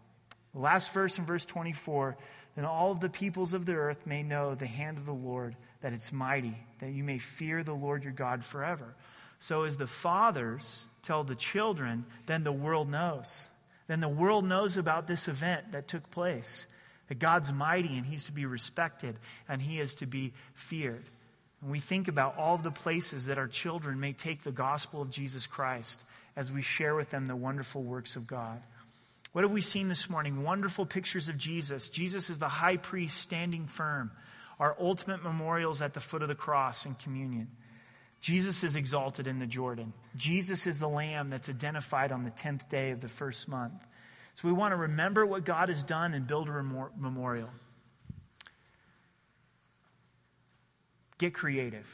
The 0.54 0.60
last 0.60 0.92
verse 0.94 1.18
in 1.20 1.26
verse 1.26 1.46
24 1.46 2.18
then 2.60 2.66
all 2.66 2.92
of 2.92 3.00
the 3.00 3.10
peoples 3.10 3.54
of 3.54 3.66
the 3.66 3.76
earth 3.76 4.06
may 4.06 4.22
know 4.22 4.54
the 4.54 4.68
hand 4.68 4.98
of 4.98 5.06
the 5.06 5.14
Lord, 5.14 5.56
that 5.82 5.94
it's 5.94 6.12
mighty, 6.12 6.58
that 6.80 6.92
you 6.92 7.06
may 7.06 7.18
fear 7.18 7.64
the 7.64 7.74
Lord 7.74 8.04
your 8.04 8.12
God 8.12 8.44
forever. 8.44 8.96
So, 9.40 9.64
as 9.64 9.78
the 9.78 9.88
fathers 9.88 10.90
tell 11.02 11.24
the 11.24 11.36
children, 11.36 12.06
then 12.26 12.44
the 12.44 12.52
world 12.52 12.90
knows. 12.90 13.48
Then 13.88 14.02
the 14.02 14.10
world 14.10 14.44
knows 14.44 14.76
about 14.76 15.08
this 15.08 15.30
event 15.30 15.72
that 15.72 15.88
took 15.88 16.12
place. 16.12 16.68
That 17.08 17.20
God's 17.20 17.54
mighty 17.54 17.96
and 17.96 18.06
He's 18.06 18.26
to 18.26 18.34
be 18.34 18.46
respected 18.46 19.18
and 19.48 19.62
He 19.62 19.80
is 19.80 19.96
to 19.96 20.06
be 20.06 20.34
feared. 20.54 21.06
And 21.62 21.72
we 21.72 21.80
think 21.80 22.08
about 22.08 22.38
all 22.38 22.58
the 22.58 22.72
places 22.72 23.26
that 23.26 23.38
our 23.38 23.48
children 23.48 24.00
may 24.00 24.14
take 24.14 24.44
the 24.44 24.52
gospel 24.52 25.02
of 25.02 25.10
Jesus 25.10 25.48
Christ 25.48 26.04
as 26.36 26.52
we 26.52 26.62
share 26.62 26.96
with 26.96 27.10
them 27.10 27.28
the 27.28 27.36
wonderful 27.36 27.84
works 27.84 28.16
of 28.16 28.28
God. 28.28 28.62
What 29.32 29.44
have 29.44 29.52
we 29.52 29.62
seen 29.62 29.90
this 29.90 30.10
morning? 30.10 30.44
Wonderful 30.44 30.86
pictures 30.86 31.30
of 31.30 31.38
Jesus. 31.38 31.90
Jesus 31.90 32.30
is 32.30 32.40
the 32.40 32.50
high 32.50 32.78
priest 32.78 33.18
standing 33.18 33.68
firm. 33.68 34.12
Our 34.60 34.76
ultimate 34.80 35.24
memorials 35.24 35.82
at 35.82 35.94
the 35.94 36.00
foot 36.00 36.22
of 36.22 36.28
the 36.30 36.36
cross 36.36 36.86
in 36.86 36.96
communion. 36.96 37.50
Jesus 38.22 38.64
is 38.64 38.76
exalted 38.76 39.28
in 39.28 39.40
the 39.40 39.46
Jordan. 39.46 39.94
Jesus 40.16 40.68
is 40.68 40.80
the 40.80 40.90
lamb 40.90 41.30
that's 41.30 41.48
identified 41.48 42.12
on 42.12 42.24
the 42.24 42.32
10th 42.32 42.68
day 42.70 42.92
of 42.92 43.02
the 43.02 43.08
first 43.08 43.48
month. 43.48 43.82
So 44.36 44.48
we 44.48 44.54
want 44.54 44.72
to 44.72 44.78
remember 44.78 45.26
what 45.26 45.46
God 45.46 45.70
has 45.70 45.84
done 45.84 46.14
and 46.14 46.28
build 46.28 46.50
a 46.50 46.52
memorial. 46.54 47.50
Get 51.20 51.36
creative. 51.36 51.88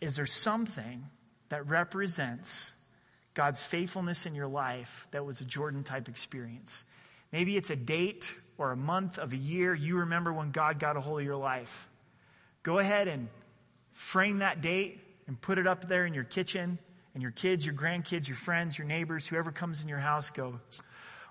Is 0.00 0.14
there 0.14 0.26
something 0.26 1.04
that 1.48 1.66
represents 1.68 2.72
God's 3.38 3.62
faithfulness 3.62 4.26
in 4.26 4.34
your 4.34 4.48
life 4.48 5.06
that 5.12 5.24
was 5.24 5.40
a 5.40 5.44
Jordan 5.44 5.84
type 5.84 6.08
experience. 6.08 6.84
Maybe 7.30 7.56
it's 7.56 7.70
a 7.70 7.76
date 7.76 8.34
or 8.58 8.72
a 8.72 8.76
month 8.76 9.16
of 9.16 9.32
a 9.32 9.36
year 9.36 9.72
you 9.72 9.98
remember 9.98 10.32
when 10.32 10.50
God 10.50 10.80
got 10.80 10.96
a 10.96 11.00
hold 11.00 11.20
of 11.20 11.24
your 11.24 11.36
life. 11.36 11.88
Go 12.64 12.80
ahead 12.80 13.06
and 13.06 13.28
frame 13.92 14.38
that 14.38 14.60
date 14.60 15.00
and 15.28 15.40
put 15.40 15.58
it 15.58 15.68
up 15.68 15.86
there 15.86 16.04
in 16.04 16.14
your 16.14 16.24
kitchen, 16.24 16.80
and 17.14 17.22
your 17.22 17.30
kids, 17.30 17.64
your 17.64 17.76
grandkids, 17.76 18.26
your 18.26 18.36
friends, 18.36 18.76
your 18.76 18.88
neighbors, 18.88 19.26
whoever 19.26 19.52
comes 19.52 19.82
in 19.82 19.88
your 19.88 19.98
house 19.98 20.30
goes, 20.30 20.82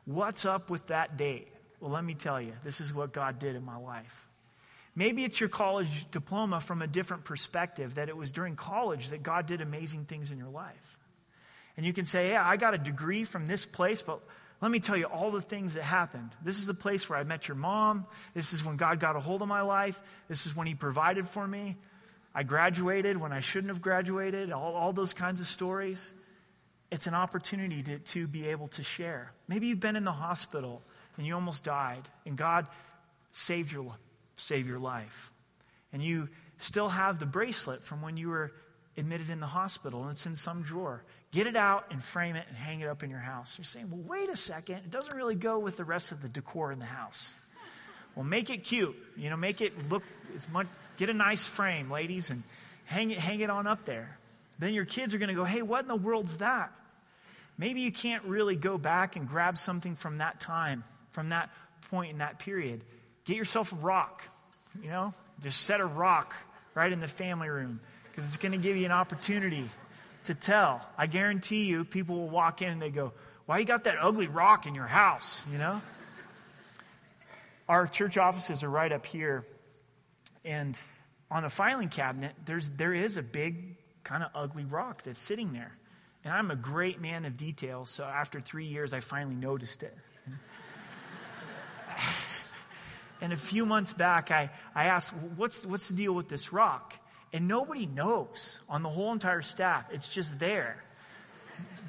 What's 0.05 0.45
up 0.45 0.69
with 0.69 0.87
that 0.87 1.17
date? 1.17 1.49
Well, 1.81 1.91
let 1.91 2.05
me 2.05 2.13
tell 2.13 2.41
you, 2.41 2.53
this 2.63 2.79
is 2.79 2.93
what 2.93 3.11
God 3.11 3.37
did 3.37 3.57
in 3.57 3.65
my 3.65 3.75
life. 3.75 4.26
Maybe 4.97 5.23
it's 5.23 5.39
your 5.39 5.47
college 5.47 6.07
diploma 6.09 6.59
from 6.59 6.81
a 6.81 6.87
different 6.87 7.23
perspective, 7.23 7.95
that 7.95 8.09
it 8.09 8.17
was 8.17 8.31
during 8.31 8.55
college 8.55 9.09
that 9.09 9.21
God 9.21 9.45
did 9.45 9.61
amazing 9.61 10.05
things 10.05 10.31
in 10.31 10.39
your 10.39 10.49
life. 10.49 10.97
And 11.77 11.85
you 11.85 11.93
can 11.93 12.05
say, 12.05 12.31
yeah, 12.31 12.43
I 12.43 12.57
got 12.57 12.73
a 12.73 12.79
degree 12.79 13.23
from 13.23 13.45
this 13.45 13.63
place, 13.63 14.01
but 14.01 14.19
let 14.59 14.71
me 14.71 14.79
tell 14.79 14.97
you 14.97 15.05
all 15.05 15.29
the 15.29 15.39
things 15.39 15.75
that 15.75 15.83
happened. 15.83 16.35
This 16.43 16.57
is 16.57 16.65
the 16.65 16.73
place 16.73 17.07
where 17.07 17.19
I 17.19 17.23
met 17.23 17.47
your 17.47 17.53
mom. 17.53 18.07
This 18.33 18.53
is 18.53 18.65
when 18.65 18.75
God 18.75 18.99
got 18.99 19.15
a 19.15 19.19
hold 19.19 19.43
of 19.43 19.47
my 19.47 19.61
life. 19.61 20.01
This 20.29 20.47
is 20.47 20.55
when 20.55 20.65
He 20.65 20.73
provided 20.73 21.29
for 21.29 21.47
me. 21.47 21.75
I 22.33 22.41
graduated 22.41 23.17
when 23.17 23.31
I 23.31 23.41
shouldn't 23.41 23.69
have 23.69 23.83
graduated, 23.83 24.51
all, 24.51 24.73
all 24.73 24.93
those 24.93 25.13
kinds 25.13 25.41
of 25.41 25.45
stories. 25.45 26.11
It's 26.89 27.05
an 27.05 27.13
opportunity 27.13 27.83
to, 27.83 27.99
to 27.99 28.25
be 28.25 28.47
able 28.47 28.69
to 28.69 28.81
share. 28.81 29.31
Maybe 29.47 29.67
you've 29.67 29.79
been 29.79 29.95
in 29.95 30.05
the 30.05 30.11
hospital 30.11 30.81
and 31.17 31.27
you 31.27 31.35
almost 31.35 31.63
died, 31.63 32.09
and 32.25 32.35
God 32.35 32.65
saved 33.31 33.71
your, 33.71 33.95
saved 34.37 34.67
your 34.67 34.79
life. 34.79 35.31
And 35.91 36.01
you 36.01 36.29
still 36.57 36.89
have 36.89 37.19
the 37.19 37.25
bracelet 37.25 37.83
from 37.83 38.01
when 38.01 38.17
you 38.17 38.29
were 38.29 38.51
admitted 38.97 39.29
in 39.29 39.39
the 39.39 39.47
hospital, 39.47 40.03
and 40.03 40.11
it's 40.11 40.25
in 40.25 40.35
some 40.35 40.63
drawer. 40.63 41.03
Get 41.31 41.45
it 41.45 41.55
out 41.55 41.85
and 41.91 42.01
frame 42.01 42.35
it 42.35 42.45
and 42.47 42.57
hang 42.57 42.79
it 42.79 42.87
up 42.87 43.03
in 43.03 43.09
your 43.09 43.19
house. 43.19 43.57
You're 43.57 43.65
saying, 43.65 43.91
well, 43.91 44.01
wait 44.07 44.29
a 44.29 44.35
second. 44.35 44.77
It 44.77 44.91
doesn't 44.91 45.15
really 45.15 45.35
go 45.35 45.59
with 45.59 45.77
the 45.77 45.83
rest 45.83 46.11
of 46.11 46.21
the 46.21 46.29
decor 46.29 46.71
in 46.71 46.79
the 46.79 46.85
house. 46.85 47.35
Well, 48.15 48.25
make 48.25 48.49
it 48.49 48.63
cute. 48.63 48.95
You 49.15 49.29
know, 49.29 49.35
make 49.37 49.61
it 49.61 49.89
look 49.89 50.03
as 50.33 50.49
much, 50.49 50.67
get 50.97 51.09
a 51.09 51.13
nice 51.13 51.45
frame, 51.45 51.91
ladies, 51.91 52.31
and 52.31 52.41
hang 52.85 53.11
it, 53.11 53.19
hang 53.19 53.41
it 53.41 53.49
on 53.49 53.67
up 53.67 53.85
there. 53.85 54.17
Then 54.57 54.73
your 54.73 54.85
kids 54.85 55.13
are 55.13 55.19
going 55.19 55.29
to 55.29 55.35
go, 55.35 55.43
hey, 55.43 55.61
what 55.61 55.81
in 55.81 55.87
the 55.87 55.95
world's 55.95 56.37
that? 56.37 56.71
Maybe 57.59 57.81
you 57.81 57.91
can't 57.91 58.23
really 58.23 58.55
go 58.55 58.77
back 58.77 59.15
and 59.15 59.27
grab 59.27 59.57
something 59.57 59.95
from 59.95 60.19
that 60.19 60.39
time, 60.39 60.83
from 61.11 61.29
that 61.29 61.49
point 61.89 62.11
in 62.11 62.19
that 62.19 62.39
period. 62.39 62.83
Get 63.27 63.35
yourself 63.35 63.73
a 63.73 63.75
rock, 63.75 64.23
you 64.81 64.89
know, 64.89 65.13
just 65.43 65.61
set 65.63 65.81
a 65.81 65.85
rock 65.85 66.33
right 66.73 66.91
in 66.91 67.01
the 67.01 67.09
family 67.09 67.49
room 67.49 67.81
because 68.09 68.25
it's 68.25 68.37
going 68.37 68.53
to 68.53 68.57
give 68.57 68.77
you 68.77 68.85
an 68.85 68.91
opportunity 68.93 69.69
to 70.23 70.33
tell. 70.33 70.81
I 70.97 71.07
guarantee 71.07 71.65
you, 71.65 71.83
people 71.83 72.15
will 72.15 72.29
walk 72.29 72.61
in 72.61 72.69
and 72.69 72.81
they 72.81 72.89
go, 72.89 73.11
Why 73.45 73.59
you 73.59 73.65
got 73.65 73.83
that 73.83 73.97
ugly 73.99 74.27
rock 74.27 74.65
in 74.65 74.75
your 74.75 74.87
house? 74.87 75.45
You 75.51 75.57
know? 75.57 75.81
Our 77.67 77.85
church 77.85 78.17
offices 78.17 78.63
are 78.63 78.69
right 78.69 78.93
up 78.93 79.05
here. 79.05 79.45
And 80.45 80.79
on 81.29 81.43
a 81.43 81.49
filing 81.49 81.89
cabinet, 81.89 82.31
there's, 82.45 82.69
there 82.69 82.93
is 82.93 83.17
a 83.17 83.21
big, 83.21 83.75
kind 84.05 84.23
of 84.23 84.31
ugly 84.33 84.63
rock 84.63 85.03
that's 85.03 85.19
sitting 85.19 85.51
there. 85.51 85.73
And 86.23 86.33
I'm 86.33 86.49
a 86.49 86.55
great 86.55 87.01
man 87.01 87.25
of 87.25 87.35
details, 87.35 87.89
so 87.89 88.05
after 88.05 88.39
three 88.39 88.67
years, 88.67 88.93
I 88.93 89.01
finally 89.01 89.35
noticed 89.35 89.83
it. 89.83 89.97
And 93.21 93.33
a 93.33 93.37
few 93.37 93.65
months 93.65 93.93
back, 93.93 94.31
I, 94.31 94.49
I 94.75 94.85
asked, 94.85 95.13
what's, 95.35 95.65
what's 95.65 95.87
the 95.87 95.95
deal 95.95 96.13
with 96.13 96.29
this 96.29 96.53
rock? 96.53 96.93
And 97.33 97.47
nobody 97.47 97.85
knows 97.85 98.59
on 98.69 98.83
the 98.83 98.89
whole 98.89 99.11
entire 99.11 99.41
staff. 99.41 99.87
It's 99.91 100.09
just 100.09 100.39
there. 100.39 100.83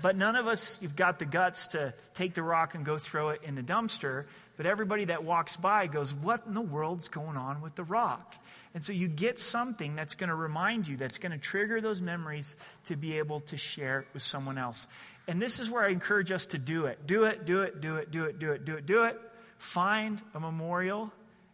But 0.00 0.16
none 0.16 0.36
of 0.36 0.46
us, 0.46 0.78
you've 0.80 0.96
got 0.96 1.18
the 1.18 1.24
guts 1.24 1.68
to 1.68 1.94
take 2.14 2.34
the 2.34 2.42
rock 2.42 2.74
and 2.74 2.84
go 2.84 2.98
throw 2.98 3.30
it 3.30 3.42
in 3.44 3.54
the 3.54 3.62
dumpster. 3.62 4.24
But 4.56 4.66
everybody 4.66 5.06
that 5.06 5.24
walks 5.24 5.56
by 5.56 5.86
goes, 5.86 6.14
What 6.14 6.46
in 6.46 6.54
the 6.54 6.60
world's 6.60 7.08
going 7.08 7.36
on 7.36 7.60
with 7.60 7.74
the 7.74 7.84
rock? 7.84 8.34
And 8.74 8.84
so 8.84 8.92
you 8.92 9.08
get 9.08 9.38
something 9.38 9.96
that's 9.96 10.14
going 10.14 10.28
to 10.28 10.34
remind 10.34 10.86
you, 10.86 10.96
that's 10.96 11.18
going 11.18 11.32
to 11.32 11.38
trigger 11.38 11.80
those 11.80 12.00
memories 12.00 12.54
to 12.84 12.96
be 12.96 13.18
able 13.18 13.40
to 13.40 13.56
share 13.56 14.04
with 14.12 14.22
someone 14.22 14.58
else. 14.58 14.86
And 15.26 15.42
this 15.42 15.58
is 15.58 15.70
where 15.70 15.84
I 15.84 15.88
encourage 15.88 16.30
us 16.32 16.46
to 16.46 16.58
do 16.58 16.86
it. 16.86 17.06
Do 17.06 17.24
it, 17.24 17.44
do 17.44 17.62
it, 17.62 17.80
do 17.80 17.96
it, 17.96 18.10
do 18.10 18.24
it, 18.24 18.38
do 18.38 18.52
it, 18.52 18.64
do 18.64 18.74
it, 18.74 18.86
do 18.86 19.04
it. 19.04 19.18
Find 19.58 20.22
a 20.34 20.40
memorial 20.40 21.12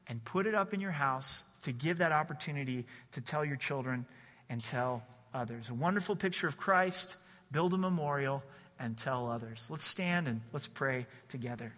and 0.08 0.24
put 0.24 0.46
it 0.46 0.54
up 0.54 0.74
in 0.74 0.80
your 0.80 0.90
house 0.90 1.42
to 1.62 1.72
give 1.72 1.98
that 1.98 2.12
opportunity 2.12 2.86
to 3.12 3.20
tell 3.20 3.44
your 3.44 3.56
children 3.56 4.06
and 4.48 4.62
tell 4.62 5.02
others. 5.32 5.70
A 5.70 5.74
wonderful 5.74 6.16
picture 6.16 6.46
of 6.46 6.56
Christ, 6.56 7.16
build 7.50 7.74
a 7.74 7.78
memorial, 7.78 8.42
and 8.78 8.96
tell 8.96 9.30
others. 9.30 9.66
Let's 9.70 9.86
stand 9.86 10.28
and 10.28 10.40
let's 10.52 10.66
pray 10.66 11.06
together. 11.28 11.72